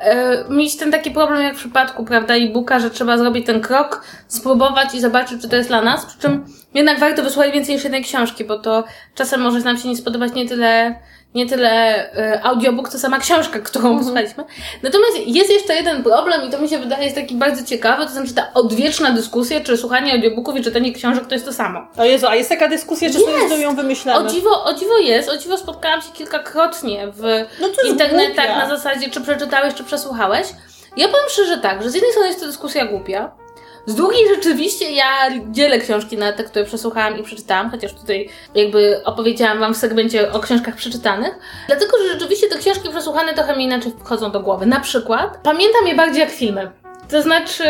e, 0.00 0.44
mieć 0.50 0.76
ten 0.76 0.92
taki 0.92 1.10
problem 1.10 1.42
jak 1.42 1.54
w 1.54 1.58
przypadku, 1.58 2.04
prawda, 2.04 2.34
e-booka, 2.34 2.80
że 2.80 2.90
trzeba 2.90 3.18
zrobić 3.18 3.46
ten 3.46 3.60
krok, 3.60 4.04
spróbować 4.28 4.94
i 4.94 5.00
zobaczyć, 5.00 5.42
czy 5.42 5.48
to 5.48 5.56
jest 5.56 5.68
dla 5.68 5.82
nas. 5.82 6.06
Przy 6.06 6.18
czym 6.18 6.46
jednak 6.74 7.00
warto 7.00 7.22
wysłuchać 7.22 7.52
więcej 7.52 7.74
niż 7.74 7.84
jednej 7.84 8.04
książki, 8.04 8.44
bo 8.44 8.58
to 8.58 8.84
czasem 9.14 9.40
może 9.40 9.60
nam 9.60 9.78
się 9.78 9.88
nie 9.88 9.96
spodobać 9.96 10.32
nie 10.32 10.48
tyle 10.48 10.96
nie 11.36 11.46
tyle 11.46 11.70
e, 12.16 12.40
audiobook, 12.44 12.88
co 12.88 12.98
sama 12.98 13.18
książka, 13.18 13.58
którą 13.58 13.98
wysłuchaliśmy. 13.98 14.44
Natomiast 14.82 15.18
jest 15.26 15.50
jeszcze 15.50 15.74
jeden 15.74 16.02
problem 16.02 16.48
i 16.48 16.50
to 16.50 16.58
mi 16.58 16.68
się 16.68 16.78
wydaje 16.78 17.04
jest 17.04 17.16
taki 17.16 17.34
bardzo 17.34 17.64
ciekawy, 17.64 18.04
to 18.06 18.10
znaczy 18.12 18.34
ta 18.34 18.50
odwieczna 18.54 19.10
dyskusja, 19.10 19.60
czy 19.60 19.76
słuchanie 19.76 20.12
audiobooków 20.12 20.56
i 20.56 20.62
czytanie 20.62 20.92
książek 20.92 21.26
to 21.26 21.34
jest 21.34 21.46
to 21.46 21.52
samo. 21.52 21.80
O 21.98 22.04
Jezu, 22.04 22.26
a 22.26 22.34
jest 22.34 22.48
taka 22.48 22.68
dyskusja, 22.68 23.10
czy 23.10 23.18
Jest. 23.20 23.48
sobie 23.48 23.62
ją 23.62 23.76
wymyślamy? 23.76 24.26
O 24.28 24.30
dziwo, 24.32 24.64
o 24.64 24.74
dziwo 24.74 24.98
jest, 24.98 25.28
o 25.28 25.36
dziwo 25.36 25.56
spotkałam 25.58 26.02
się 26.02 26.12
kilkakrotnie 26.12 27.08
w 27.12 27.22
No 27.60 27.68
internetach 27.90 28.46
głupia. 28.46 28.68
na 28.68 28.76
zasadzie, 28.76 29.10
czy 29.10 29.20
przeczytałeś, 29.20 29.74
czy 29.74 29.84
przesłuchałeś. 29.84 30.46
Ja 30.96 31.06
powiem 31.08 31.26
szczerze 31.28 31.58
tak, 31.58 31.82
że 31.82 31.90
z 31.90 31.94
jednej 31.94 32.10
strony 32.10 32.28
jest 32.28 32.40
to 32.40 32.46
dyskusja 32.46 32.86
głupia, 32.86 33.30
z 33.86 33.94
drugiej 33.94 34.28
rzeczywiście 34.34 34.90
ja 34.90 35.06
dzielę 35.50 35.78
książki 35.78 36.16
na 36.16 36.32
te, 36.32 36.44
które 36.44 36.64
przesłuchałam 36.64 37.18
i 37.18 37.22
przeczytałam, 37.22 37.70
chociaż 37.70 37.94
tutaj 37.94 38.28
jakby 38.54 39.04
opowiedziałam 39.04 39.58
Wam 39.58 39.74
w 39.74 39.76
segmencie 39.76 40.32
o 40.32 40.40
książkach 40.40 40.76
przeczytanych, 40.76 41.34
dlatego, 41.66 41.98
że 41.98 42.12
rzeczywiście 42.12 42.48
te 42.48 42.58
książki 42.58 42.88
przesłuchane 42.88 43.34
trochę 43.34 43.56
mi 43.56 43.64
inaczej 43.64 43.92
wchodzą 44.00 44.30
do 44.30 44.40
głowy. 44.40 44.66
Na 44.66 44.80
przykład 44.80 45.38
pamiętam 45.42 45.86
je 45.86 45.94
bardziej 45.94 46.20
jak 46.20 46.30
filmy. 46.30 46.70
To 47.10 47.22
znaczy, 47.22 47.64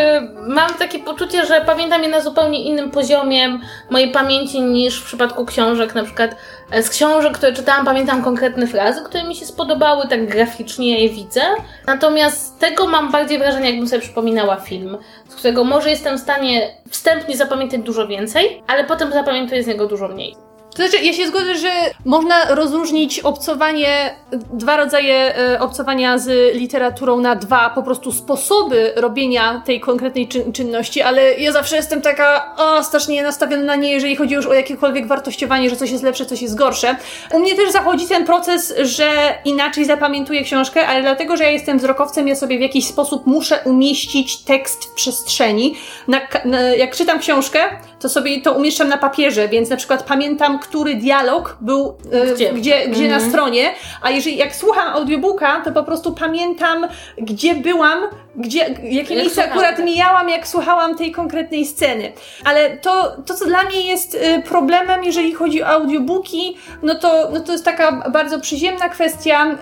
mam 0.47 0.73
takie 0.73 0.99
poczucie, 0.99 1.45
że 1.45 1.61
pamiętam 1.65 2.03
je 2.03 2.09
na 2.09 2.21
zupełnie 2.21 2.63
innym 2.63 2.91
poziomie 2.91 3.59
mojej 3.89 4.11
pamięci 4.11 4.61
niż 4.61 5.01
w 5.01 5.05
przypadku 5.05 5.45
książek. 5.45 5.95
Na 5.95 6.03
przykład 6.03 6.35
e, 6.71 6.83
z 6.83 6.89
książek, 6.89 7.33
które 7.33 7.53
czytałam, 7.53 7.85
pamiętam 7.85 8.23
konkretne 8.23 8.67
frazy, 8.67 9.01
które 9.03 9.23
mi 9.23 9.35
się 9.35 9.45
spodobały, 9.45 10.07
tak 10.07 10.27
graficznie 10.27 11.03
je 11.03 11.09
widzę. 11.09 11.41
Natomiast 11.87 12.59
tego 12.59 12.87
mam 12.87 13.11
bardziej 13.11 13.39
wrażenie, 13.39 13.69
jakbym 13.69 13.87
sobie 13.87 14.01
przypominała 14.01 14.55
film, 14.55 14.97
z 15.29 15.35
którego 15.35 15.63
może 15.63 15.89
jestem 15.89 16.17
w 16.17 16.21
stanie 16.21 16.75
wstępnie 16.89 17.37
zapamiętać 17.37 17.81
dużo 17.81 18.07
więcej, 18.07 18.63
ale 18.67 18.83
potem 18.83 19.11
zapamiętuję 19.11 19.63
z 19.63 19.67
niego 19.67 19.87
dużo 19.87 20.07
mniej. 20.07 20.47
To 20.77 20.87
znaczy, 20.87 21.05
ja 21.05 21.13
się 21.13 21.27
zgodzę, 21.27 21.55
że 21.55 21.71
można 22.05 22.55
rozróżnić 22.55 23.19
obcowanie, 23.19 24.15
dwa 24.53 24.77
rodzaje 24.77 25.37
e, 25.37 25.59
obcowania 25.59 26.17
z 26.17 26.55
literaturą 26.55 27.19
na 27.19 27.35
dwa 27.35 27.69
po 27.69 27.83
prostu 27.83 28.11
sposoby 28.11 28.93
robienia 28.95 29.61
tej 29.65 29.79
konkretnej 29.79 30.27
czyn- 30.27 30.51
czynności, 30.51 31.01
ale 31.01 31.33
ja 31.33 31.51
zawsze 31.51 31.75
jestem 31.75 32.01
taka 32.01 32.55
o, 32.57 32.83
strasznie 32.83 33.23
nastawiona 33.23 33.63
na 33.63 33.75
nie, 33.75 33.91
jeżeli 33.91 34.15
chodzi 34.15 34.33
już 34.33 34.45
o 34.45 34.53
jakiekolwiek 34.53 35.07
wartościowanie, 35.07 35.69
że 35.69 35.75
coś 35.75 35.91
jest 35.91 36.03
lepsze, 36.03 36.25
coś 36.25 36.41
jest 36.41 36.55
gorsze. 36.55 36.95
U 37.33 37.39
mnie 37.39 37.55
też 37.55 37.71
zachodzi 37.71 38.07
ten 38.07 38.25
proces, 38.25 38.73
że 38.81 39.09
inaczej 39.45 39.85
zapamiętuję 39.85 40.43
książkę, 40.43 40.87
ale 40.87 41.01
dlatego, 41.01 41.37
że 41.37 41.43
ja 41.43 41.49
jestem 41.51 41.77
wzrokowcem, 41.77 42.27
ja 42.27 42.35
sobie 42.35 42.57
w 42.57 42.61
jakiś 42.61 42.87
sposób 42.87 43.25
muszę 43.25 43.59
umieścić 43.65 44.37
tekst 44.37 44.85
w 44.85 44.93
przestrzeni. 44.93 45.75
Na, 46.07 46.21
na, 46.45 46.61
jak 46.61 46.95
czytam 46.95 47.19
książkę, 47.19 47.59
to 47.99 48.09
sobie 48.09 48.41
to 48.41 48.53
umieszczam 48.53 48.89
na 48.89 48.97
papierze, 48.97 49.47
więc 49.47 49.69
na 49.69 49.77
przykład 49.77 50.03
pamiętam, 50.03 50.59
który 50.59 50.95
dialog 50.95 51.57
był 51.61 51.97
e, 52.11 52.33
Gdzie? 52.33 52.53
gdzie, 52.53 52.87
gdzie 52.87 53.07
na 53.07 53.13
Mhm. 53.15 53.31
stronie, 53.31 53.73
a 54.01 54.09
jeżeli 54.11 54.37
jak 54.37 54.55
słucham 54.55 54.87
audiobooka, 54.93 55.61
to 55.65 55.71
po 55.71 55.83
prostu 55.83 56.11
pamiętam, 56.13 56.87
gdzie 57.17 57.55
byłam, 57.55 57.99
gdzie, 58.37 58.59
jakie 58.59 58.89
Jak 58.89 59.09
miejsce 59.09 59.51
akurat 59.51 59.79
mijałam, 59.79 60.29
jak 60.29 60.47
słuchałam 60.47 60.95
tej 60.97 61.11
konkretnej 61.11 61.65
sceny. 61.65 62.11
Ale 62.45 62.77
to, 62.77 63.15
to 63.25 63.33
co 63.33 63.45
dla 63.45 63.63
mnie 63.63 63.81
jest 63.81 64.15
y, 64.15 64.41
problemem, 64.41 65.03
jeżeli 65.03 65.33
chodzi 65.33 65.63
o 65.63 65.67
audiobooki, 65.67 66.57
no 66.83 66.95
to, 66.95 67.29
no 67.33 67.39
to 67.39 67.51
jest 67.51 67.65
taka 67.65 68.09
bardzo 68.09 68.39
przyziemna 68.39 68.89
kwestia, 68.89 69.57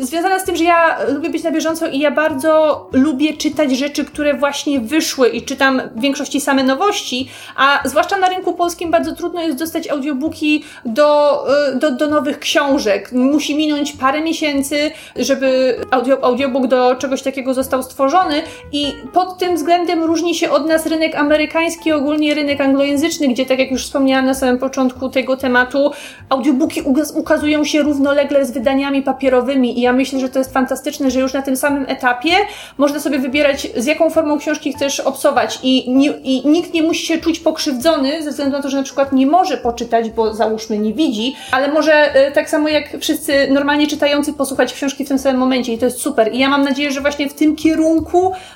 y, 0.00 0.04
związana 0.04 0.38
z 0.38 0.44
tym, 0.44 0.56
że 0.56 0.64
ja 0.64 0.96
lubię 1.08 1.30
być 1.30 1.42
na 1.42 1.50
bieżąco 1.50 1.86
i 1.86 1.98
ja 1.98 2.10
bardzo 2.10 2.86
lubię 2.92 3.36
czytać 3.36 3.72
rzeczy, 3.72 4.04
które 4.04 4.34
właśnie 4.34 4.80
wyszły 4.80 5.28
i 5.28 5.42
czytam 5.42 5.82
w 5.96 6.00
większości 6.00 6.40
same 6.40 6.64
nowości, 6.64 7.30
a 7.56 7.80
zwłaszcza 7.84 8.18
na 8.18 8.28
rynku 8.28 8.54
polskim 8.54 8.90
bardzo 8.90 9.14
trudno 9.14 9.42
jest 9.42 9.58
dostać 9.58 9.88
audiobooki 9.88 10.64
do, 10.84 11.44
y, 11.74 11.78
do, 11.78 11.90
do 11.90 12.06
nowych 12.06 12.38
książek. 12.38 13.12
Musi 13.12 13.56
minąć 13.56 13.92
parę 13.92 14.20
miesięcy, 14.20 14.90
żeby 15.16 15.76
audio, 15.90 16.24
audiobook 16.24 16.66
do 16.66 16.96
czegoś 16.96 17.22
takiego 17.22 17.54
został 17.54 17.75
stworzony 17.82 18.42
i 18.72 18.92
pod 19.12 19.38
tym 19.38 19.56
względem 19.56 20.04
różni 20.04 20.34
się 20.34 20.50
od 20.50 20.66
nas 20.68 20.86
rynek 20.86 21.14
amerykański, 21.14 21.92
ogólnie 21.92 22.34
rynek 22.34 22.60
anglojęzyczny, 22.60 23.28
gdzie 23.28 23.46
tak 23.46 23.58
jak 23.58 23.70
już 23.70 23.84
wspomniałam 23.84 24.26
na 24.26 24.34
samym 24.34 24.58
początku 24.58 25.08
tego 25.08 25.36
tematu, 25.36 25.90
audiobooki 26.28 26.82
ukazują 27.14 27.64
się 27.64 27.82
równolegle 27.82 28.46
z 28.46 28.50
wydaniami 28.50 29.02
papierowymi 29.02 29.78
i 29.78 29.82
ja 29.82 29.92
myślę, 29.92 30.20
że 30.20 30.28
to 30.28 30.38
jest 30.38 30.52
fantastyczne, 30.52 31.10
że 31.10 31.20
już 31.20 31.32
na 31.32 31.42
tym 31.42 31.56
samym 31.56 31.84
etapie 31.88 32.30
można 32.78 33.00
sobie 33.00 33.18
wybierać 33.18 33.68
z 33.76 33.86
jaką 33.86 34.10
formą 34.10 34.38
książki 34.38 34.72
chcesz 34.72 35.00
obsować 35.00 35.58
i, 35.62 35.90
nie, 35.90 36.10
i 36.10 36.48
nikt 36.48 36.74
nie 36.74 36.82
musi 36.82 37.06
się 37.06 37.18
czuć 37.18 37.40
pokrzywdzony 37.40 38.22
ze 38.22 38.30
względu 38.30 38.56
na 38.56 38.62
to, 38.62 38.70
że 38.70 38.76
na 38.76 38.82
przykład 38.82 39.12
nie 39.12 39.26
może 39.26 39.56
poczytać, 39.56 40.10
bo 40.10 40.34
załóżmy 40.34 40.78
nie 40.78 40.94
widzi, 40.94 41.36
ale 41.50 41.72
może 41.72 42.14
e, 42.14 42.32
tak 42.32 42.50
samo 42.50 42.68
jak 42.68 42.96
wszyscy 43.00 43.48
normalnie 43.50 43.86
czytający 43.86 44.32
posłuchać 44.32 44.72
książki 44.72 45.04
w 45.04 45.08
tym 45.08 45.18
samym 45.18 45.40
momencie 45.40 45.72
i 45.72 45.78
to 45.78 45.84
jest 45.84 46.00
super. 46.00 46.32
I 46.32 46.38
ja 46.38 46.48
mam 46.48 46.64
nadzieję, 46.64 46.90
że 46.90 47.00
właśnie 47.00 47.28
w 47.28 47.34
tym 47.34 47.56
kierunku 47.56 47.65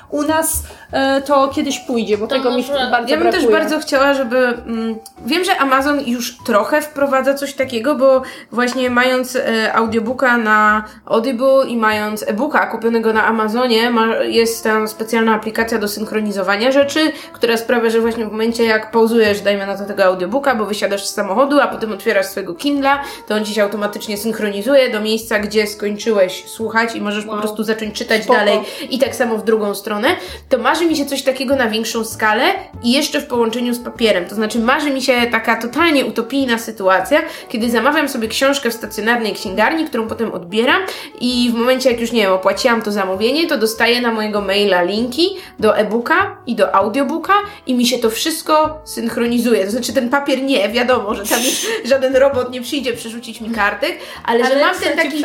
u 0.09 0.23
nas 0.23 0.63
e, 0.91 1.21
to 1.21 1.47
kiedyś 1.47 1.79
pójdzie, 1.79 2.17
bo 2.17 2.27
To 2.27 2.35
tego 2.35 2.51
mi 2.57 2.63
bardzo 2.91 3.09
Ja 3.09 3.17
bym 3.17 3.29
brakuje. 3.29 3.31
też 3.31 3.51
bardzo 3.51 3.79
chciała, 3.79 4.13
żeby. 4.13 4.37
Mm, 4.37 4.95
wiem, 5.25 5.43
że 5.43 5.57
Amazon 5.57 5.99
już 6.05 6.37
trochę 6.45 6.81
wprowadza 6.81 7.33
coś 7.33 7.53
takiego, 7.53 7.95
bo 7.95 8.21
właśnie 8.51 8.89
mając 8.89 9.35
e, 9.35 9.73
audiobooka 9.73 10.37
na 10.37 10.83
Audible 11.05 11.67
i 11.67 11.77
mając 11.77 12.23
e-booka 12.27 12.67
kupionego 12.67 13.13
na 13.13 13.25
Amazonie, 13.25 13.89
ma, 13.89 14.15
jest 14.15 14.63
tam 14.63 14.87
specjalna 14.87 15.35
aplikacja 15.35 15.77
do 15.77 15.87
synchronizowania 15.87 16.71
rzeczy, 16.71 17.11
która 17.33 17.57
sprawia, 17.57 17.89
że 17.89 18.01
właśnie 18.01 18.25
w 18.25 18.31
momencie 18.31 18.63
jak 18.65 18.91
pauzujesz, 18.91 19.41
dajmy 19.41 19.65
na 19.67 19.77
to 19.77 19.85
tego 19.85 20.03
audiobooka, 20.05 20.55
bo 20.55 20.65
wysiadasz 20.65 21.05
z 21.05 21.13
samochodu, 21.13 21.59
a 21.59 21.67
potem 21.67 21.91
otwierasz 21.91 22.25
swojego 22.25 22.53
Kindla, 22.55 23.01
to 23.27 23.35
on 23.35 23.45
ci 23.45 23.53
się 23.53 23.63
automatycznie 23.63 24.17
synchronizuje 24.17 24.89
do 24.89 25.01
miejsca, 25.01 25.39
gdzie 25.39 25.67
skończyłeś 25.67 26.43
słuchać 26.49 26.95
i 26.95 27.01
możesz 27.01 27.25
po 27.25 27.37
prostu 27.37 27.63
zacząć 27.63 27.95
czytać 27.95 28.23
Spoko. 28.23 28.39
dalej 28.39 28.59
i 28.89 28.99
tak 29.05 29.15
samo 29.15 29.37
w 29.37 29.43
drugą 29.43 29.75
stronę, 29.75 30.07
to 30.49 30.57
marzy 30.57 30.85
mi 30.85 30.95
się 30.95 31.05
coś 31.05 31.23
takiego 31.23 31.55
na 31.55 31.69
większą 31.69 32.05
skalę 32.05 32.43
i 32.83 32.91
jeszcze 32.91 33.21
w 33.21 33.25
połączeniu 33.25 33.73
z 33.73 33.79
papierem. 33.79 34.25
To 34.25 34.35
znaczy 34.35 34.59
marzy 34.59 34.91
mi 34.91 35.01
się 35.01 35.13
taka 35.31 35.61
totalnie 35.61 36.05
utopijna 36.05 36.57
sytuacja, 36.57 37.21
kiedy 37.49 37.69
zamawiam 37.69 38.09
sobie 38.09 38.27
książkę 38.27 38.69
w 38.69 38.73
stacjonarnej 38.73 39.33
księgarni, 39.33 39.85
którą 39.85 40.07
potem 40.07 40.31
odbieram 40.31 40.81
i 41.21 41.49
w 41.51 41.53
momencie 41.53 41.91
jak 41.91 42.01
już 42.01 42.11
nie 42.11 42.21
wiem, 42.21 42.31
opłaciłam 42.31 42.81
to 42.81 42.91
zamówienie, 42.91 43.47
to 43.47 43.57
dostaję 43.57 44.01
na 44.01 44.11
mojego 44.11 44.41
maila 44.41 44.81
linki 44.81 45.29
do 45.59 45.77
e-booka 45.77 46.37
i 46.47 46.55
do 46.55 46.75
audiobooka 46.75 47.33
i 47.67 47.75
mi 47.75 47.87
się 47.87 47.97
to 47.97 48.09
wszystko 48.09 48.81
synchronizuje. 48.85 49.65
To 49.65 49.71
znaczy 49.71 49.93
ten 49.93 50.09
papier 50.09 50.43
nie, 50.43 50.69
wiadomo, 50.69 51.15
że 51.15 51.25
tam 51.25 51.39
żaden 51.85 52.15
robot 52.15 52.51
nie 52.51 52.61
przyjdzie 52.61 52.93
przerzucić 52.93 53.41
mi 53.41 53.49
kartek, 53.49 53.97
ale, 54.25 54.47
że 54.47 54.59
mam 54.59 54.75
ten 54.75 54.97
taki... 54.97 55.23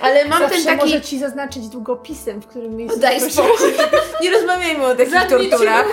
Ale 0.00 0.24
mam 0.24 0.38
Zawsze 0.38 0.56
ten 0.56 0.64
taki... 0.64 0.78
może 0.78 1.00
ci 1.00 1.18
zaznaczyć 1.18 1.68
długopisem, 1.68 2.42
w 2.42 2.46
którym 2.46 2.76
miejscu 2.76 3.00
Daj 3.08 3.30
spokój. 3.30 3.72
Nie 4.22 4.30
rozmawiajmy 4.30 4.86
o 4.86 4.94
takich 4.94 5.12
Zamknij 5.12 5.50
torturach. 5.50 5.86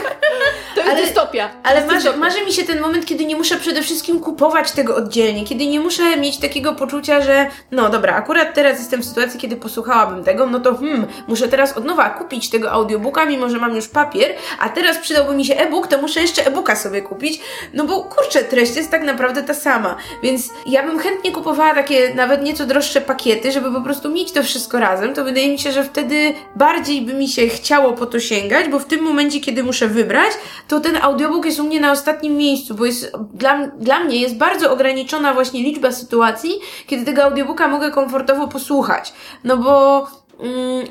To 0.76 0.82
jest 0.82 0.91
Ale- 0.93 1.01
dystopia. 1.01 1.47
To 1.49 1.55
Ale 1.63 1.76
jest 1.76 1.88
marzy, 1.88 1.97
dystopia. 1.99 2.20
marzy 2.20 2.45
mi 2.45 2.53
się 2.53 2.63
ten 2.63 2.80
moment, 2.82 3.05
kiedy 3.05 3.26
nie 3.26 3.36
muszę 3.36 3.57
przede 3.57 3.82
wszystkim 3.82 4.20
kupować 4.20 4.72
tego 4.72 4.95
oddzielnie, 4.95 5.45
kiedy 5.45 5.68
nie 5.68 5.80
muszę 5.80 6.18
mieć 6.18 6.38
takiego 6.38 6.74
poczucia, 6.76 7.22
że 7.22 7.47
no 7.72 7.89
dobra, 7.89 8.16
akurat 8.16 8.53
teraz 8.53 8.80
jestem 8.80 9.01
w 9.01 9.05
sytuacji, 9.05 9.39
kiedy 9.39 9.55
posłuchałabym 9.55 10.24
tego, 10.24 10.47
no 10.47 10.59
to 10.59 10.76
hmm, 10.76 11.07
muszę 11.28 11.47
teraz 11.47 11.78
od 11.78 11.86
nowa 11.86 12.09
kupić 12.09 12.49
tego 12.49 12.72
audiobooka, 12.72 13.26
mimo 13.26 13.49
że 13.49 13.57
mam 13.57 13.76
już 13.76 13.88
papier, 13.88 14.34
a 14.59 14.70
teraz 14.70 14.97
przydałby 14.97 15.36
mi 15.36 15.45
się 15.45 15.55
e-book, 15.57 15.88
to 15.88 15.97
muszę 15.97 16.22
jeszcze 16.22 16.45
e-booka 16.47 16.76
sobie 16.76 17.01
kupić, 17.01 17.39
no 17.74 17.84
bo 17.84 18.03
kurczę, 18.03 18.43
treść 18.43 18.76
jest 18.76 18.91
tak 18.91 19.03
naprawdę 19.03 19.43
ta 19.43 19.53
sama, 19.53 19.95
więc 20.24 20.49
ja 20.66 20.84
bym 20.84 20.99
chętnie 20.99 21.32
kupowała 21.32 21.76
takie 21.76 22.13
nawet 22.16 22.43
nieco 22.43 22.66
droższe 22.66 23.01
pakiety, 23.01 23.51
żeby 23.51 23.72
po 23.74 23.82
prostu 23.82 24.09
mieć 24.09 24.32
to 24.32 24.43
wszystko 24.43 24.80
razem, 24.80 25.13
to 25.13 25.24
wydaje 25.24 25.49
mi 25.49 25.59
się, 25.59 25.72
że 25.72 25.84
wtedy 25.84 26.34
bardziej 26.55 27.05
by 27.06 27.14
mi 27.14 27.28
się 27.28 27.47
chciało 27.47 27.93
po 27.93 28.06
to 28.06 28.20
sięgać, 28.20 28.70
bo 28.70 28.80
w 28.80 28.86
tym 28.86 29.03
momencie, 29.03 29.39
kiedy 29.39 29.64
muszę 29.64 29.88
wybrać, 29.88 30.32
to 30.68 30.80
ten 30.80 30.97
audiobook 31.01 31.45
jest 31.45 31.60
u 31.60 31.64
mnie 31.64 31.82
na 31.82 31.91
ostatnim 31.91 32.38
miejscu, 32.38 32.76
bo 32.76 32.86
jest 32.86 33.12
dla, 33.34 33.68
dla 33.68 33.99
mnie 33.99 34.18
jest 34.22 34.38
bardzo 34.38 34.72
ograniczona 34.72 35.34
właśnie 35.34 35.64
liczba 35.64 35.91
sytuacji, 35.91 36.60
kiedy 36.88 37.06
tego 37.06 37.24
audiobooka 37.24 37.68
mogę 37.68 37.91
komfortowo 37.91 38.47
posłuchać. 38.47 39.14
No 39.43 39.58
bo 39.58 40.08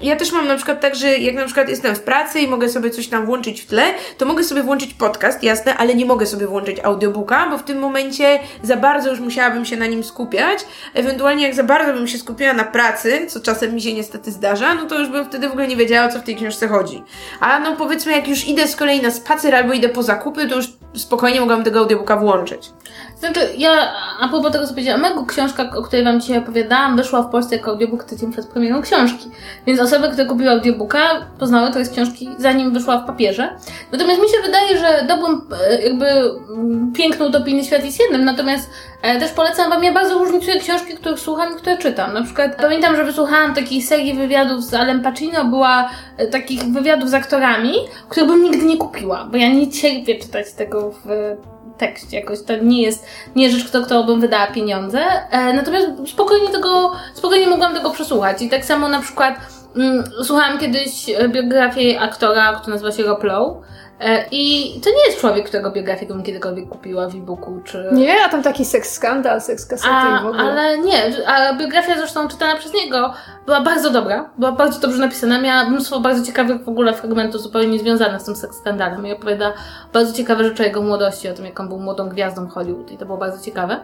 ja 0.02 0.16
też 0.16 0.32
mam 0.32 0.48
na 0.48 0.56
przykład 0.56 0.80
tak, 0.80 0.94
że 0.94 1.18
jak 1.18 1.34
na 1.34 1.44
przykład 1.44 1.68
jestem 1.68 1.94
w 1.94 2.00
pracy 2.00 2.40
i 2.40 2.48
mogę 2.48 2.68
sobie 2.68 2.90
coś 2.90 3.08
tam 3.08 3.26
włączyć 3.26 3.60
w 3.60 3.66
tle, 3.66 3.82
to 4.18 4.26
mogę 4.26 4.44
sobie 4.44 4.62
włączyć 4.62 4.94
podcast, 4.94 5.42
jasne, 5.42 5.76
ale 5.76 5.94
nie 5.94 6.06
mogę 6.06 6.26
sobie 6.26 6.46
włączyć 6.46 6.78
audiobooka, 6.82 7.50
bo 7.50 7.58
w 7.58 7.62
tym 7.62 7.78
momencie 7.78 8.38
za 8.62 8.76
bardzo 8.76 9.10
już 9.10 9.20
musiałabym 9.20 9.64
się 9.64 9.76
na 9.76 9.86
nim 9.86 10.04
skupiać. 10.04 10.58
Ewentualnie 10.94 11.44
jak 11.44 11.54
za 11.54 11.64
bardzo 11.64 11.92
bym 11.92 12.08
się 12.08 12.18
skupiła 12.18 12.52
na 12.52 12.64
pracy, 12.64 13.26
co 13.28 13.40
czasem 13.40 13.74
mi 13.74 13.82
się 13.82 13.94
niestety 13.94 14.32
zdarza, 14.32 14.74
no 14.74 14.86
to 14.86 14.98
już 14.98 15.08
bym 15.08 15.24
wtedy 15.24 15.48
w 15.48 15.50
ogóle 15.50 15.68
nie 15.68 15.76
wiedziała, 15.76 16.08
o 16.08 16.12
co 16.12 16.18
w 16.18 16.24
tej 16.24 16.36
książce 16.36 16.68
chodzi. 16.68 17.02
A 17.40 17.58
no 17.58 17.76
powiedzmy, 17.76 18.12
jak 18.12 18.28
już 18.28 18.48
idę 18.48 18.68
z 18.68 18.76
kolei 18.76 19.02
na 19.02 19.10
spacer 19.10 19.54
albo 19.54 19.72
idę 19.72 19.88
po 19.88 20.02
zakupy, 20.02 20.48
to 20.48 20.56
już 20.56 20.66
spokojnie 20.94 21.40
mogłam 21.40 21.64
tego 21.64 21.80
audiobooka 21.80 22.16
włączyć. 22.16 22.70
Znaczy, 23.18 23.40
ja 23.58 23.92
a 24.20 24.28
propos 24.28 24.52
tego, 24.52 24.66
co 24.66 24.70
powiedziałam, 24.70 25.00
mego 25.00 25.26
książka, 25.26 25.70
o 25.76 25.82
której 25.82 26.04
Wam 26.04 26.20
dzisiaj 26.20 26.38
opowiadałam, 26.38 26.96
wyszła 26.96 27.22
w 27.22 27.30
Polsce 27.30 27.56
jako 27.56 27.70
audiobook 27.70 28.04
tydzień 28.04 28.32
przed 28.32 28.46
premierą 28.46 28.82
książki. 28.82 29.30
Więc 29.66 29.80
osoby, 29.80 30.08
które 30.08 30.26
kupiły 30.26 30.50
audiobooka, 30.50 31.26
poznały 31.38 31.70
to 31.70 31.84
z 31.84 31.90
książki, 31.90 32.28
zanim 32.38 32.72
wyszła 32.72 32.98
w 32.98 33.06
papierze. 33.06 33.56
Natomiast 33.92 34.22
mi 34.22 34.28
się 34.28 34.42
wydaje, 34.42 34.78
że 34.78 35.06
dobrym, 35.08 35.40
e, 35.70 35.82
jakby 35.82 36.06
mm, 36.06 36.92
piękną 36.92 37.26
utopijny 37.26 37.64
świat 37.64 37.84
jest 37.84 38.00
jednym, 38.00 38.24
natomiast 38.24 38.70
e, 39.02 39.20
też 39.20 39.30
polecam 39.30 39.70
Wam, 39.70 39.84
ja 39.84 39.92
bardzo 39.92 40.18
różnicuję 40.18 40.60
książki, 40.60 40.94
których 40.94 41.20
słucham 41.20 41.52
i 41.52 41.56
które 41.56 41.78
czytam. 41.78 42.14
Na 42.14 42.22
przykład 42.22 42.56
pamiętam, 42.56 42.96
że 42.96 43.04
wysłuchałam 43.04 43.54
takiej 43.54 43.82
serii 43.82 44.14
wywiadów 44.14 44.64
z 44.64 44.74
Alem 44.74 45.02
Pacino, 45.02 45.44
była 45.44 45.90
e, 46.16 46.26
takich 46.26 46.64
wywiadów 46.64 47.10
z 47.10 47.14
aktorami, 47.14 47.74
których 48.08 48.28
bym 48.28 48.42
nigdy 48.42 48.64
nie 48.64 48.76
kupiła, 48.76 49.28
bo 49.30 49.36
ja 49.36 49.48
nie 49.48 49.70
cierpię 49.70 50.18
czytać 50.18 50.52
tego 50.52 50.90
w 51.04 51.36
tekście 51.78 52.16
jakoś. 52.20 52.42
To 52.42 52.56
nie 52.56 52.82
jest, 52.82 53.06
nie 53.36 53.50
rzecz, 53.50 53.68
kto, 53.68 53.82
którą 53.82 54.02
bym 54.02 54.20
wydała 54.20 54.46
pieniądze. 54.46 55.00
E, 55.30 55.52
natomiast 55.52 55.86
spokojnie 56.06 56.48
tego, 56.48 56.92
spokojnie 57.14 57.46
mogłam 57.46 57.74
tego 57.74 57.90
przesłuchać. 57.90 58.42
I 58.42 58.50
tak 58.50 58.64
samo 58.64 58.88
na 58.88 59.00
przykład 59.00 59.34
mm, 59.76 60.04
słuchałam 60.24 60.58
kiedyś 60.58 61.06
biografię 61.28 62.00
aktora, 62.00 62.52
który 62.52 62.72
nazywa 62.72 62.92
się 62.92 63.02
Rob 63.02 63.24
Lowe. 63.24 63.60
E, 64.00 64.24
I 64.30 64.72
to 64.80 64.90
nie 64.90 65.06
jest 65.06 65.20
człowiek, 65.20 65.46
którego 65.46 65.70
biografię 65.70 66.06
bym 66.06 66.22
kiedykolwiek 66.22 66.68
kupiła 66.68 67.08
w 67.08 67.14
e-booku, 67.14 67.60
czy... 67.64 67.88
Nie, 67.92 68.24
a 68.24 68.28
tam 68.28 68.42
taki 68.42 68.64
seks 68.64 68.92
skandal, 68.92 69.40
seks 69.40 69.66
kasety 69.66 69.94
i 70.20 70.22
w 70.22 70.26
ogóle. 70.26 70.42
ale 70.42 70.78
nie, 70.78 71.26
a 71.26 71.54
biografia 71.54 71.96
zresztą 71.96 72.28
czytana 72.28 72.56
przez 72.56 72.74
niego 72.74 73.14
była 73.46 73.60
bardzo 73.60 73.90
dobra, 73.90 74.30
była 74.38 74.52
bardzo 74.52 74.80
dobrze 74.80 74.98
napisana, 74.98 75.40
miała 75.40 75.64
mnóstwo 75.64 76.00
bardzo 76.00 76.26
ciekawych 76.26 76.64
w 76.64 76.68
ogóle 76.68 76.92
fragmentów 76.92 77.42
zupełnie 77.42 77.68
niezwiązanych 77.68 78.20
z 78.22 78.24
tym 78.24 78.36
seks 78.36 78.56
skandalem 78.56 79.06
i 79.06 79.12
opowiada 79.12 79.52
bardzo 79.92 80.12
ciekawe 80.12 80.44
rzeczy 80.44 80.62
o 80.62 80.66
jego 80.66 80.82
młodości, 80.82 81.28
o 81.28 81.34
tym 81.34 81.44
jak 81.44 81.60
on 81.60 81.68
był 81.68 81.78
młodą 81.78 82.08
gwiazdą 82.08 82.48
Hollywood 82.48 82.92
i 82.92 82.98
to 82.98 83.06
było 83.06 83.18
bardzo 83.18 83.44
ciekawe. 83.44 83.80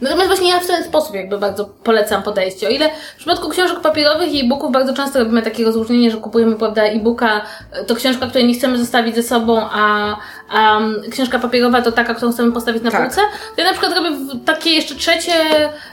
Natomiast 0.00 0.26
właśnie 0.28 0.50
ja 0.50 0.60
w 0.60 0.66
ten 0.66 0.84
sposób 0.84 1.14
jakby 1.14 1.38
bardzo 1.38 1.64
polecam 1.64 2.22
podejście. 2.22 2.66
O 2.66 2.70
ile 2.70 2.90
w 3.14 3.16
przypadku 3.16 3.48
książek 3.48 3.80
papierowych 3.80 4.32
i 4.34 4.44
e-booków 4.44 4.72
bardzo 4.72 4.94
często 4.94 5.18
robimy 5.18 5.42
takie 5.42 5.64
rozróżnienie, 5.64 6.10
że 6.10 6.16
kupujemy, 6.16 6.56
prawda, 6.56 6.82
e-booka, 6.82 7.40
to 7.86 7.94
książka, 7.94 8.26
której 8.26 8.46
nie 8.46 8.54
chcemy 8.54 8.78
zostawić 8.78 9.14
ze 9.14 9.22
sobą, 9.22 9.60
a, 9.72 10.16
a 10.50 10.78
um, 10.78 11.02
książka 11.10 11.38
papierowa 11.38 11.82
to 11.82 11.92
taka, 11.92 12.14
którą 12.14 12.32
chcemy 12.32 12.52
postawić 12.52 12.82
na 12.82 12.90
Tak. 12.90 13.02
półce. 13.02 13.20
To 13.56 13.62
ja 13.62 13.64
na 13.64 13.72
przykład 13.78 13.94
robię 13.96 14.10
takie 14.44 14.70
jeszcze 14.70 14.94
trzecie, 14.94 15.32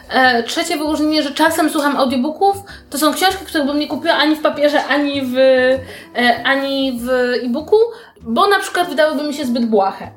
e, 0.10 0.44
trzecie 0.44 0.78
wyróżnienie, 0.78 1.24
że 1.24 1.32
czasem 1.32 1.70
słucham 1.70 1.98
audiobooków. 1.98 2.56
To 2.90 2.98
są 2.98 3.14
książki, 3.14 3.46
których 3.46 3.68
bym 3.68 3.80
nie 3.80 3.88
kupiła 3.88 4.14
ani 4.14 4.36
w 4.36 4.42
papierze, 4.42 4.86
ani 4.86 5.22
w, 5.22 5.38
e, 5.38 6.44
ani 6.46 7.00
w 7.04 7.10
e-booku, 7.46 7.78
bo 8.22 8.48
na 8.48 8.60
przykład 8.60 8.90
wydałyby 8.90 9.24
mi 9.24 9.34
się 9.34 9.46
zbyt 9.46 9.66
błahe. 9.66 10.17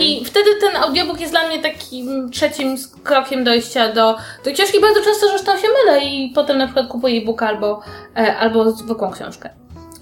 I 0.00 0.24
wtedy 0.24 0.50
ten 0.60 0.76
audiobook 0.76 1.20
jest 1.20 1.32
dla 1.32 1.48
mnie 1.48 1.58
takim 1.58 2.30
trzecim 2.30 2.76
krokiem 3.04 3.44
dojścia 3.44 3.92
do, 3.92 4.16
do 4.44 4.52
książki. 4.52 4.80
Bardzo 4.80 5.00
często 5.00 5.28
zresztą 5.28 5.58
się 5.58 5.68
mylę 5.84 6.04
i 6.04 6.32
potem 6.34 6.58
na 6.58 6.66
przykład 6.66 6.88
kupuję 6.88 7.22
e-booka 7.22 7.48
albo, 7.48 7.80
e, 8.16 8.36
albo 8.36 8.70
zwykłą 8.70 9.10
książkę. 9.10 9.50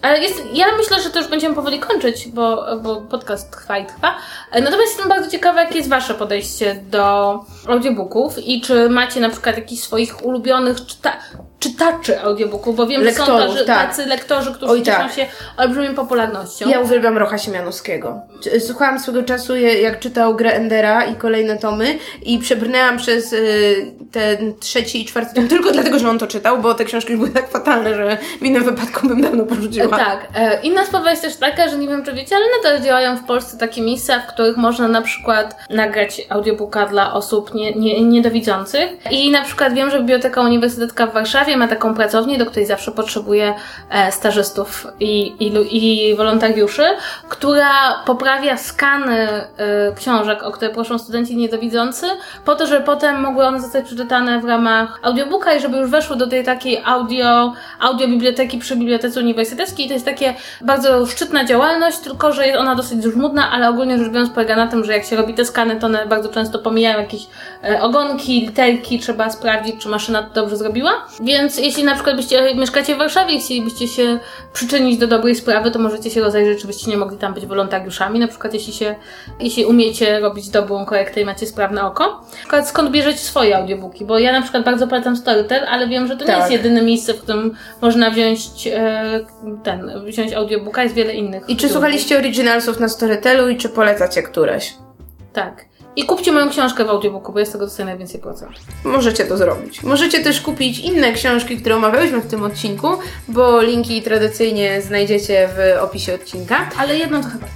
Ale 0.02 0.18
jest, 0.18 0.42
ja 0.52 0.66
myślę, 0.76 1.00
że 1.00 1.10
to 1.10 1.18
już 1.18 1.28
będziemy 1.28 1.54
powoli 1.54 1.78
kończyć, 1.78 2.28
bo, 2.28 2.66
bo 2.82 2.96
podcast 3.00 3.50
trwa 3.52 3.78
i 3.78 3.86
trwa. 3.86 4.16
E, 4.52 4.60
Natomiast 4.60 4.92
jestem 4.92 5.08
bardzo 5.08 5.30
ciekawa, 5.30 5.62
jakie 5.62 5.76
jest 5.76 5.88
Wasze 5.90 6.14
podejście 6.14 6.74
do 6.90 7.34
audiobooków 7.68 8.38
i 8.38 8.60
czy 8.60 8.88
macie 8.90 9.20
na 9.20 9.30
przykład 9.30 9.56
jakichś 9.56 9.82
swoich 9.82 10.24
ulubionych 10.24 10.86
czyta 10.86 11.12
czytaczy 11.60 12.20
audiobooków, 12.20 12.76
bo 12.76 12.86
wiem, 12.86 13.04
że 13.04 13.12
są 13.12 13.18
Lektorów, 13.20 13.54
tacy, 13.54 13.66
tak. 13.66 13.88
tacy 13.88 14.06
lektorzy, 14.06 14.52
którzy 14.54 14.72
Oj, 14.72 14.82
cieszą 14.82 14.98
tak. 14.98 15.12
się 15.12 15.26
olbrzymią 15.56 15.94
popularnością. 15.94 16.68
Ja 16.68 16.80
uwielbiam 16.80 17.18
Rocha 17.18 17.38
Siemianowskiego. 17.38 18.20
Czy- 18.42 18.60
Słuchałam 18.60 19.00
swego 19.00 19.22
czasu, 19.22 19.56
jak 19.56 19.98
czytał 19.98 20.34
grę 20.36 20.52
Endera 20.52 21.04
i 21.04 21.14
kolejne 21.14 21.58
tomy 21.58 21.98
i 22.22 22.38
przebrnęłam 22.38 22.96
przez 22.96 23.32
y, 23.32 23.92
ten 24.12 24.54
trzeci 24.60 25.02
i 25.02 25.04
czwarty 25.04 25.34
tom 25.34 25.48
tylko 25.48 25.70
dlatego, 25.72 25.98
że 25.98 26.08
on 26.10 26.18
to 26.18 26.26
czytał, 26.26 26.58
bo 26.58 26.74
te 26.74 26.84
książki 26.84 27.16
były 27.16 27.30
tak 27.30 27.50
fatalne, 27.50 27.94
że 27.94 28.18
w 28.40 28.42
innym 28.42 28.64
wypadku 28.64 29.08
bym 29.08 29.22
dawno 29.22 29.44
porzuciła. 29.44 29.96
E, 29.96 29.98
Tak. 30.04 30.28
E, 30.34 30.60
Inna 30.62 30.84
sprawa 30.84 31.10
jest 31.10 31.22
też 31.22 31.36
taka, 31.36 31.68
że 31.68 31.78
nie 31.78 31.88
wiem, 31.88 32.04
czy 32.04 32.12
wiecie, 32.12 32.36
ale 32.36 32.44
nadal 32.62 32.86
działają 32.86 33.16
w 33.16 33.24
Polsce 33.24 33.58
takie 33.58 33.82
miejsca, 33.82 34.20
w 34.20 34.26
których 34.26 34.56
można 34.56 34.88
na 34.88 35.02
przykład 35.02 35.56
nagrać 35.70 36.22
audiobooka 36.28 36.86
dla 36.86 37.12
osób 37.14 37.54
nie, 37.54 37.72
nie, 37.72 38.04
niedowidzących. 38.04 38.90
I 39.10 39.30
na 39.30 39.42
przykład 39.44 39.74
wiem, 39.74 39.90
że 39.90 39.98
Biblioteka 39.98 40.40
Uniwersytecka 40.40 41.06
w 41.06 41.12
Warszawie 41.12 41.49
ma 41.56 41.68
taką 41.68 41.94
pracownię, 41.94 42.38
do 42.38 42.46
której 42.46 42.66
zawsze 42.66 42.92
potrzebuje 42.92 43.54
e, 43.90 44.12
stażystów 44.12 44.86
i, 45.00 45.26
i, 45.26 46.10
i 46.10 46.16
wolontariuszy, 46.16 46.82
która 47.28 47.70
poprawia 48.06 48.56
skany 48.56 49.18
e, 49.18 49.46
książek, 49.96 50.42
o 50.42 50.50
które 50.50 50.70
proszą 50.70 50.98
studenci 50.98 51.36
niedowidzący, 51.36 52.06
po 52.44 52.54
to, 52.54 52.66
żeby 52.66 52.84
potem 52.84 53.20
mogły 53.20 53.46
one 53.46 53.60
zostać 53.60 53.84
przeczytane 53.84 54.40
w 54.40 54.44
ramach 54.44 54.98
audiobooka 55.02 55.54
i 55.54 55.60
żeby 55.60 55.76
już 55.76 55.90
weszły 55.90 56.16
do 56.16 56.26
tej 56.26 56.44
takiej 56.44 56.82
audio, 56.84 57.52
audiobiblioteki 57.80 58.58
przy 58.58 58.76
Bibliotece 58.76 59.20
Uniwersyteckiej. 59.20 59.88
To 59.88 59.94
jest 59.94 60.04
takie 60.04 60.34
bardzo 60.60 61.06
szczytna 61.06 61.44
działalność, 61.44 61.98
tylko 61.98 62.32
że 62.32 62.46
jest 62.46 62.58
ona 62.58 62.74
dosyć 62.74 63.04
żmudna, 63.04 63.50
ale 63.50 63.68
ogólnie 63.68 63.98
rzecz 63.98 64.08
biorąc 64.08 64.30
polega 64.30 64.56
na 64.56 64.66
tym, 64.66 64.84
że 64.84 64.92
jak 64.92 65.04
się 65.04 65.16
robi 65.16 65.34
te 65.34 65.44
skany, 65.44 65.76
to 65.76 65.86
one 65.86 66.06
bardzo 66.06 66.28
często 66.28 66.58
pomijają 66.58 66.98
jakieś 66.98 67.26
e, 67.64 67.82
ogonki, 67.82 68.40
literki, 68.40 68.98
trzeba 68.98 69.30
sprawdzić, 69.30 69.76
czy 69.82 69.88
maszyna 69.88 70.22
to 70.22 70.34
dobrze 70.34 70.56
zrobiła. 70.56 70.90
Więc 71.20 71.39
jeśli 71.58 71.84
na 71.84 71.94
przykład 71.94 72.16
byście 72.16 72.54
mieszkacie 72.54 72.94
w 72.94 72.98
Warszawie 72.98 73.34
i 73.34 73.40
chcielibyście 73.40 73.88
się 73.88 74.18
przyczynić 74.52 74.98
do 74.98 75.06
dobrej 75.06 75.34
sprawy, 75.34 75.70
to 75.70 75.78
możecie 75.78 76.10
się 76.10 76.20
rozejrzeć, 76.20 76.60
czy 76.60 76.66
byście 76.66 76.90
nie 76.90 76.96
mogli 76.96 77.18
tam 77.18 77.34
być 77.34 77.46
wolontariuszami, 77.46 78.18
na 78.18 78.28
przykład 78.28 78.54
jeśli 78.54 78.72
się, 78.72 78.94
jeśli 79.40 79.64
umiecie 79.64 80.20
robić 80.20 80.48
dobrą 80.48 80.84
korektę 80.84 81.20
i 81.20 81.24
macie 81.24 81.46
sprawne 81.46 81.86
oko. 81.86 82.04
Na 82.04 82.38
przykład 82.38 82.68
skąd 82.68 82.90
bierzecie 82.90 83.18
swoje 83.18 83.56
audiobooki? 83.56 84.04
Bo 84.04 84.18
ja 84.18 84.32
na 84.32 84.42
przykład 84.42 84.64
bardzo 84.64 84.86
polecam 84.86 85.16
Storytel, 85.16 85.66
ale 85.68 85.88
wiem, 85.88 86.06
że 86.06 86.16
to 86.16 86.20
nie 86.20 86.26
Tak. 86.26 86.38
jest 86.38 86.52
jedyne 86.52 86.82
miejsce, 86.82 87.14
w 87.14 87.22
którym 87.22 87.54
można 87.80 88.10
wziąć 88.10 88.66
e, 88.66 89.20
ten, 89.62 89.92
wziąć 90.06 90.32
audiobooka, 90.32 90.82
jest 90.82 90.94
wiele 90.94 91.14
innych. 91.14 91.48
I 91.48 91.56
czy 91.56 91.68
słuchaliście 91.68 92.18
originalsów 92.18 92.80
na 92.80 92.88
Storytelu 92.88 93.48
i 93.48 93.56
czy 93.56 93.68
polecacie 93.68 94.22
któreś? 94.22 94.74
Tak. 95.32 95.69
I 95.96 96.04
kupcie 96.04 96.32
moją 96.32 96.50
książkę 96.50 96.84
w 96.84 96.88
audiobooku, 96.88 97.32
bo 97.32 97.38
ja 97.38 97.46
z 97.46 97.50
tego 97.50 97.64
dostaję 97.64 97.86
najwięcej 97.86 98.20
procent. 98.20 98.52
Możecie 98.84 99.24
to 99.24 99.36
zrobić. 99.36 99.82
Możecie 99.82 100.20
też 100.24 100.40
kupić 100.40 100.78
inne 100.78 101.12
książki, 101.12 101.56
które 101.56 101.76
omawiałyśmy 101.76 102.20
w 102.20 102.26
tym 102.26 102.42
odcinku, 102.42 102.88
bo 103.28 103.62
linki 103.62 104.02
tradycyjnie 104.02 104.82
znajdziecie 104.82 105.48
w 105.56 105.82
opisie 105.82 106.14
odcinka. 106.14 106.68
Ale 106.78 106.98
jedną 106.98 107.22
to 107.22 107.28
chyba. 107.28 107.46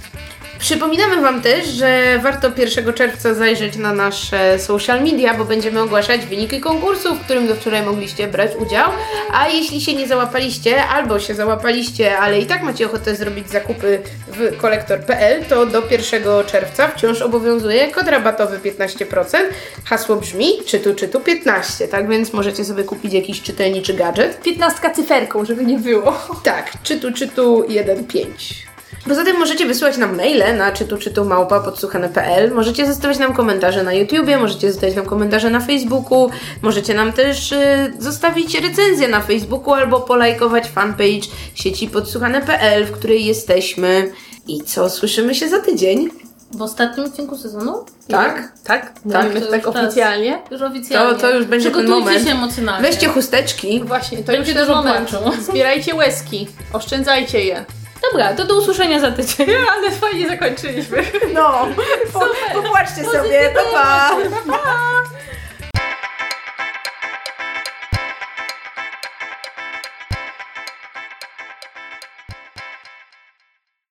Przypominamy 0.59 1.21
Wam 1.21 1.41
też, 1.41 1.67
że 1.67 2.19
warto 2.23 2.51
1 2.57 2.93
czerwca 2.93 3.33
zajrzeć 3.33 3.77
na 3.77 3.93
nasze 3.93 4.59
social 4.59 5.03
media, 5.03 5.33
bo 5.33 5.45
będziemy 5.45 5.81
ogłaszać 5.81 6.25
wyniki 6.25 6.59
konkursu, 6.59 7.15
w 7.15 7.21
którym 7.21 7.47
do 7.47 7.55
wczoraj 7.55 7.85
mogliście 7.85 8.27
brać 8.27 8.51
udział. 8.55 8.91
A 9.33 9.47
jeśli 9.47 9.81
się 9.81 9.93
nie 9.93 10.07
załapaliście, 10.07 10.83
albo 10.83 11.19
się 11.19 11.35
załapaliście, 11.35 12.17
ale 12.17 12.39
i 12.39 12.45
tak 12.45 12.63
macie 12.63 12.85
ochotę 12.85 13.15
zrobić 13.15 13.49
zakupy 13.49 14.01
w 14.27 14.57
kolektor.pl, 14.57 15.45
to 15.45 15.65
do 15.65 15.83
1 15.91 16.23
czerwca 16.47 16.87
wciąż 16.87 17.21
obowiązuje 17.21 17.91
kod 17.91 18.07
rabatowy 18.07 18.59
15%. 18.59 19.37
Hasło 19.85 20.15
brzmi 20.15 20.47
czytu 20.65 20.95
czytu 20.95 21.19
15, 21.19 21.87
tak 21.87 22.09
więc 22.09 22.33
możecie 22.33 22.65
sobie 22.65 22.83
kupić 22.83 23.13
jakiś 23.13 23.41
czytelniczy 23.41 23.93
gadżet. 23.93 24.41
Piętnastka 24.41 24.89
cyferką, 24.89 25.45
żeby 25.45 25.65
nie 25.65 25.79
było. 25.79 26.17
Tak, 26.43 26.71
czytu 26.83 27.13
czytu 27.13 27.65
1.5. 27.69 28.25
Poza 29.07 29.23
tym 29.23 29.39
możecie 29.39 29.65
wysyłać 29.65 29.97
nam 29.97 30.17
maile 30.17 30.57
na 30.57 30.71
czytu 30.71 30.97
czytu 30.97 31.25
małpa 31.25 31.59
podsłuchane.pl. 31.59 32.51
Możecie 32.53 32.85
zostawiać 32.87 33.19
nam 33.19 33.33
komentarze 33.33 33.83
na 33.83 33.93
YouTubie, 33.93 34.37
możecie 34.37 34.71
zostawiać 34.71 34.95
nam 34.95 35.05
komentarze 35.05 35.49
na 35.49 35.59
Facebooku, 35.59 36.29
możecie 36.61 36.93
nam 36.93 37.13
też 37.13 37.51
y, 37.51 37.93
zostawić 37.99 38.59
recenzję 38.61 39.07
na 39.07 39.21
Facebooku 39.21 39.73
albo 39.73 40.01
polajkować 40.01 40.67
fanpage 40.67 41.21
sieci 41.55 41.87
podsłuchane.pl, 41.87 42.85
w 42.85 42.91
której 42.91 43.25
jesteśmy. 43.25 44.11
I 44.47 44.61
co, 44.63 44.89
słyszymy 44.89 45.35
się 45.35 45.49
za 45.49 45.59
tydzień? 45.59 46.09
W 46.51 46.61
ostatnim 46.61 47.05
odcinku 47.05 47.37
sezonu? 47.37 47.85
Tak? 48.07 48.51
Tak? 48.63 48.93
Tak, 48.93 48.93
tak 49.11 49.35
już 49.35 49.49
teraz. 49.49 49.65
oficjalnie. 49.65 50.39
Już 50.51 50.61
oficjalnie. 50.61 51.15
To- 51.15 51.21
to 51.21 51.29
już 51.35 51.45
będzie 51.45 51.71
ten 51.71 51.73
Przygotujcie 51.79 52.05
moment. 52.09 52.27
się 52.27 52.31
emocjonalnie. 52.35 52.87
Weźcie 52.89 53.07
chusteczki. 53.07 53.83
Właśnie, 53.83 54.17
to 54.17 54.31
Będzie 54.31 54.51
już 54.51 54.61
dużo 54.61 54.75
moment. 54.75 55.09
Zbierajcie 55.41 55.95
łezki, 55.95 56.47
oszczędzajcie 56.73 57.43
je. 57.45 57.65
Dobra, 58.01 58.33
to 58.33 58.45
do 58.45 58.55
usłyszenia 58.57 58.99
za 58.99 59.11
tydzień. 59.11 59.47
Ale 59.71 59.91
fajnie 59.91 60.27
zakończyliśmy. 60.27 61.03
No, 61.33 61.67
po, 62.13 62.19
popłaczcie 62.61 63.03
sobie, 63.03 63.53
pa 63.55 63.63
pa! 63.71 64.17
Pa, 64.47 64.57
pa. 64.57 64.75